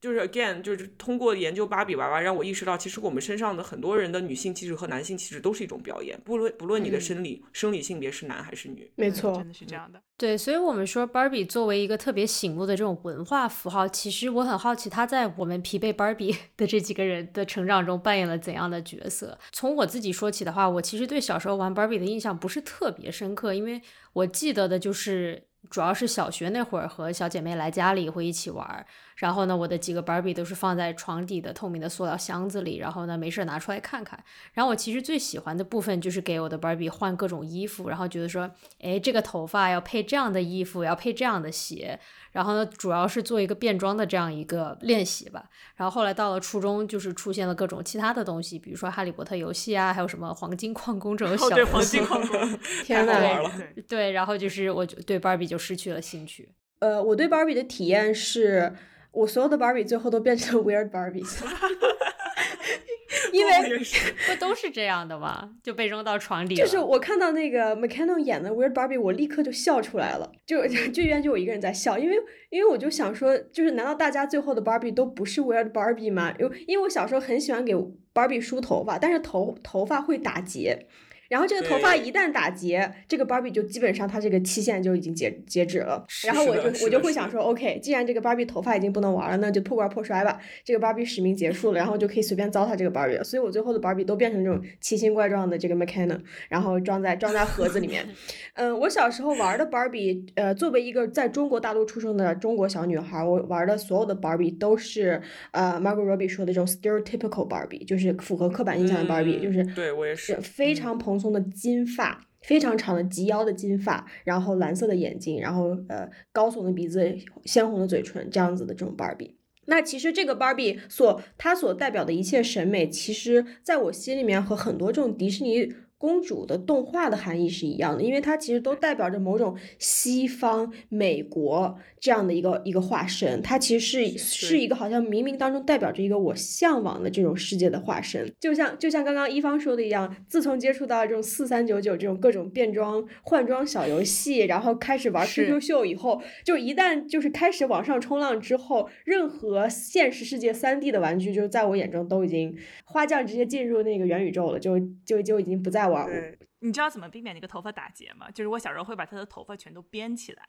[0.00, 8.90] 就是 again，就是通过研究芭比娃娃，让我意识到，其实我们身上的很多人的女性气质和男性气质都是一种表演，不论不论你的嗯生理、生理性别是男还是女。
[8.94, 10.00] 没错嗯真，的是这样的。
[10.16, 19.38] 对，所以我们说 Barbie 作为一个特别醒目的这种文化符号，其实我很好奇，她在我们疲惫 Barbie 的这几个人的成长中扮演了怎样的角色。
[19.52, 23.80] 从我自己说起的话，我其实对小时候玩 Barbie 的印象不是特别深刻，因为
[24.12, 28.86] 我记得的就是主要是小学那会儿和小姐妹来家里会一起玩儿，
[29.16, 34.22] 然后呢，我的几个 Barbie 都是放在床底的透明的塑料箱子里，然后呢，没事拿出来看看。
[34.54, 41.98] 然后我其实最喜欢的部分就是给我的 Barbie 换各种衣服，然后觉得说，诶，这个头发要配这样的衣服，要配这样的鞋。
[42.32, 45.44] 然后呢，主要是做一个变装的这样一个练习吧。
[45.76, 53.52] 然后后来到了初中，就是出现了各种其他的东西，比如说哈利波特游戏啊，还有什么黄金矿工这种哦，对，小游戏黄金矿工，天呐太好玩了。
[53.74, 56.48] 对，对，然后就是我就对 Barbie 就失去了兴趣。
[56.80, 58.72] 呃，我对 Barbie 的体验是，
[59.12, 61.42] 我所有的 Barbie 最后都变成 Weird Barbies，
[63.32, 63.52] 因为，
[64.28, 65.50] 不都是这样的吗？
[65.62, 66.64] 就被扔到床底了。
[66.64, 72.16] 就是我看到那个 McKenna 演的 Weird Barbie，我立刻就笑出来了，就剧院就我一个人在笑，因为
[72.50, 76.34] 因为我就想说，就是难道大家最后的 Barbie 都不是 Weird Barbie 吗？
[76.38, 77.74] 因为因为我小时候很喜欢给
[78.14, 80.86] Barbie 梳头发，但是头头发会打结。
[81.28, 86.04] 然后这个头发一旦打结，这个 Barbie 就基本上它这个期限就已经截截止了。
[86.24, 90.40] 然后我就我就会想说，OK，既然这个 Barbie 头发已经不能玩了，那就破罐破摔吧。
[90.64, 93.24] 这个 Barbie 使命结束了，然后就可以随便糟蹋这个 Barbie 了。
[93.24, 96.18] 所以我最后的 Barbie 都变成这种奇形怪状的这个 McKenna，
[96.48, 98.06] 然后装在装在盒子里面。
[98.54, 105.20] 嗯，我小时候玩的 Barbie，呃，作为一个在中国大陆出生的中国小女孩，我玩的所有的 Barbie 都是
[105.52, 112.24] 呃 Margot Robbie 说的这种 stereotypical Barbie，就是符合刻板印象的 Barbie，、嗯就是对我也是是非常蓬蓬松的金发。
[112.42, 117.12] 非常长的及腰的金发，然后蓝色的眼睛，然后呃高耸的鼻子，
[117.44, 119.36] 鲜红的嘴唇，这样子的这种芭比。
[119.66, 156.04] 那其实这个芭比所它所代表的一切审美，其实在我心里面和很多这种迪士尼公主的动画的含义是一样的，因为它其实都代表着某种西方美国这样的一个一个化身，它其实是是一个好像冥冥当中代表着一个我向往的这种世界的化身，就像就像刚刚一方说的一样，自从接触到这种四三九九这种各种变装换装小游戏，然后开始玩 QQ 秀以后，就一旦就是开始往上冲浪之后，任何现实世界三 D 的玩具，就是在我眼中都已经花匠直接进入那个元宇宙了，就就就已经不再。
[156.06, 158.30] 对，你知道怎么避免那个头发打结吗？
[158.30, 160.42] 就是我小时候会把他的头发全都编起来。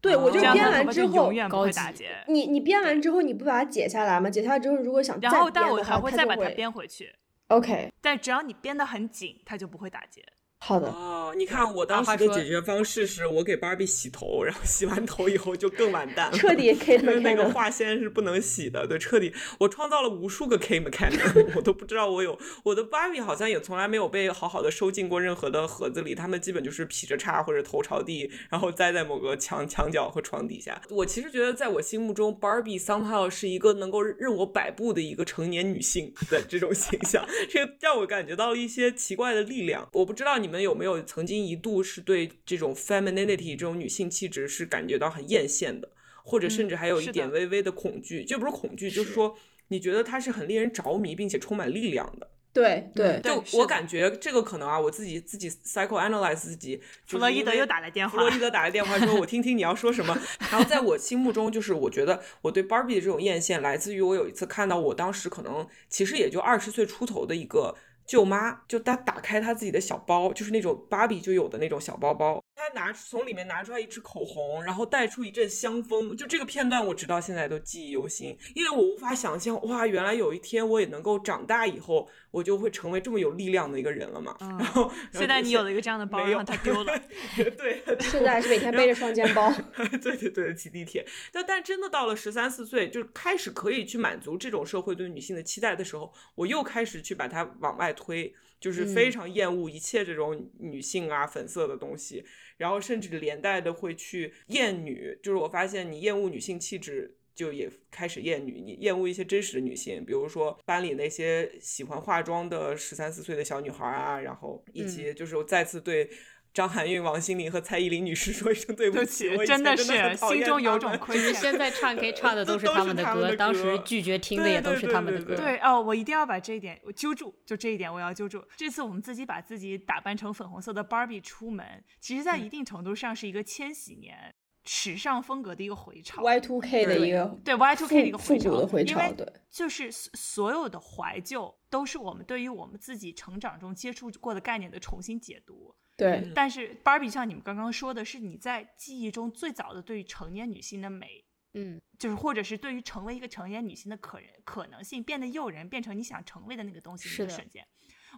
[0.00, 2.24] 对，我就编完之后永远不会打结。
[2.26, 4.28] 你你编完之后你不把它解下来吗？
[4.28, 7.14] 解下来之后如果想然后但我还会再把它编回去。
[7.46, 10.22] OK，但只要你编的很紧，它就不会打结。
[10.60, 30.82] 好的哦，你看我当时的解决方式是我给芭比洗头，然后洗完头以后就更完蛋了，彻底 K 因为那个化纤是不能洗的，对，彻底我创造了无数个 K mechanic， 我都不知道我有我的芭比好像也从来没有被好好的收进过任何的盒子里，他们基本就是劈着叉或者头朝地，然后栽在某个墙墙角和床底下。
[30.90, 39.88] 我其实觉得在我心目中，芭比 somehow 是一个能够任我摆布的一个成年女性的这种形象， 这让我感觉到了一些奇怪的力量。
[39.92, 41.28] 我不知道你们有没有曾。
[41.28, 45.90] 经一度是对这种 femininity 这种女性气质是感觉到很艳羡的，
[46.24, 49.36] 或者甚至还有一点微微的恐惧，就不是恐惧，就是说
[49.68, 52.30] 你觉得它是很令人着迷，并且充满力量的。
[52.54, 56.80] 对对，就我感觉这个可能啊，我自己自己 psychoanalyze 自己。
[57.04, 60.18] 弗洛伊德又打来电话，弗洛伊德打来电话说：“我听听你要说什么。
[60.50, 67.76] ”然后在我心目中，就是我觉得我对 Barbie 的这种艳羡来自于我有一次看到我当时可能其实也就二十岁出头的一个。
[68.08, 72.42] 舅妈就她打开她自己的小包，就是那种芭比就有的那种小包包。
[72.56, 76.16] 她拿从里面拿出来一支口红，然后带出一阵香风。
[76.16, 84.34] 就这个片段，我直到现在都记忆犹新，因为我无法想象，哇，原来有一天我也能够长大以后，我就会成为这么有力量的一个人了嘛。
[84.40, 87.02] 然后现在你有了一个这样的包，然后它丢了。
[87.36, 89.52] 对， 现在还是每天背着双肩包。
[90.00, 91.06] 对对对，挤地铁。
[91.30, 97.94] 但但真的到了十三四岁，就开始可以去满足这种社会对女性的期待的时候，我又开始去把它往外。
[97.98, 102.24] 推就是非常厌恶一切这种女性啊粉色的东西，
[102.56, 105.18] 然后甚至连带的会去厌女。
[105.20, 108.60] 就是我发现你厌恶女性气质，就也开始厌女。
[108.60, 116.10] 你厌恶一些真实的女性，比如说班里那些喜欢化妆的十三四岁的小女孩啊，然后以及就是我再次对。
[116.54, 119.84] 张含韵、王心凌和蔡依林女士说一声对不起，真的是
[120.16, 121.32] 心中有种愧疚。
[121.32, 125.36] 现在唱 K 唱的 都是他们的歌，当时拒绝听的也都是他们的歌。
[125.36, 128.42] 对哦，我一定要把这一点我揪住，就这一点我要揪住。
[128.56, 134.34] 这次我们自己把自己打扮成粉红色的 Barbie 出门，其实在一定程度上是一个千禧年
[134.70, 139.14] 时尚风格的一个回潮，Y two K 的一个对 Y two K 的一个回潮，因为
[139.50, 145.74] 就是所有的怀旧都是我们对于我们自己成长中接触过的概念的重新解读。
[145.96, 157.66] 对，但是 Barbie 像你们刚刚说的，是你在记忆中最早的对于成年女性的美，嗯，就是或者是对于成为一个成年女性的可人可能性变得诱人，变成你想成为的那个东西的瞬间。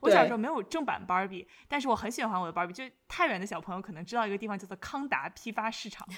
[0.00, 2.72] 我小时候没有正版 Barbie，但是我很喜欢我的 Barbie。
[2.72, 6.08] 就太原的小朋友可能知道一个地方叫做康达批发市场，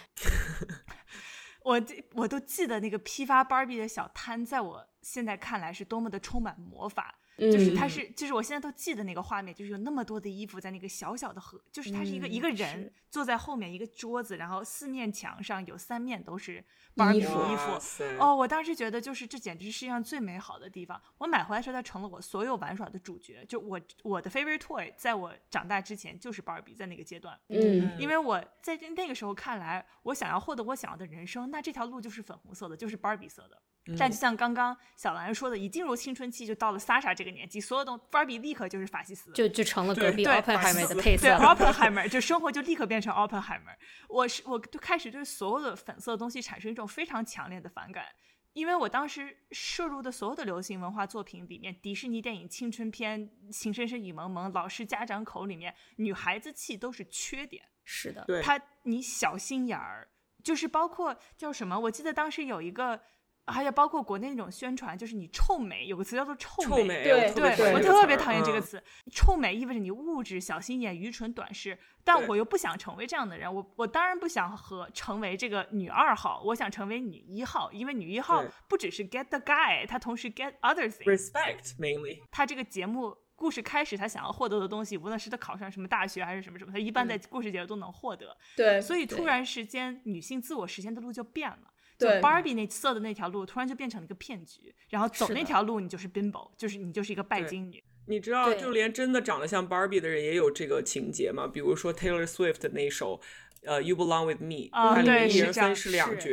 [1.65, 1.81] 我
[2.15, 7.19] 我都记得那个批发 Barbie 的小摊，在我现在看来是多么的充满魔法。
[7.39, 16.63] 就是他是，就是我现在都记得那个画面，就是有那么多的衣服在那个小小的盒，就是他是一个一个人坐在后面一个桌子，然后四面墙上有三面都是
[16.95, 17.79] 芭比衣服。
[18.19, 21.01] 哦，我当时觉得就是这简直是世界上最美好的地方。
[21.19, 23.45] 我买回来时候，它成了我所有玩耍的主角。
[23.47, 27.39] 就我我的 favorite toy，在我长大之前就是芭比，在那个阶段。
[27.49, 33.61] 嗯，因为我在那个时候看来，我想要获得我想要的人生，那这条路就是粉红色的，就是芭比色的。
[33.99, 41.27] 但就像刚刚小兰说的，一进入青春期就到了 Sasha 这个年纪，所有的 Barbie 立刻就是法西斯，就就成了隔壁 Oppenheimer 的配色。
[41.27, 43.75] 对 Oppenheimer 就生活就立刻变成 Oppenheimer。
[44.09, 48.07] 我是我就开始对所有的粉色的东西产生一种非常强烈的反感，
[48.53, 57.65] 因为我当时摄入的所有的流行文化作品里面，迪士尼电影青春片《情深深雨蒙蒙》，老师家长口里面女孩子气都是缺点。
[57.85, 60.07] 是的，对，他你小心眼儿，
[60.45, 61.77] 就是包括叫什么？
[61.81, 63.01] 我记得当时有一个。
[63.47, 68.83] 还有包括国内那种宣传，就是你臭美，有个词叫做臭美，对对，我特别讨厌这个词。
[69.11, 73.53] 臭美意味着你物质、小心眼、愚蠢、短视，但我又不想成为这样的人。
[73.53, 81.05] 我我当然不想和成为这个女二号，我想成为女一号，因为女一号不只是 get the guy，她同时 get other things。
[81.05, 82.21] Respect mainly。
[82.31, 88.37] 她这个节目故事开始，她想要获得的东西，无论是她考上什么大学还是什么什么，她一般在故事节都能获得。
[88.57, 91.72] 对，所以突然时间，女性自我实现的路就变了。
[91.99, 97.83] 就 Barbie 那色的那条路突然就变成了一个骗局，然后走那条路你就是 Bimbo，就是你就是一个拜金女。
[98.07, 101.47] 你知道，就连真的长得像 Barbie 的人也有这个情节吗？
[101.47, 103.21] 比如说 Taylor Swift 的那首
[103.65, 106.31] 呃 You Belong with Me，、啊它里面对一人分饰两角。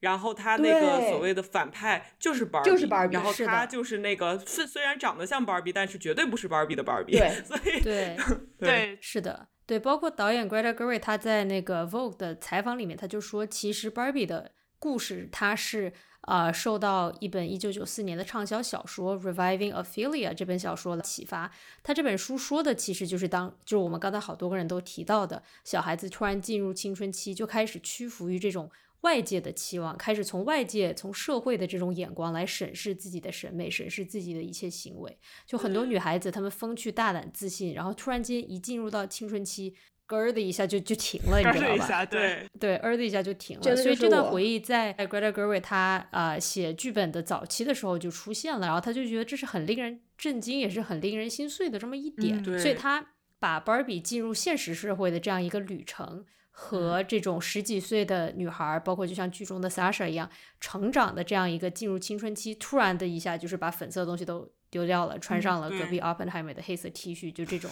[0.00, 7.18] 然后他那个所谓的反派就是 Barbie，就是 Barbie，然后他就是那个虽虽然长得像 Barbie，但是绝对不是 Barbie 的 Barbie。
[7.18, 8.16] 对所以 对，
[8.60, 21.50] 对，是的，对，包括导演 Greta Gerwig 他在那个 Vogue 的采访里面，他就说，其实 Barbie 的故事它是呃受到一本一九九四年的畅销小说《Reviving Ophelia》这本小说的启发。
[21.82, 28.70] 它这本书说的其实就是当就是我们刚才好多个人都提到的，小孩子突然进入青春期，就开始屈服于这种。
[29.02, 35.16] 外界的期望开始从外界、从社会的这种眼光来审视自己的审美，审视自己的一切行为。
[35.46, 39.72] 就很多女孩子，她们风趣、大胆、自信，然后突然间一进入到青春期，
[40.08, 41.74] 咯儿的一下就就停了，你知道吧？
[41.76, 43.76] 一下，对，对，儿的一下就停了。
[43.76, 53.06] 所以这段回忆在 Greta Gerwig 她呃写剧本的早期的时候就出现了，然后他就觉得这是很令人震惊，也是很令人心碎的这么一点，嗯对所以他
[53.38, 56.24] 把 Barbie 进入现实社会的这样一个旅程。
[56.60, 60.28] 和这种十几岁的女孩儿，包括就像剧中的 Sasha 一样，
[60.58, 67.70] 成长的这样一个进入青春期，突然的一下就是把粉色的东西都丢掉了，穿上了隔壁 Oppenheimer 的黑色 T 恤，就这种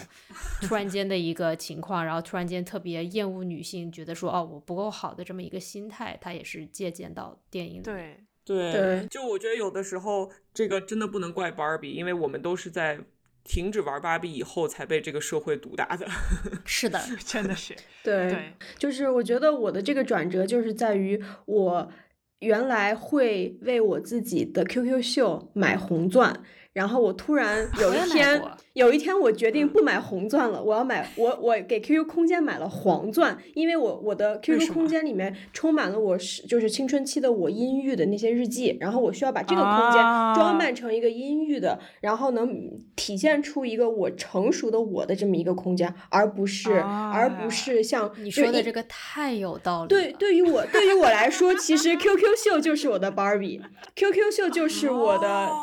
[0.61, 7.83] 突然间的一个情况，然后突然间特别厌恶女性，觉得说哦我不够好的这么一个心态，他也是借鉴到电影里。
[7.83, 12.99] 对，对对就我觉得有的时候这个真的不能怪 Barbie，因为我们都是在
[13.43, 16.07] 停止玩芭比以后才被这个社会毒打的。
[16.65, 21.91] 是的， 真的是，对，对，就是我觉得我的这个转折就是在于我
[22.39, 26.43] 原来会为我自己的 QQ 秀买红钻，
[26.77, 28.39] 然后我突然 有一天，
[28.73, 39.99] 有一天我决定不买红钻了，我要买我我给 QQ 空间买了黄钻，因为我我的 QQ 空间里面充满了我是就是青春期的我阴郁的那些日记，然后我需要把这个空间
[40.35, 42.47] 装啊扮成一个阴郁的，然后能
[42.95, 55.55] 体现出一个我成熟的我的这么一个空间，而不是、而啊不是像你说的这个太有道理对，对于我对于我来说，其实 QQ 秀就是我的 Barbie，QQ 秀就是我的哦，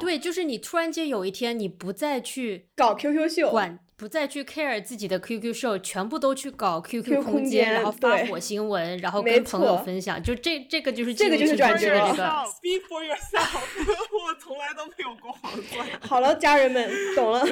[0.00, 12.22] 对，就是你突然间有一天，你不再去搞 QQ 秀，管，不再去 care 自己的 QQ 秀，全部都去搞 QQ 空间然后发火星文，然后跟朋友分享，就这这个就是这个就是转折的这个
[12.54, 13.60] Speak for yourself，
[14.12, 15.88] 我从来都没有过黄钻。
[16.06, 17.46] 好了，家人们懂了。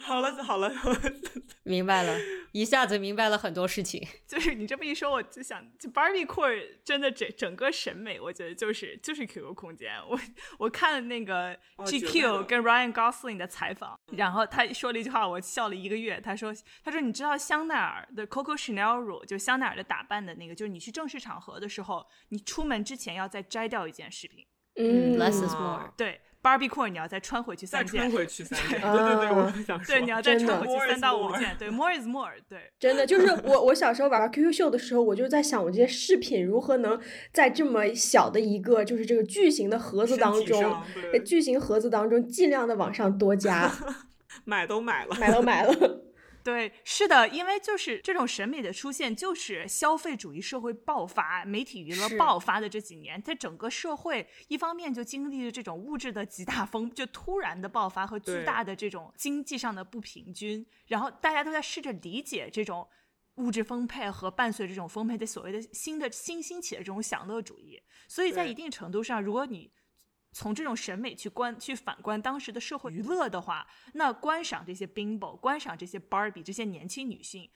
[0.00, 0.72] 好了好了，
[1.64, 2.18] 明白了，
[2.52, 4.06] 一下子明白了很多事情。
[4.26, 9.92] 就是你这么一说，我就想，就 Barbie Core 真的整整个审美，我觉得就是就是 QQ 空间。
[10.08, 10.18] 我
[10.58, 16.20] 我看了那个 GQ 跟 Ryan Gosling 的采访，然后他说了一句话，我笑了一个月。
[16.20, 24.46] 他说他说你知道香奈儿的 Coco Chanel rule，就香奈儿的打扮的那个，就是你去正式场合的时候，你出门之前要再摘掉一件饰品。
[24.76, 25.94] 嗯，less is 啊 more。
[25.96, 28.12] 对，Barbie Core 你要再穿回去再三件穿。
[28.12, 28.80] 回去三件。
[28.80, 37.00] 对啊对对，我想说，对，你要再穿回去三到五件，对，more is more，对，真的就是我，我小时候玩 QQ 秀的时候，我就在想，我这些饰品如何能
[37.32, 40.82] 在这么小的一个就是这个巨型的盒子当中
[41.24, 43.70] 巨型盒子当中尽量的往上多加，
[44.44, 45.16] 买都买了。
[45.20, 46.00] 买都买了。
[46.42, 62.88] 对，是的，因为就是这种审美的出现，就是消费主义社会爆发、媒体娱乐爆发的这几年，在整个社会一方面就经历了这种物质的极大丰，就突然的爆发和巨大的这种经济上的不平均，然后大家都在试着理解这种。
[63.36, 69.70] 物质丰沛和伴随这种丰沛的所谓的新的新兴起的这种享乐主义，所以在一定程度上，如果你
[70.32, 77.50] 从这种审美去观去反观当时的社会娱乐的话，那观赏这些 bimbo，观赏这些 Barbie 这些年轻女性，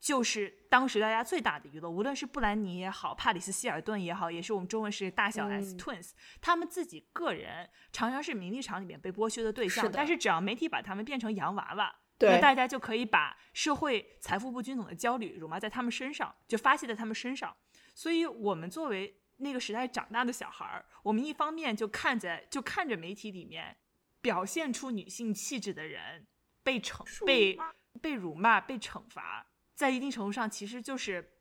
[0.00, 1.90] 就是当时大家最大的娱乐。
[1.90, 6.10] 无论是布兰妮也好，帕里斯希尔顿也好，也是我们中文是大小 S 嗯 Twins，、
[6.40, 11.94] 他们自己个人常常是名利场里面被剥削的对象，是但是只要媒体把他们变成洋娃娃。
[12.20, 17.56] 那大家就可以把社会财富不均等的焦虑辱骂在他们身上，就发泄在他们身上。
[17.96, 23.76] 所以，我们作为那个时代长大的小孩儿，我们一方面就看着就看着媒体里面
[24.20, 26.26] 表现出女性气质的人
[26.62, 27.58] 被惩、被
[28.00, 31.36] 被辱骂、被惩罚，在一定程度上其实就是。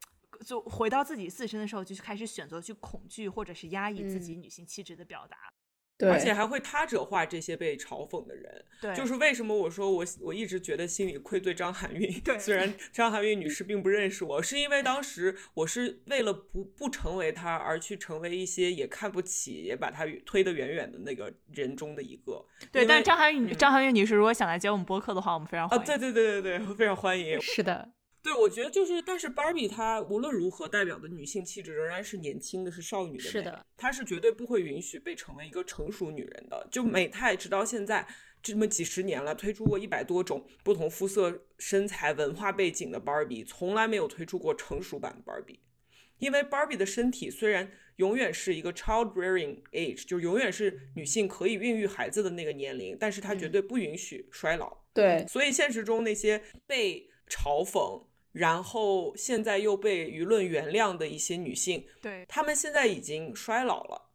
[0.45, 5.50] 就回到自己自身的时候，就是开始选择去恐惧或者是压抑自己女性气质的表达。
[6.01, 22.43] 对，而且还会他者化这些被嘲讽的人，对，就是为什么我说我我一直觉得心里愧对张含韵，对虽然张含韵女士并不认识我，是因为当时我是为了不不成为她而去成为一些也看不起也把她推得远远的那个人中的一个。
[22.71, 25.85] 对，但是张含韵、嗯张含韵女士如果想来接我们播客的话，我们非常欢啊，迎。
[25.85, 27.39] 对对对对对，非常欢迎。
[27.39, 27.89] 是的，
[28.23, 33.23] 对，我觉得就是，但是 Barbie 她无论如何代表的女性气质仍然是年轻的，是少女的。
[33.23, 36.67] 是的，她是绝对不会允许被成为一个成熟女人的。
[36.69, 38.07] 就美泰直到现在
[38.43, 45.57] 这么几十年了，推出过一百多种不同肤色、身材、文化背景的 Barbie，从来没有推出过成熟版的 Barbie。
[46.19, 54.77] 因为 Barbie 的身体虽然永远是一个 child rearing age，就永远是女性可以孕育孩子的那个年龄，但是她绝对不允许衰老。
[54.93, 58.05] 对，所以现实中那些被嘲讽。
[58.31, 64.09] 然后现在又被舆论原谅的一些女性，对，她们现在已经衰老了，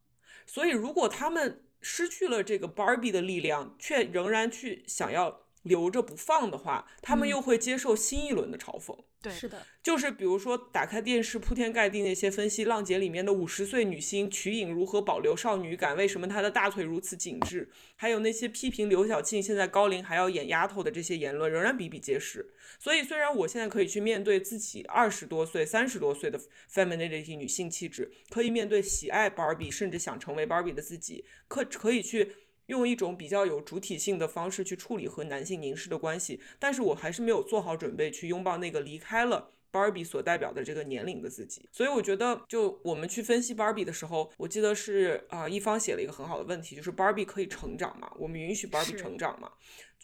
[0.46, 8.96] 所以如果她们失去了这个 Barbie 的力量，却仍然去想要留着不放的话，他们又会接受新一轮的嘲讽。
[9.20, 22.54] 对，是的，就是比如说打开电视铺天盖地那些分析《浪姐》里面的五十岁女星瞿颖如何保留少女感，为什么她的大腿如此紧致，还有那些批评刘晓庆现在高龄还要演丫头的这些言论，仍然比比皆是。
[22.78, 26.38] 所以虽然我现在可以去面对自己二十多岁、三十多岁的
[26.72, 32.32] femininity 女性气质，可以面对喜爱 Barbie 甚至想成为 Barbie 的自己，可可以去。
[32.66, 41.68] 用一种比较有主体性的方式去处理和男性凝视的关系，但是我还是没有做好准备去拥抱那个离开了 Barbie 所代表的这个年龄的自己。
[41.70, 48.10] 所以我觉得，就我们去分析 Barbie 的时候，我记得是啊，一方写了一个很好的问题，就是 Barbie 可以成长嘛？
[48.18, 49.52] 我们允许 Barbie 成长嘛？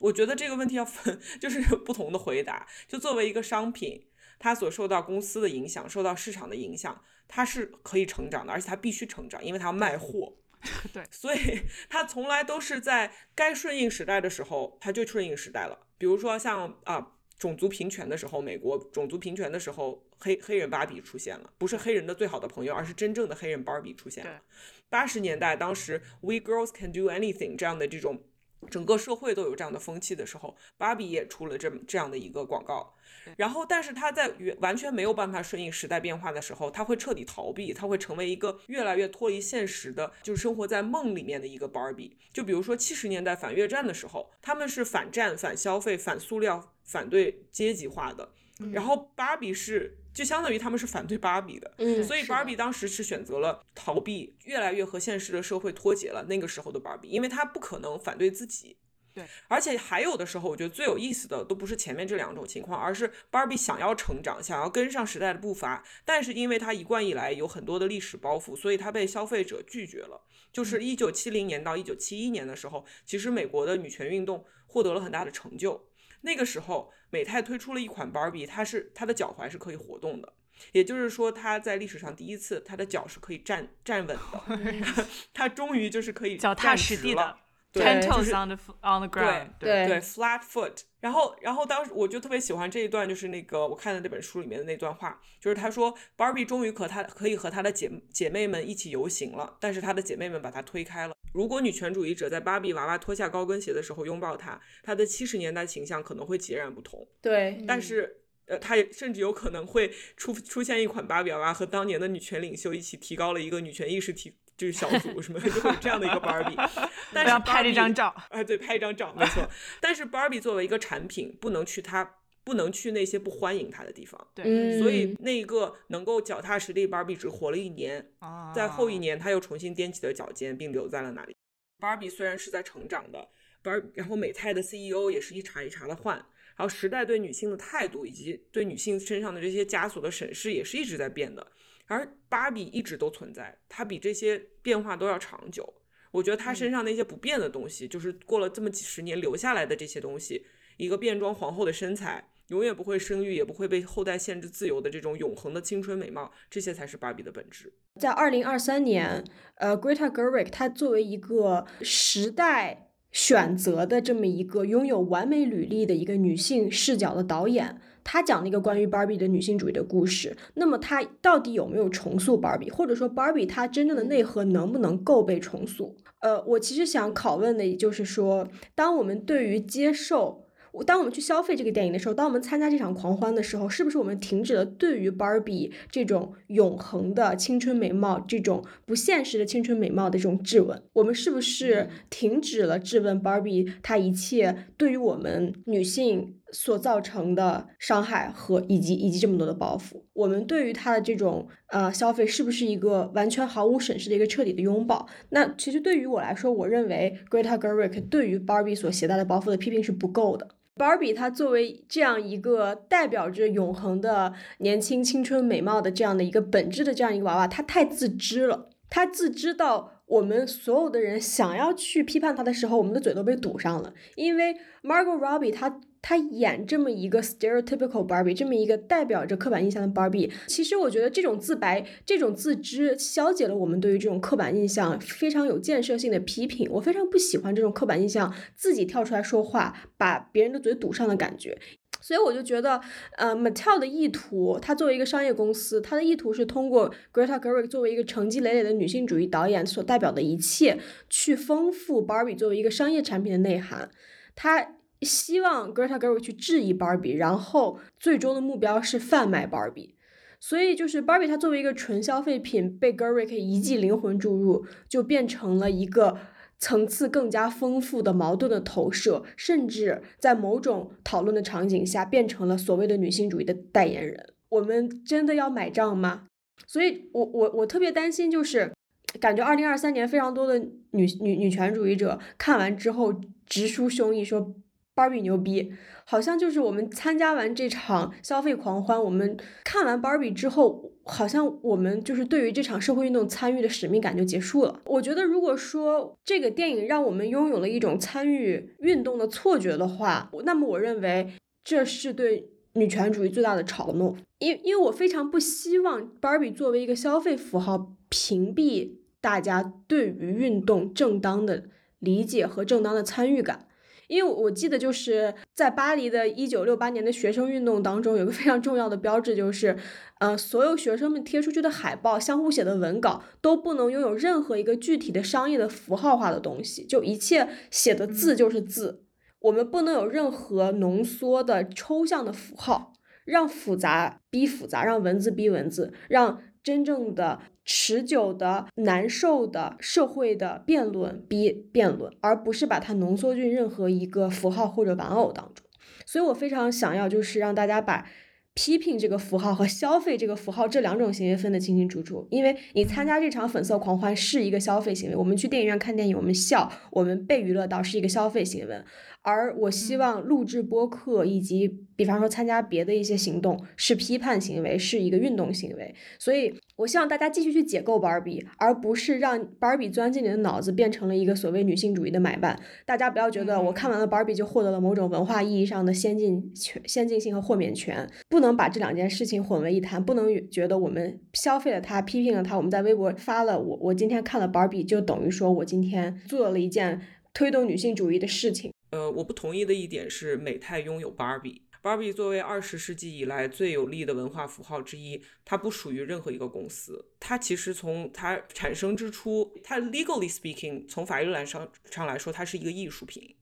[0.01, 2.67] 我觉得这个问题要分， 就是不同的回答。
[2.87, 4.07] 就作为一个商品，
[4.39, 10.35] 它所受到公司的影响，受到市场的影响，它是可以成长的，而且它必须成长，因为它要卖货。
[10.93, 15.87] 对，所以他从来都是在该顺应时代的时候，他就顺应时代了。
[15.99, 24.41] 比如说像啊种族平权的时候，美国种族平权的时候，黑黑人芭比出现了，不是黑人的最好的朋友，而是真正的黑人芭比出现了。
[24.89, 28.23] 八十年代，当时 We Girls Can Do Anything 这样的这种。
[28.71, 32.95] 整个社会都有这样的风气的时候，芭比也出了这么这样的一个广告，
[33.37, 42.17] 然后，但是他在完全没有办法顺应时代变化的时候，他会彻底逃避，他会成为一个越来越脱离现实的，就是生活在梦里面的一个芭比。
[42.33, 48.33] 就比如说七十年代反越战的时候，他们是反战、反消费、反塑料、反对阶级化的，
[48.73, 49.99] 然后芭比是。
[50.13, 56.25] 就相当于他们是反对芭比的，嗯，所以芭比当时是选择了逃避，越来越和现实的社会脱节了。
[56.29, 58.77] 那个时候的芭比，因为她不可能反对自己，
[59.15, 70.23] 对，而且还有的时候，我觉得最有意思的都不是前面这两种情况，而是芭比想要成长，想要跟上时代的步伐，但是因为她一贯以来有很多的历史包袱，所以她被消费者拒绝了。
[70.53, 75.89] 就是一九七零年到一九七一年的时候，其实美国的女权运动获得了很大的成就。
[76.21, 80.33] 那个时候，美泰推出了一款芭比，它是它的脚踝是可以活动的，
[80.73, 84.49] 也就是说，它在历史上第一次，它的脚是可以站站稳的
[85.35, 87.37] 它终于就是可以脚踏实地的。
[87.73, 90.83] 对，就是 on the on the ground，对对 flat foot。
[91.01, 101.15] 然后，然后当时我就特别喜欢这一段，就是那个我看的那本书里面的那段话，就是他说，Barbie 终于可他可以和她的姐姐妹们一起游行了，但是她的姐妹们把她推开了。
[101.33, 107.05] 如果女权主义者在芭比娃娃脱下高跟鞋的时候拥抱她，她的七十年代形象可能会截然不同。
[107.21, 108.22] 对，但是
[108.53, 114.35] 呃，她也甚至有可能会出出现一款芭比娃娃和当年的女权领袖一起提高了一个女权意识提。
[114.55, 116.55] 就是小组什么就会有这样的一个 Barbie，
[117.13, 119.49] 但是拍了一张照，哎，对，拍一张照，没错。
[119.81, 124.25] 但是 Barbie 作为一个产品，不能去它不能去那些不欢迎它的地方。
[124.35, 128.07] 对，所以那一个能够脚踏实地，Barbie 只活了一年，
[128.55, 131.35] 在后一年，他又重新踮起了脚尖，并留在了那里。
[131.81, 133.27] Barbie 虽然是在成长的
[133.65, 136.25] ，Bar，然后美泰的 CEO 也是一茬一茬的换，
[136.57, 141.47] 然后时代对女性的态度以及对女性身上的这些枷锁的审视也是一直在变的。
[141.87, 145.75] 而芭比一直都存在，它比这些变化都要长久。
[146.11, 150.47] 我觉得她身上那些不变的东西，就是过了这么几十年留下来的这些东西，
[150.77, 157.73] 一个变装皇后的身材，永远不会生育，也不会被后代限制自由的这种永恒的青春美貌，这些才是芭比的本质。
[158.01, 159.23] 在二零二三年，
[159.57, 167.79] 呃，Greta Gerwig 她作为一个时代选择的这么一个拥有完美履历的一个女性视角的导演。
[168.03, 175.95] 他讲了一个关于 Barbie 的女性主义的故事，那么他到底有没有重塑 Barbie，或者说 Barbie 它真正的内核能不能够被重塑？
[176.19, 180.47] 呃，我其实想拷问的，也就是说，当我们对于接受。
[180.85, 190.83] 当我们去消费这个电影的时候，当我们参加这场狂欢的时候，是不是我们停止了对于 Barbie 这种永恒的青春美貌、这种不现实的青春美貌的这种质问？
[190.95, 200.03] 我们是不是停止了质问 Barbie 她一切对于我们女性所造成的伤害和以及以及这么多的包袱？
[200.15, 205.07] 我们对于她的这种呃消费是不是一个完全毫无审视的一个彻底的拥抱？
[205.31, 210.49] 那其实对于我来说，我认为 Greta Gerwig 对于 Barbie 所携带的包袱的批评是不够的。
[210.77, 218.71] Barbie 她作为这样一个代表着永恒的年轻、青春、美貌的这样的一个本质的这样一个娃娃，她太自知了。
[218.89, 223.93] 她自知到我们所有的人想要去批判她的时候，我们的嘴都被堵上了。
[224.17, 236.69] 因为 Margot Robbie 她她演这么一个 stereotypical Barbie，这么一个代表着刻板印象的 Barbie，其实我觉得这种自白、这种自知，消解了我们对于这种刻板印象非常有建设性的批评。
[236.73, 241.57] 我非常不喜欢这种刻板印象自己跳出来说话，把别人的嘴堵上的感觉。
[242.01, 242.81] 所以我就觉得，
[243.17, 253.89] 呃，Mattel 的意图，它作为一个商业公司，它的意图是通过 Greta Gerwig 作为一个成绩累累的女性主义导演所代表的一切，去丰富 Barbie 作为一个商业产品的内涵。
[254.35, 254.75] 它
[255.05, 259.95] 希望 Greta Gerwig 去质疑 Barbie，然后最终的目标是贩卖 Barbie。
[260.41, 266.19] 所以就是 Barbie 它作为一个纯消费品被 Gerwig 一记灵魂注入，就变成了一个
[266.59, 274.35] 层次更加丰富的矛盾的投射，甚至在某种讨论的场景下变成了所谓的女性主义的代言人。
[274.49, 276.25] 我们真的要买账吗？
[276.67, 278.73] 所以我我我特别担心，就是
[279.21, 280.59] 感觉二零二三年非常多的
[280.91, 283.15] 女女女权主义者看完之后
[283.47, 284.53] 直抒胸臆说。
[284.95, 285.73] Barbie 牛逼，
[286.05, 294.81] 好像就是我们参加完这场消费狂欢，我们看完 Barbie 之后，好像我们就是对于这场社会运动参与的使命感就结束了。
[294.85, 301.33] 我觉得，如果说这个电影让我们拥有了一种参与运动的错觉的话，那么我认为
[301.65, 304.17] 这是对女权主义最大的嘲弄。
[304.41, 308.91] 因因为我非常不希望 Barbie 作为一个消费符号，屏蔽
[309.23, 311.65] 大家对于运动正当的
[311.99, 313.69] 理解和正当的参与感。
[314.13, 319.75] 因为我记得就是在巴黎的一九六八年的学生运动当中，有个非常重要的标志，就是，
[320.21, 329.05] 呃，所有学生们贴出去的海报、相互写的文稿都不能拥有任何一个具体的商业的符号化的东西，就一切写的字就是字，
[329.41, 332.93] 我们不能有任何浓缩的抽象的符号，
[333.25, 336.43] 让复杂逼复杂，让文字逼文字，让。
[336.65, 345.65] 真正的持久的难受的社会的辩论比辩论，而不是把它浓缩进任何一个符号或者玩偶当中。
[346.05, 348.07] 所以我非常想要，就是让大家把
[348.55, 352.27] 批评这个符号和消费这个符号这两种行为分得清清楚楚。
[352.31, 358.83] 因为你参加这场粉色狂欢是一个消费行为，我们去电影院看电影，我们笑，我们被娱乐到是一个消费行为。
[359.23, 365.95] 而我希望录制播客以及，比方说参加别的一些行动是批判行为，是一个运动行为。
[366.19, 372.59] 所以，我希望大家继续去解构芭比，而不是让芭比钻进你的脑子，变成了一个所谓女性主义的买办。
[372.85, 387.01] 大家不要觉得我看完了芭比就获得了某种文化意义上的先进权、先进性和豁免权，不能把这两件事情混为一谈，不能觉得我们消费了它、批评了它，我们在微博发了我我今天看了芭比，就等于说我今天做了一件
[387.33, 388.72] 推动女性主义的事情。
[388.93, 391.63] 呃，我不同意的一点是，美泰拥有芭比。
[391.81, 397.07] 芭比作为二十世纪以来最有力的文化符号之一，它不属于任何一个公司。
[397.19, 403.35] 它其实从它产生之初，它 legally speaking，从法律来上上来说，它是一个艺术品。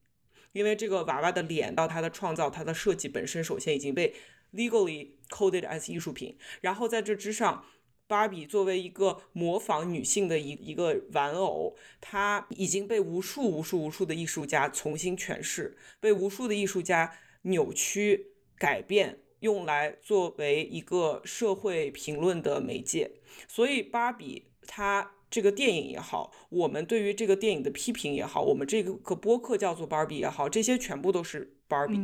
[0.53, 4.15] 因为这个娃娃的脸到它的创造、它的设计本身，首先已经被
[4.55, 6.39] legally coded as 艺术品。
[6.61, 7.65] 然后在这之上。
[8.11, 17.13] 芭比作为一个模仿女性的一一个玩偶，它已经被无数无数无数的艺术家重新诠释，被无数的艺术家
[17.43, 23.13] 扭曲改变，用来作为一个社会评论的媒介。
[23.47, 31.95] 所以，芭比它这个电影也好，我们对于这个电影的批评也好，我们这个个播客叫做芭比也好，这些全部都是芭比。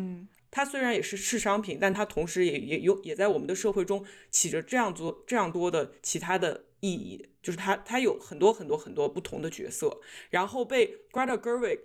[0.50, 10.00] 它虽然也是是商品，但它同时也也有也在我们的社会中起着这样多这样多的其他的意义，就是它它有很多很多很多不同的角色，
[10.30, 11.80] 然后被 Greta Gerwig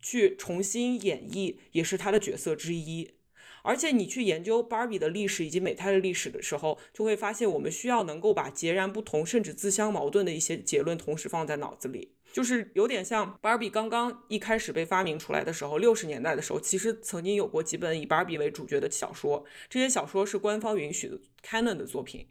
[0.00, 3.14] 去重新演绎，也是它的角色之一。
[3.62, 12.14] 而且你去研究 Barbie 的历史以及美泰的历史的时候，就会发现我们需要能够把截然不同甚至自相矛盾的一些结论同时放在脑子里。
[12.32, 22.26] 就是有点像芭比刚刚一开始被发明出来的时候，六十年代的时候，其实曾经有过几本以芭比为主角的小说，这些小说是官方允许的 canon 的作品。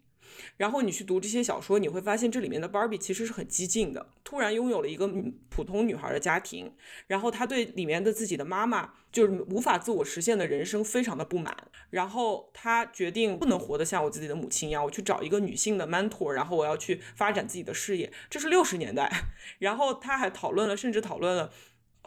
[0.56, 4.10] 然后你去读这些小说，你会发现这里面的 Barbie 其实是很激进的。
[4.24, 5.08] 突然拥有了一个
[5.48, 6.72] 普通女孩的家庭，
[7.06, 11.56] 然后她对里面的自己的妈妈就是无法自我实现的人生非常的不满。
[11.90, 18.12] 然后她决定不能活得像我自己的母亲一样，我去找一个女性的 mentor，然后我要去发展自己的事业。
[18.28, 19.10] 这是六十年代。
[19.60, 21.50] 然后她还讨论了，甚至讨论了。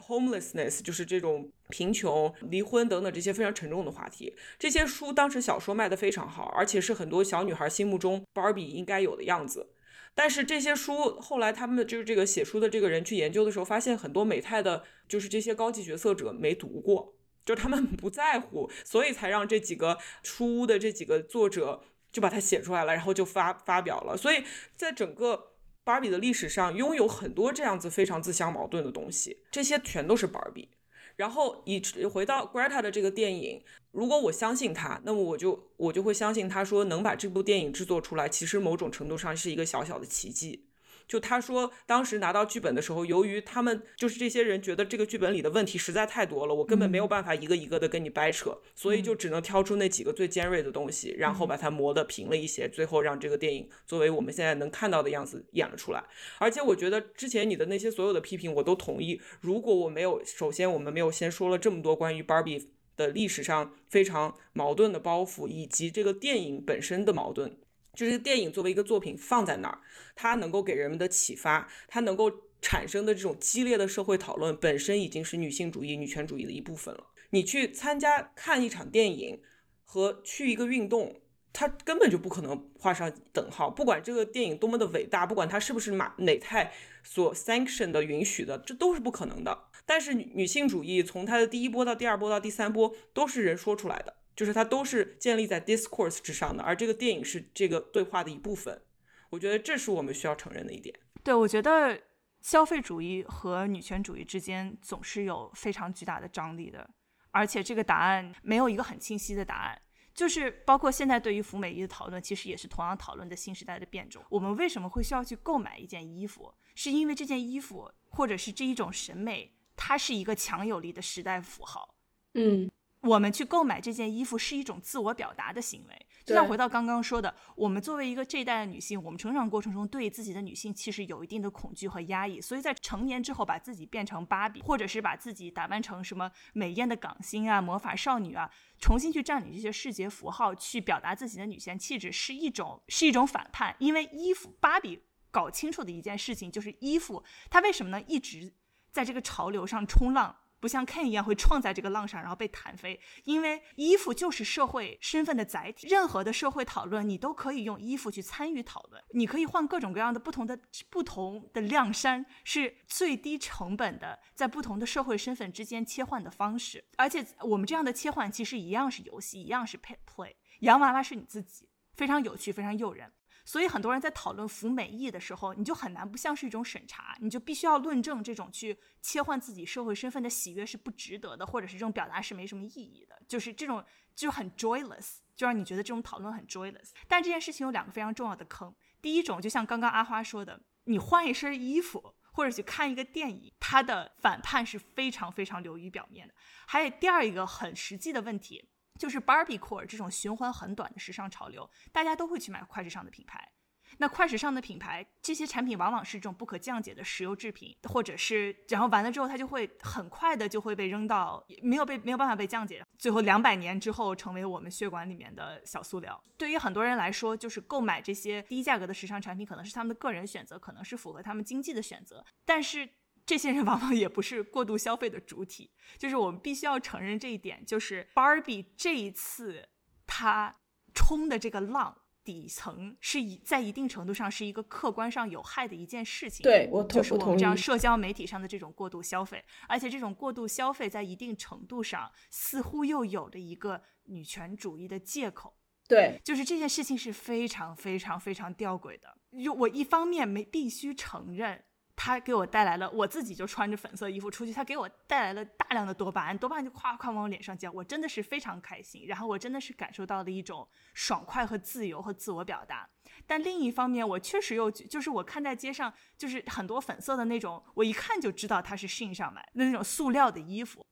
[0.08, 4.36] homelessness 就是这种贫穷、离婚等等这些非常沉重的话题。
[4.58, 9.70] 这些书当时小说卖的非常好，而且是很多小女孩心目中 Barbie 应该有的样子。
[10.14, 17.14] 但是这些书后来他们就是这个写书的这个人去研究的时候，发现很多美泰的，就是这些高级决策者没读过。
[17.44, 21.82] 就他们不在乎，所以才让这几个出屋的这几个作者
[22.12, 24.16] 就把它写出来了，然后就发发表了。
[24.16, 24.44] 所以
[24.76, 30.68] 在整个芭比的历史上，拥有很多这样子非常自相矛盾的东西，这些全都是芭比。
[31.16, 31.80] 然后以
[32.10, 40.66] 回到 Greta 的这个电影，如果我相信他，那么我就我就会相信他说能把这部电影制作出来，其实某种程度上是一个小小的奇迹。
[41.12, 56.02] 就他说，当时拿到剧本的时候，由于他们就是这些人觉得这个剧本里的问题实在太多了，我根本没有办法一个一个的跟你掰扯，所以就只能挑出那几个最尖锐的东西，然后把它磨得平了一些，最后让这个电影作为我们现在能看到的样子演了出来。
[56.38, 59.20] 而且我觉得之前你的那些所有的批评我都同意。
[59.42, 67.58] 如果我没有，首先我们没有先说了这么多关于 Barbie 的历史上非常矛盾的包袱，以及这个电影本身的矛盾。
[67.94, 69.80] 就是电影作为一个作品放在那儿，
[70.14, 77.08] 它能够给人们的启发，它能够产生的这种激烈的社会讨论，本身已经是女性主义、女权主义的一部分了。
[77.30, 79.40] 你去参加看一场电影
[79.84, 81.20] 和去一个运动，
[81.52, 83.68] 它根本就不可能画上等号。
[83.68, 89.64] 不管这个电影多么的伟大，不管它是不是马哪泰所 sanction 的允许的，这都是不可能的。
[89.84, 94.16] 但是女性主义从它的第一波到第二波到第三波，都是人说出来的。
[94.34, 98.82] 就是它都是建立在 discourse 之上的，而这个电影是这个对话的一部分。
[99.30, 100.94] 我觉得这是我们需要承认的一点。
[101.22, 102.02] 对，我觉得
[102.40, 106.90] 消费主义和女权主义之间总是有非常巨大的张力的，
[107.30, 109.80] 而且这个答案没有一个很清晰的答案。
[110.14, 114.22] 就是包括现在对于服美衣的讨论，其实也是同样讨论的新时代的变种。
[114.28, 116.52] 我们为什么会需要去购买一件衣服？
[116.74, 121.94] 是因为这件衣服或者是这一种审美，它是一个强有力的时代符号。
[122.34, 122.70] 嗯。
[123.02, 138.48] 我们去购买这件衣服是一种自我表达的行为，就像回到刚刚说的，我们作为一个这一代的女性，我们成长过程中对自己的女性其实有一定的恐惧和压抑，所以在成年之后把自己变成芭比，或者是把自己打扮成什么美艳的港星啊、魔法少女啊，
[138.78, 145.02] 重新去占领这些视觉符号，去表达自己的女性气质，是一种是一种反叛，因为衣服，芭比
[145.32, 148.00] 搞清楚的一件事情就是衣服，它为什么呢？
[148.06, 148.52] 一直
[148.92, 150.36] 在这个潮流上冲浪？
[150.62, 153.00] 不像 Ken 一样会撞在这个浪上，然后被弹飞。
[153.24, 159.02] 因为衣服就是社会身份的载体，任何的社会讨论你都可以用衣服去参与讨论。
[159.10, 160.56] 你可以换各种各样的不同的
[160.88, 166.84] 不同的亮衫，是最低成本的在不同的社会身份之间切换的方式。
[166.96, 170.36] 而且我们这样的切换其实一样是游戏，一样是 play。
[170.60, 173.10] 洋娃娃是你自己，非常有趣，非常诱人。
[173.44, 186.90] 所以很多人在讨论服美役的时候，你就很难不像是一种审查，你就必须要论证这种去切换自己社会身份的喜悦是不值得的，或者是这种表达是没什么意义的，就是这种就很 joyless，就让你觉得这种讨论很 joyless。
[187.08, 196.34] 但这件事情有两个非常重要的坑，第一种就像刚刚阿花说的，你换一身衣服或者去看一个电影，它的反叛是非常非常流于表面的。
[196.66, 198.68] 还有第二一个很实际的问题。
[198.98, 203.52] 就是 Barbie Core 这种循环很短的时尚潮流，大家都会去买快时尚的品牌。
[203.98, 216.18] 那快时尚的品牌，这些产品往往是这种不可降解的石油制品，或者是然后完了之后，它就会很快的就会被扔到没有被没有办法被降解，最后两百年之后成为我们血管里面的小塑料。
[216.38, 222.88] 对于很多人来说，就是购买这些低价格的时尚产品，可能是他们的个人选择，可能是符合他们经济的选择，但是。
[223.24, 229.68] 这些人往往也不是过度消费的主体，就是我们必须要承认这一点，就是 Barbie 这一次
[230.06, 230.56] 他
[230.92, 236.42] 冲的这个浪底层是以在一定程度上是一个客观上有害的一件事情。
[236.42, 245.56] 对我就是我们这样社交媒体上的这种过度消费，而且这种过度消费在一定程度上似乎又有了一个女权主义的借口。
[245.88, 249.16] 对，就是这件事情是非常非常非常吊诡的。
[249.42, 251.64] 就我一方面没必须承认。
[251.94, 262.88] 他给我带来了，我自己就穿着粉色衣服出去，他给我带来了大量的多巴胺，多巴胺就夸夸往我脸上浇，我真的是非常开心，然后我真的是感受到了一种爽快和自由和自我表达。
[263.26, 270.84] 但另一方面，我确实又就是我看在街上，就是很多粉色的那种，我一看就知道它是线上买的那种塑料的衣服，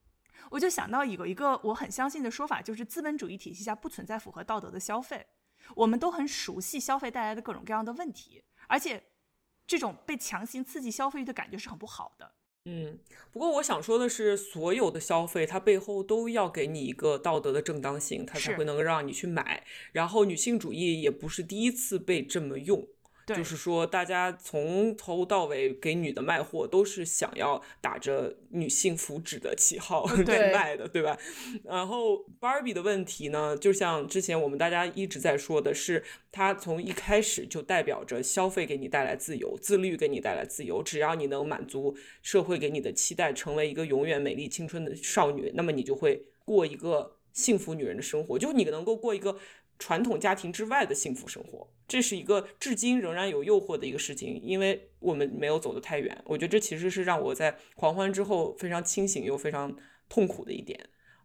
[0.51, 5.27] 我就想到有一个我很相信的说法，就是资本主义体系下不存在符合道德的消费，
[5.75, 9.03] 我们都很熟悉消费带来的各种各样的问题，而且。
[9.71, 12.33] 这种被强行刺激消费欲的感觉是很不好的。
[12.65, 12.99] 嗯，
[13.31, 19.65] 不过我想说的是，所有的消费它背后都要给你一个道德的正当性，它才会能够让你去买。
[19.93, 22.89] 然后女性主义也不是第一次被这么用，对
[23.37, 31.17] 就是说大家从头到尾给女的卖货，都是想要打着女性福祉的旗号 在卖的，对吧？
[31.65, 40.83] 然后 Barbie 的问题呢，就像之前我们大家一直在说的是，它从一开始就代表着消费给你带来自由，自律给你带来自由。
[40.83, 49.39] 只要你能满足社会给你的期待，成为一个永远美丽青春的少女，那么你就会过一个幸福女人的生活，就你能够过一个
[49.81, 51.67] 传统家庭之外的幸福生活。
[51.89, 56.23] 这是一个至今仍然有诱惑的一个事情，因为我们没有走得太远。
[56.27, 59.77] 我觉得这其实是让我在狂欢之后非常清醒又非常
[60.09, 60.79] 痛苦的一点。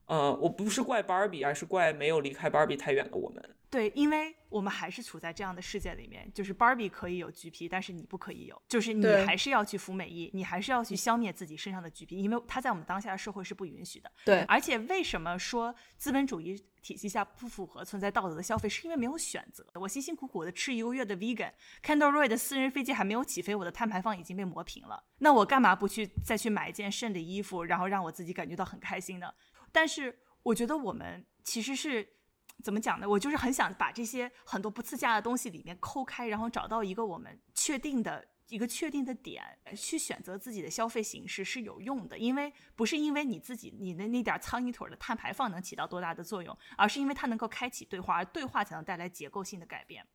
[0.05, 3.43] 呃，我不是怪 Barbie，而是怪没有离开 Barbie 太远的我们。
[3.69, 14.09] 对，因为我们还是处在这样的世界里面，就是 Barbie 可以有橘皮，但是你不可以有，就是你还是要去服美役，你还是要去消灭自己身上的橘皮，因为它在我们当下的社会是不允许的。
[14.23, 19.65] 对，而且为什么说资本主义体系下不符合存在道德的消费，是因为没有选择。
[19.73, 29.33] 我辛辛苦苦的吃一个月的 vegan，Kendall Roy 的私人飞机还没有起飞，我的碳排放已经被磨平了，那我干嘛不去再去买一件剩的衣服，然后让我自己感觉到很开心呢？
[29.75, 32.15] 但是我觉得我们其实是。
[32.63, 33.07] 怎么讲呢？
[33.07, 39.43] 我就是很想把这些很多不自洽的东西里面抠开，然后找到一个我们确定的一个确定的点，
[39.75, 42.17] 去选择自己的消费形式是有用的。
[42.17, 50.07] 因为不是因为你自己你的那点苍蝇腿的碳排放能起到多大的作用，而是因为它能够开启对话，而对话才能带来结构性的改变。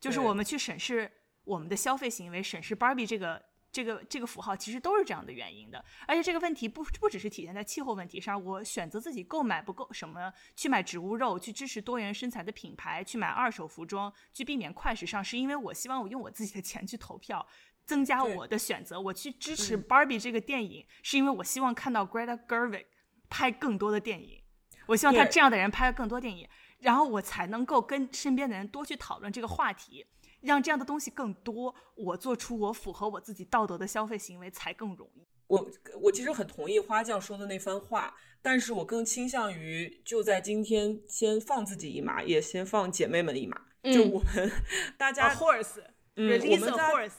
[0.00, 1.12] 就是我们去审视
[1.44, 3.44] 我们的消费行为，审视 Barbie 这个。
[3.74, 17.44] 这个这个符号其实都是这样的原因的，而且这个问题不不只是体现在气候问题上，我选择自己购买不够什么，去买植物肉，去支持多元身材的品牌，去买二手服装，去避免快时尚，是因为我希望我用我自己的钱去投票，
[17.84, 19.00] 增加我的选择。
[19.00, 22.84] 我去支持嗯 Barbie 这个电影，是因为我希望看到 Greta Gerwig
[23.28, 24.40] 拍更多的电影，
[24.86, 26.48] 我希望他这样的人拍更多电影，
[26.78, 30.06] 然后我才能够跟身边的人多去讨论这个话题。
[30.44, 35.26] 让这样的东西更多，我做出我符合我自己道德的消费行为才更容易。
[35.46, 43.60] 我我其实很同意花匠说的那番话，但是我更倾向于就在今天先放自己一马，也先放姐妹们一马。
[43.82, 44.50] 就嗯我们
[44.96, 45.82] 大家 horse,
[46.16, 47.12] 嗯我 release 们 a 在 horse。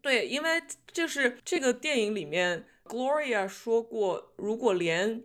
[0.00, 5.24] 对，因为就是这个电影里面，Gloria 说过，如果连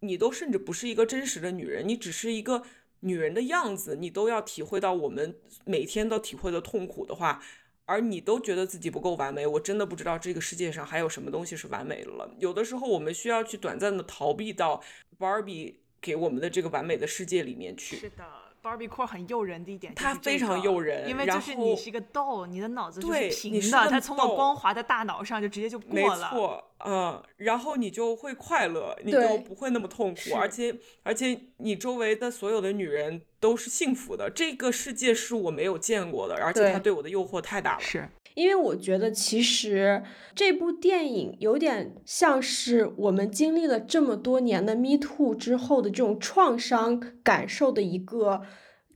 [0.00, 2.62] 你都甚至不是一个真实的女人，你只是一个
[3.00, 7.42] 女人的样子，你都要体会到我们每天都体会的痛苦的话，
[7.86, 12.30] 而你都觉得自己不够完美，我真的不知道这个世界上还有什么东西是完美的了。
[12.38, 14.82] 有的时候我们需要去短暂的逃避到
[15.18, 17.96] Barbie 给我们的这个完美的世界里面去。
[17.96, 18.24] 是的
[18.62, 26.30] ，Barbie Core 很诱人的一点，它非常诱人因为就是你是一个豆，你的脑子就是平的，它从我光滑的大脑上就直接就过了。
[26.32, 34.30] 没错，嗯，然后你就会快乐，你就不会那么痛苦，而且而且你周围的所有的女人都是幸福的。
[34.30, 37.80] 这个世界是我没有见过的，而且对它对我的诱惑太大了。
[37.80, 38.08] 是，
[38.40, 40.02] 因为我觉得其实
[40.34, 48.42] 这部电影有点像是我们经历了这么多年的 Me Too 之后的这种创伤感受的一个。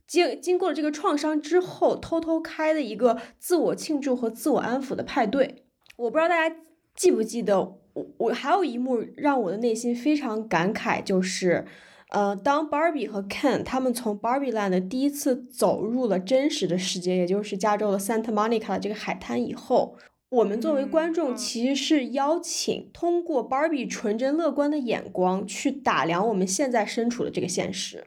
[0.07, 5.65] 经经过了这个创伤之后，偷偷开的一个自我庆祝和自我安抚的派对。
[5.97, 6.55] 我不知道大家
[6.95, 11.65] 记不记得，我我还有一幕让我的内心非常感慨，就是，
[12.11, 19.97] 呃，当 Barbie 和 Ken 他们从 Barbie Land 第一次走入了真实的世界，也就是加州的 Santa Monica 的这个海滩以后，
[20.29, 28.05] 我们作为观众嗯其实是邀请通过 Barbie 纯真乐观的眼光去打量我们现在身处的这个现实。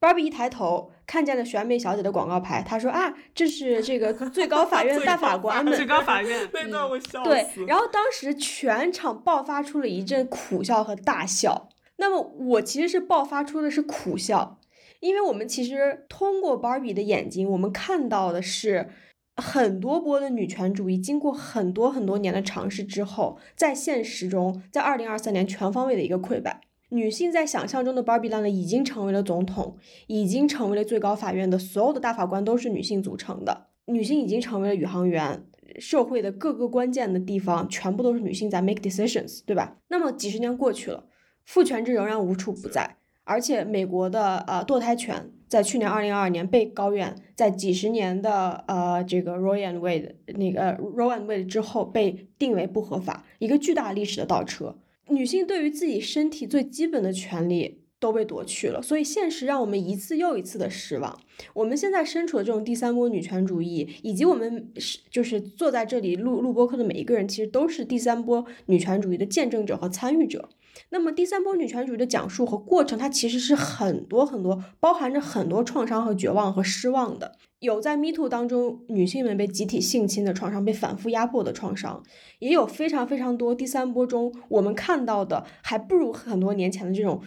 [0.00, 5.74] Barbie 一抬头看见了选美小姐的广告牌，她说啊，这是这个最高法院的 大法官们。
[5.74, 7.46] 最高法院那段我笑对，。
[7.66, 11.68] 然后当时全场爆发出了一阵苦笑和大笑。
[11.98, 14.60] 那么我其实是爆发出的是苦笑，
[15.00, 18.88] 因为我们其实通过 Barbie 的眼睛，我们看到的是
[19.36, 26.60] 很多波的女权主义经过很多很多年的尝试之后，在现实中，在二零二三年全方位的一个溃败。
[26.90, 35.44] 女性在想象中的 Barbie Land 已经成为了总统，已经成为了最高法院的所有的大法官都是女性组成的，女性已经成为了宇航员，
[35.80, 39.78] 社会的各个关键的地方全部都是女性在 make decisions，对吧？
[39.88, 41.04] 那么几十年过去了，
[41.46, 54.76] 父权制仍然无处不在，而且美国的呃堕胎权在去年二零二二年被高院在几十年的呃这个 Roean Wade 那个 Roe and Wade 之后被定为不合法，一个巨大历史的倒车。
[55.08, 61.16] 女性对于自己身体最基本的权利都被夺去了，所以现实让我们一次又一次的失望。
[61.54, 70.48] 我们现在身处的这种第三波女权主义，以及我们是就是坐在这里录录播课的每一个人，其实都是第三波女权主义的见证者和参与者。
[70.90, 77.32] 那么第三波女权主义的讲述和过程，它其实是很多很多，包含着很多创伤和绝望和失望的。
[77.58, 82.02] 有在 Me Too 当中女性们被集体性侵的创伤，被反复压迫的创伤，
[82.38, 87.20] 也有非常非常多第三波中我们看到的还不如很多年前的这种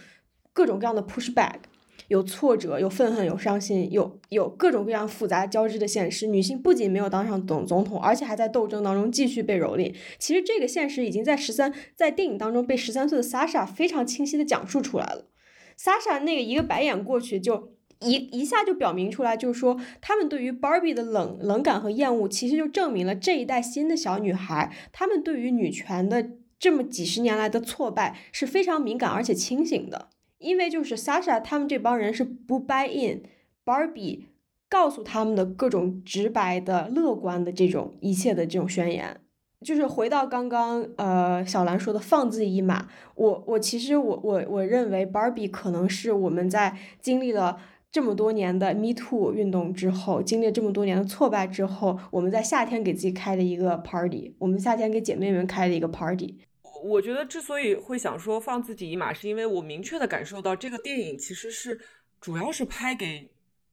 [0.52, 1.56] 各种各样的 push back。
[2.10, 6.26] 有挫折，有愤恨，有伤心，有有各种各样复杂交织的现实。
[6.26, 9.94] 女性不仅没有当上总总统，而且还在斗争当中继续被蹂躏。
[10.18, 15.26] 其实这个现实已经在十三在电影当中被十三岁的 Sasha 非常清晰的讲述出来了。
[15.78, 30.08] Sasha 那个一个白眼过去，就一一下就表明出来，就是说他们对于 Barbie 的冷冷感和厌恶，其实就证明了这一代新的小女孩，她们对于女权的这么几十年来的挫败是非常敏感而且清醒的。
[30.40, 33.22] 因为就是 Sasha 他们这帮人是不 buy in
[33.64, 34.24] Barbie
[34.68, 39.20] 告诉他们的各种直白的、乐观的这种一切的这种宣言，
[39.60, 47.58] 就是回到刚刚呃小兰说的放自己一马，我我其实我我我认为 Barbie 可能是我们在经历了
[47.92, 56.38] 这么多年的 Me Too 运动之后，经历这么多年的挫败之后，我们在夏天给自己开了一个 party，我们夏天给姐妹们开了一个 party。
[56.82, 61.80] 我觉得之所以会想说放自己一马，是因为我明确的感受到这个电影其实是
[62.20, 63.30] 主要是拍给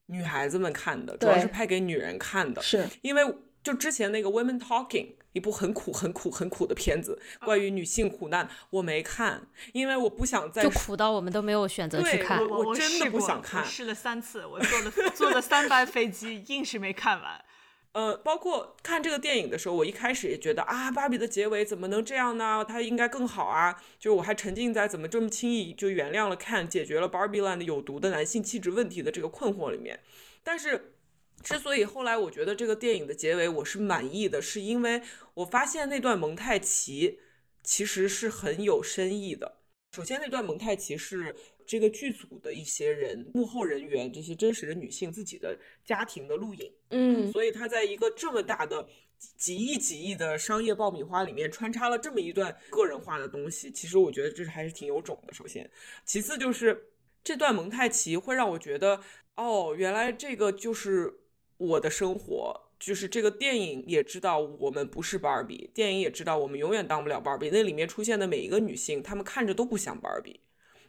[0.08, 2.62] 女孩子们看的，主要是拍给女人看的。
[2.62, 3.24] 是因为
[3.64, 4.88] 就之前那个《Women Talking》
[5.34, 12.42] 一部很苦、很苦、很苦的片子，关于女性苦难，我没看，因为我不想再就苦到我们都没有选择去看。
[12.48, 17.44] 我真的不想看，试了三次，我坐了坐了三班飞机，硬是没看完。
[17.94, 22.64] 呃，包括看这个电影的时候，我一开始也觉得啊，芭比的结尾怎么能这样呢？
[22.68, 23.82] 它应该更好啊！
[23.98, 30.00] 就是我还沉浸在怎么这么轻易就原谅了看解决了 Barbie Land 有毒的男性气质问题的这个困惑里面。
[30.44, 30.94] 但是，
[31.42, 35.02] 之所以后来我觉得这个电影的结尾我是满意的，是因为
[35.34, 37.20] 我发现那段蒙太奇
[37.64, 39.58] 其实是很有深意的。
[39.96, 41.36] 首先，那段蒙太奇是。
[41.68, 48.88] 这个剧组的一些人，幕后人员，这些真实的女性自己的家庭的录影，嗯，所以他在一个这么大的
[49.36, 55.34] 几亿几亿的商业爆米花里面穿插了这么一段个人化的东西，其实我觉得这是还是挺有种的。
[55.34, 55.70] 首先，
[56.06, 56.90] 其次就是
[57.24, 59.02] 这段蒙太奇会让我觉得，
[59.36, 61.20] 哦，原来这个就是
[61.58, 67.50] 我的生活，就是这个电影也知道我们不是芭比，电影也知道我们永远当不了芭比。
[67.50, 70.40] 那里面出现的每一个女性，她们看着都不像芭比。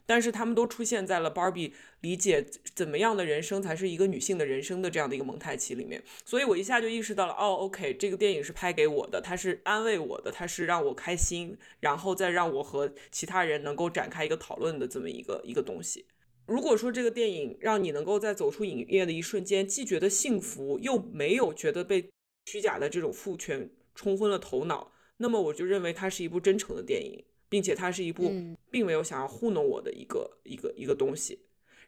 [0.09, 2.43] 但是他们都出现在了 Barbie 理解
[2.74, 16.06] 怎么样的人生才是一个女性的人生的这样的一个蒙太奇里面，所以我一下就意识到了，哦，OK，这个电影是拍给我的，它是安慰我的，它是让我开心，然后再让我和其他人能够展开一个讨论的这么一个一个东西。
[16.47, 22.09] 如果说这个电影让你能够在走出影院的一瞬间，既觉得幸福，又没有觉得被
[22.47, 27.22] 虚假的这种父权冲昏了头脑，那么我就认为它是一部真诚的电影。
[27.48, 28.32] 并且它是一部
[28.70, 31.40] 并没有想要糊弄我的一个一个一个东西，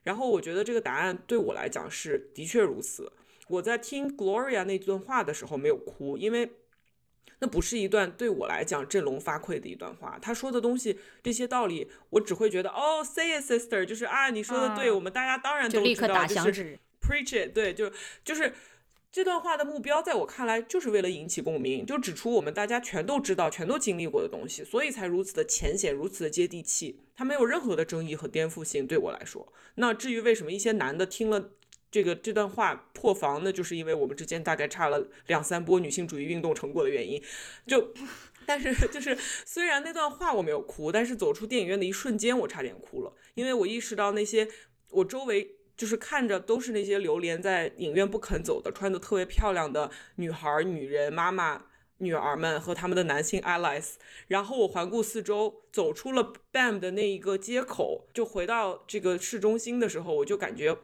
[0.03, 3.13] 然后我觉得这个答案对我来讲是的确如此。
[3.49, 6.51] 我在听 Gloria 那段话的时候没有哭，因为
[7.41, 10.19] 那不是一段对我来讲振聋发聩的一段话。
[10.23, 17.91] 他说的东西这些道理，我只会觉得哦，say it sister，就是啊，你说的对，我们大家当然都知道，就是 preach it，对，就
[18.25, 18.53] 就是。
[19.13, 27.01] 这段话的目标，在我看来，就是为了引起共鸣，就指出我们大家全都知道、全都经历过的东西，所以才如此的浅显、如此的接地气。
[27.17, 29.53] 它没有任何的争议和颠覆性，对我来说。
[29.75, 31.51] 那至于为什么一些男的听了
[31.91, 37.21] 这个这段话破防，那就是因为我们之间大概差了两三波女性主义运动成果的原因。
[37.67, 37.93] 就，
[38.47, 44.47] 但是就是，虽然那段话我没有哭，但是走出电影院的一瞬间，我差点哭了，因为我意识到那些
[44.91, 45.57] 我周围。
[45.81, 51.65] 就是看着都是那些流连在影院不肯走的，穿的特别漂亮的女孩、女人、妈妈、
[51.97, 53.95] 女儿们和他们的男性 allies。
[54.27, 60.77] 然后我环顾四周，走出了 BAM 的那一个街口，就回到这个市中心的时候，我就感觉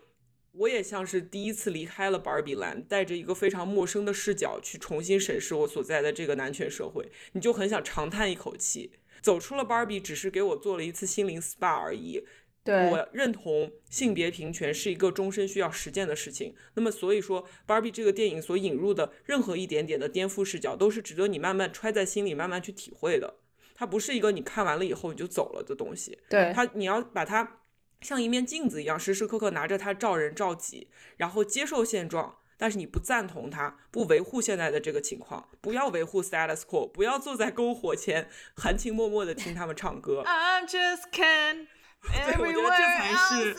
[0.52, 8.92] 我也像是第一次离开了 barbielan 带着一个非常陌生的视角去重新审视我所在的这个男权社会，你就很想长叹一口气。
[9.20, 12.24] 走出了 Barbie，只是给我做了一次心灵 SPA 而已。
[12.66, 16.54] 我认同性别平权是一个终身需要实践的事情。
[16.74, 23.36] 那么，所以说《芭比》这个电影所引入的任何一点点的颠覆视角，都是值得你慢慢揣在心里，慢慢去体会的。
[23.74, 26.18] 它不是一个你看完了以后你就走了的东西。
[26.28, 27.60] 对它，你要把它
[28.00, 30.88] 像一面镜子一样，时时刻刻拿着它照人照己，
[31.18, 40.22] 然后接受现状，但是你不赞同它，不维护现在的这个情况，不要维护 status quo，不要坐在篝火前 含情脉脉的听他们唱歌。
[40.24, 41.68] I'm just can
[42.26, 43.56] 对，我觉得这才是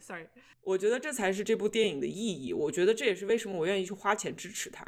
[0.00, 0.26] ，sorry，
[0.62, 2.52] 我觉得这才是这部电影的意义。
[2.52, 4.84] 我觉得这也是为什么我愿意去花钱支持它。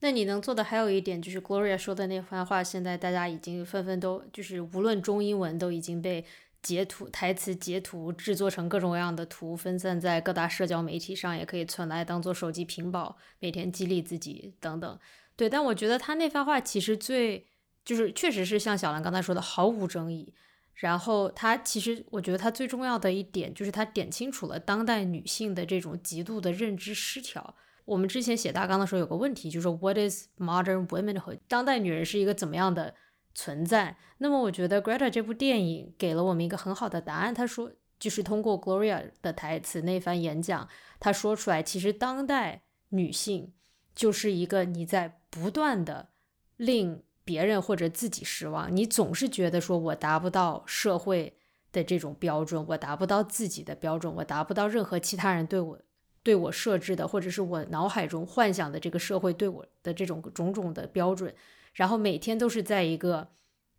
[0.00, 6.24] 那你能做的还有一点，就是 Gloria 说的那番话，现在大家已经纷纷都就是无论中英文都已经被
[6.62, 14.98] 截图台词截图制作成各种各样的图，分散在各大社交媒体上，也可以存来当做手机屏保，每天激励自己等等。
[15.34, 17.46] 对，但我觉得他那番话其实最
[17.84, 20.32] 就是确实是像小兰刚才说的毫无争议。
[20.78, 27.56] 然后他其实我觉得他最重要的一点就是他点清楚了当代女性的这种极度的认知失调。
[27.84, 31.40] 我们之前写大纲的时候有个问题，就是 What is modern womanhood？
[31.48, 32.94] 当代女人是一个怎么样的
[33.34, 33.96] 存在？
[34.18, 37.34] 那么我觉得 Greta 这部电影给了我们一个很好的答案。
[37.34, 40.68] 他说，就是通过 Gloria 的台词那番演讲，
[41.00, 43.52] 他说出来，其实当代女性
[43.94, 46.10] 就是一个你在不断的
[46.56, 51.36] 令别人或者自己失望，你总是觉得说我达不到社会
[51.72, 55.78] 的这种标准，我达不到自己的标准，我达不到任何其他人对我。
[56.24, 61.34] 对我设置的，或者是我脑海中幻想的这个社会对我的这种种种的标准，
[61.72, 63.28] 然后每天都是在一个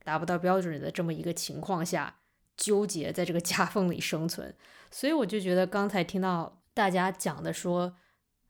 [0.04, 2.16] 达不到标准的这么一个情况下
[2.58, 4.56] 纠结，在这个夹缝里生存。
[4.90, 7.96] 所以我就觉得刚才听到大家讲的说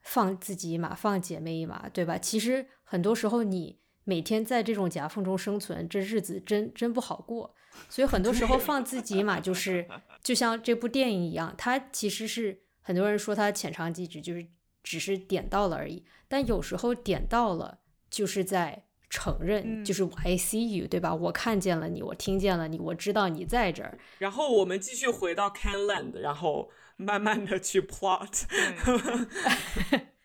[0.01, 2.17] 放自己一马，放姐妹一马，对吧？
[2.17, 7.53] 其实很多时候你每天在这种夹缝中生存，这日子真真不好过。
[7.87, 9.87] 所以很多时候放自己嘛，就是
[10.23, 12.63] 就像这部电影一样，它其实是。
[12.81, 14.43] 很多人说它浅尝即止，就是
[14.81, 16.03] 只是点到了而已。
[16.27, 21.13] 但有时候点到了，就是在承认，就是 I see you，对吧？
[21.13, 23.99] 我看见了你，我听见了你，我知道你在这儿。
[24.17, 28.45] 然后我们继续回到 Canland，然后慢慢的去 plot。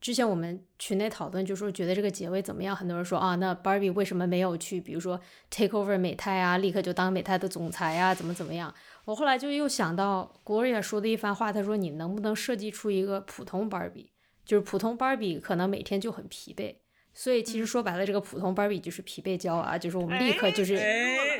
[0.00, 2.74] 之前我们群内讨论，就说觉得这个结尾怎么样？
[2.74, 5.20] 很多人说啊，那 Barbie 为什么没有去，比如说
[5.50, 8.72] take over 美泰啊，立刻就当美泰的总裁啊，怎么怎么样？
[9.04, 14.08] 我后来就又想到 Gloria 说的一番话，他说：“你能不能设计出一个普通 Barbie？
[14.44, 16.76] 就是普通 Barbie 可能每天就很疲惫，
[17.18, 20.76] 所以其实说白了，这个普通 Barbie 就是疲惫胶啊，就是我们立刻就是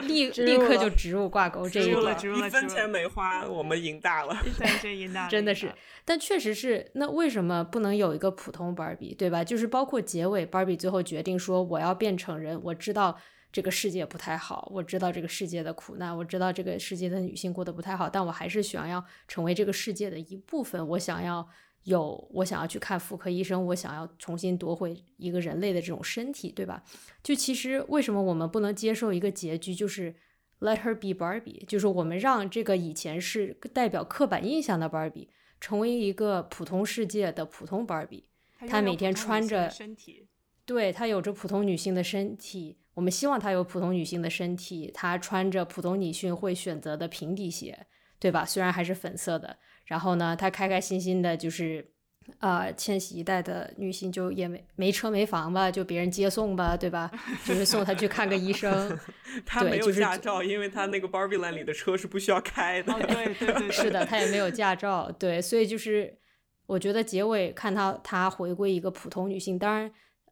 [0.00, 4.36] 立立刻就植入挂钩这一点，一分钱没花，我们赢大了，
[4.82, 5.72] 真赢大， 真的是。
[6.05, 9.44] 但确实是，那为什么不能有一个普通 Barbie，对吧？
[9.44, 13.16] 就是包括结尾，Barbie 最后决定说我要变成人，我知道。”
[13.50, 20.86] 这个世界不太好，我知道这个世界的苦难，我知道这个世界的女性过得不太好，但我还是想要成为这个世界的一部分。
[20.88, 21.48] 我想要
[21.84, 26.82] 有，我想要去看妇科医生，我想要重新夺回一个人类的这种身体，对吧？
[27.22, 30.14] 就其实为什么我们不能接受一个结局，就是
[30.60, 35.28] Let her be Barbie，就是我们让这个以前是代表刻板印象的 Barbie
[35.60, 38.24] 成为一个普通世界的普通 Barbie，
[38.68, 39.72] 她每天穿着，
[40.66, 42.78] 对她有着普通女性的身体。
[42.94, 47.86] 我们希望她有普通女性的身体，她穿着普通女性会选择的平底鞋，
[48.19, 48.45] 对吧？
[48.45, 49.57] 虽然还是粉色的。
[49.86, 51.93] 然后呢，她开开心心的，就是
[52.40, 57.11] 呃，千禧一代的女性就也没没车没房吧，就别人接送吧，对吧？
[57.45, 58.99] 就是送她去看个医生。
[59.47, 62.93] 她没有驾照，因为她那个 Barbie Land 里的车是不需要开的。
[62.93, 65.11] 哦对对对， 是的，她也没有驾照。
[65.19, 66.19] 对，所以就是
[66.66, 69.90] 我觉得结尾看她她回归一个普通女性，当然。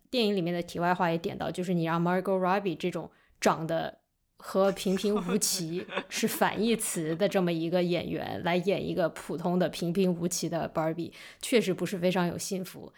[0.08, 3.10] 电影里面的题外话也点到，就是你让 Margot Robbie 这种
[3.40, 3.98] 长得
[4.38, 12.92] 和平平 无奇是反义词的这么一个演员来演一个普通的平平无奇的 Barbie，确实不是非常有幸福，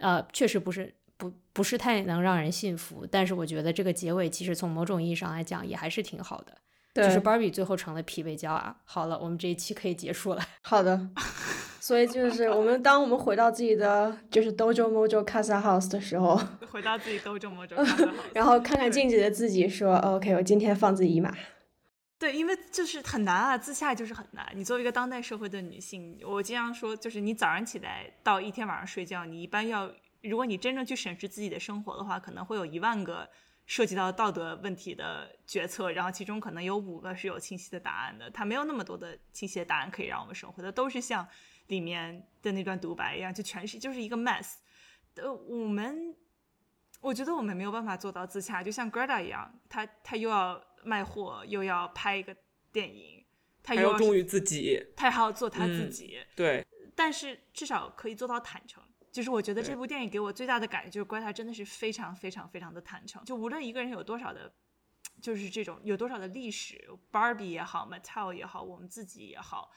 [0.00, 3.06] 呃，确实不是不不是太能让人信服。
[3.10, 6.56] 但是我觉得这个结尾其实从某种意义上来讲也还是挺好的，
[6.94, 8.76] 就是 Barbie 最后成了疲惫胶啊。
[8.84, 10.42] 好了，我们这一期可以结束了。
[10.62, 11.10] 好的。
[11.80, 16.38] 所以就是我们，当我们回到自己的就是 Dojo Mojo Casa House 的时候，
[16.70, 21.34] 回到自己 Dojo Mojo Casa House，然后看看镜子的自己，说 OK，我今天放自己一马。
[22.20, 24.46] 对，因为就是很难啊，自洽就是很难。
[24.54, 29.90] 你作为一个当代社会的女性，我经常说，就是你早上起来到一天晚上睡觉，你一般要，
[30.20, 33.26] 如果你真正去审视自己的生活的话，可能会有一万个
[33.64, 41.26] 涉及到道德问题的决策，然后其中可能有五个是有清晰的答案的，它没有那么多的清晰的答案可以让我们生活的，都是像。
[41.70, 44.56] 里面的那段独白一样，就全是就是一个 mess。
[45.14, 46.14] 呃，我们
[47.00, 52.36] 我觉得我们没有办法做到自洽，就像 Greta 一样，他他又要卖货，又要拍一个
[52.72, 53.24] 电影，
[53.62, 56.18] 他又要忠于自己，他还要做他自己。
[56.34, 58.82] 对，但是至少可以做到坦诚。
[59.12, 63.24] 就是我觉得这部电影给我最大的感觉，就是 Greta 真的是非常非常非常的坦诚。
[63.24, 64.52] 就无论一个人有多少的，
[65.20, 69.70] 就是这种有多少的历史，Barbie 也好，Mattel 也好，我们自己也好，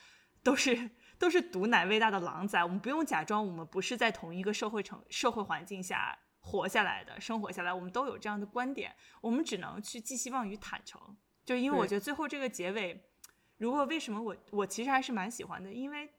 [0.43, 0.89] 都是。
[1.18, 10.99] 都是毒奶喂大的狼崽，我们不用假装我们不是在同一个社会成社会环境下活下来的，生活下来，我们都有这样的观点，我们只能去寄希望于坦诚。
[11.45, 13.10] 就因为我觉得最后这个结尾，
[13.57, 16.10] 如果为什么我我其实还是蛮喜欢的，因为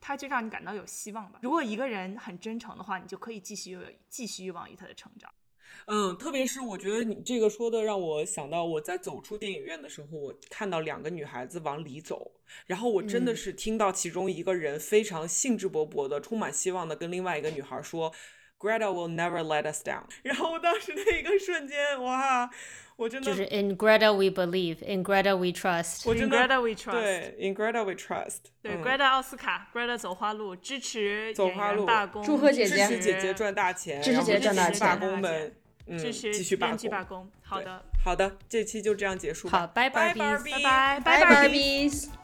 [0.00, 1.38] 他就让你感到有希望吧。
[1.42, 5.32] 如果一个人很真诚的话，你就可以继续继续望于他的成长。
[5.86, 12.32] 嗯，特别是我觉得你这个说的让我想到，我在走出电影院的时候，我看到两个女孩子往里走，
[12.66, 18.12] 然后我真的是听到其中一个人非常兴致勃勃的、充满希望的跟另外一个女孩说
[18.58, 22.48] ：“Greta will never let us down。”然后我当时那一个瞬间，哇，
[22.96, 26.08] 我真的就是 In Greta we believe, in Greta we trust。
[26.08, 26.92] 我真的 Greta we trust。
[26.92, 28.38] 对，In Greta we trust。
[28.62, 35.56] 对，Greta 奥斯卡，Greta 走花路，支持走花路罢工，祝贺姐姐，支持姐姐赚大钱，支持姐姐赚大钱，罢工们。
[35.98, 37.30] 支持继续编辑罢工。
[37.42, 42.23] 好的，好的，这期就这样结束好，拜拜拜拜拜拜 Barbies。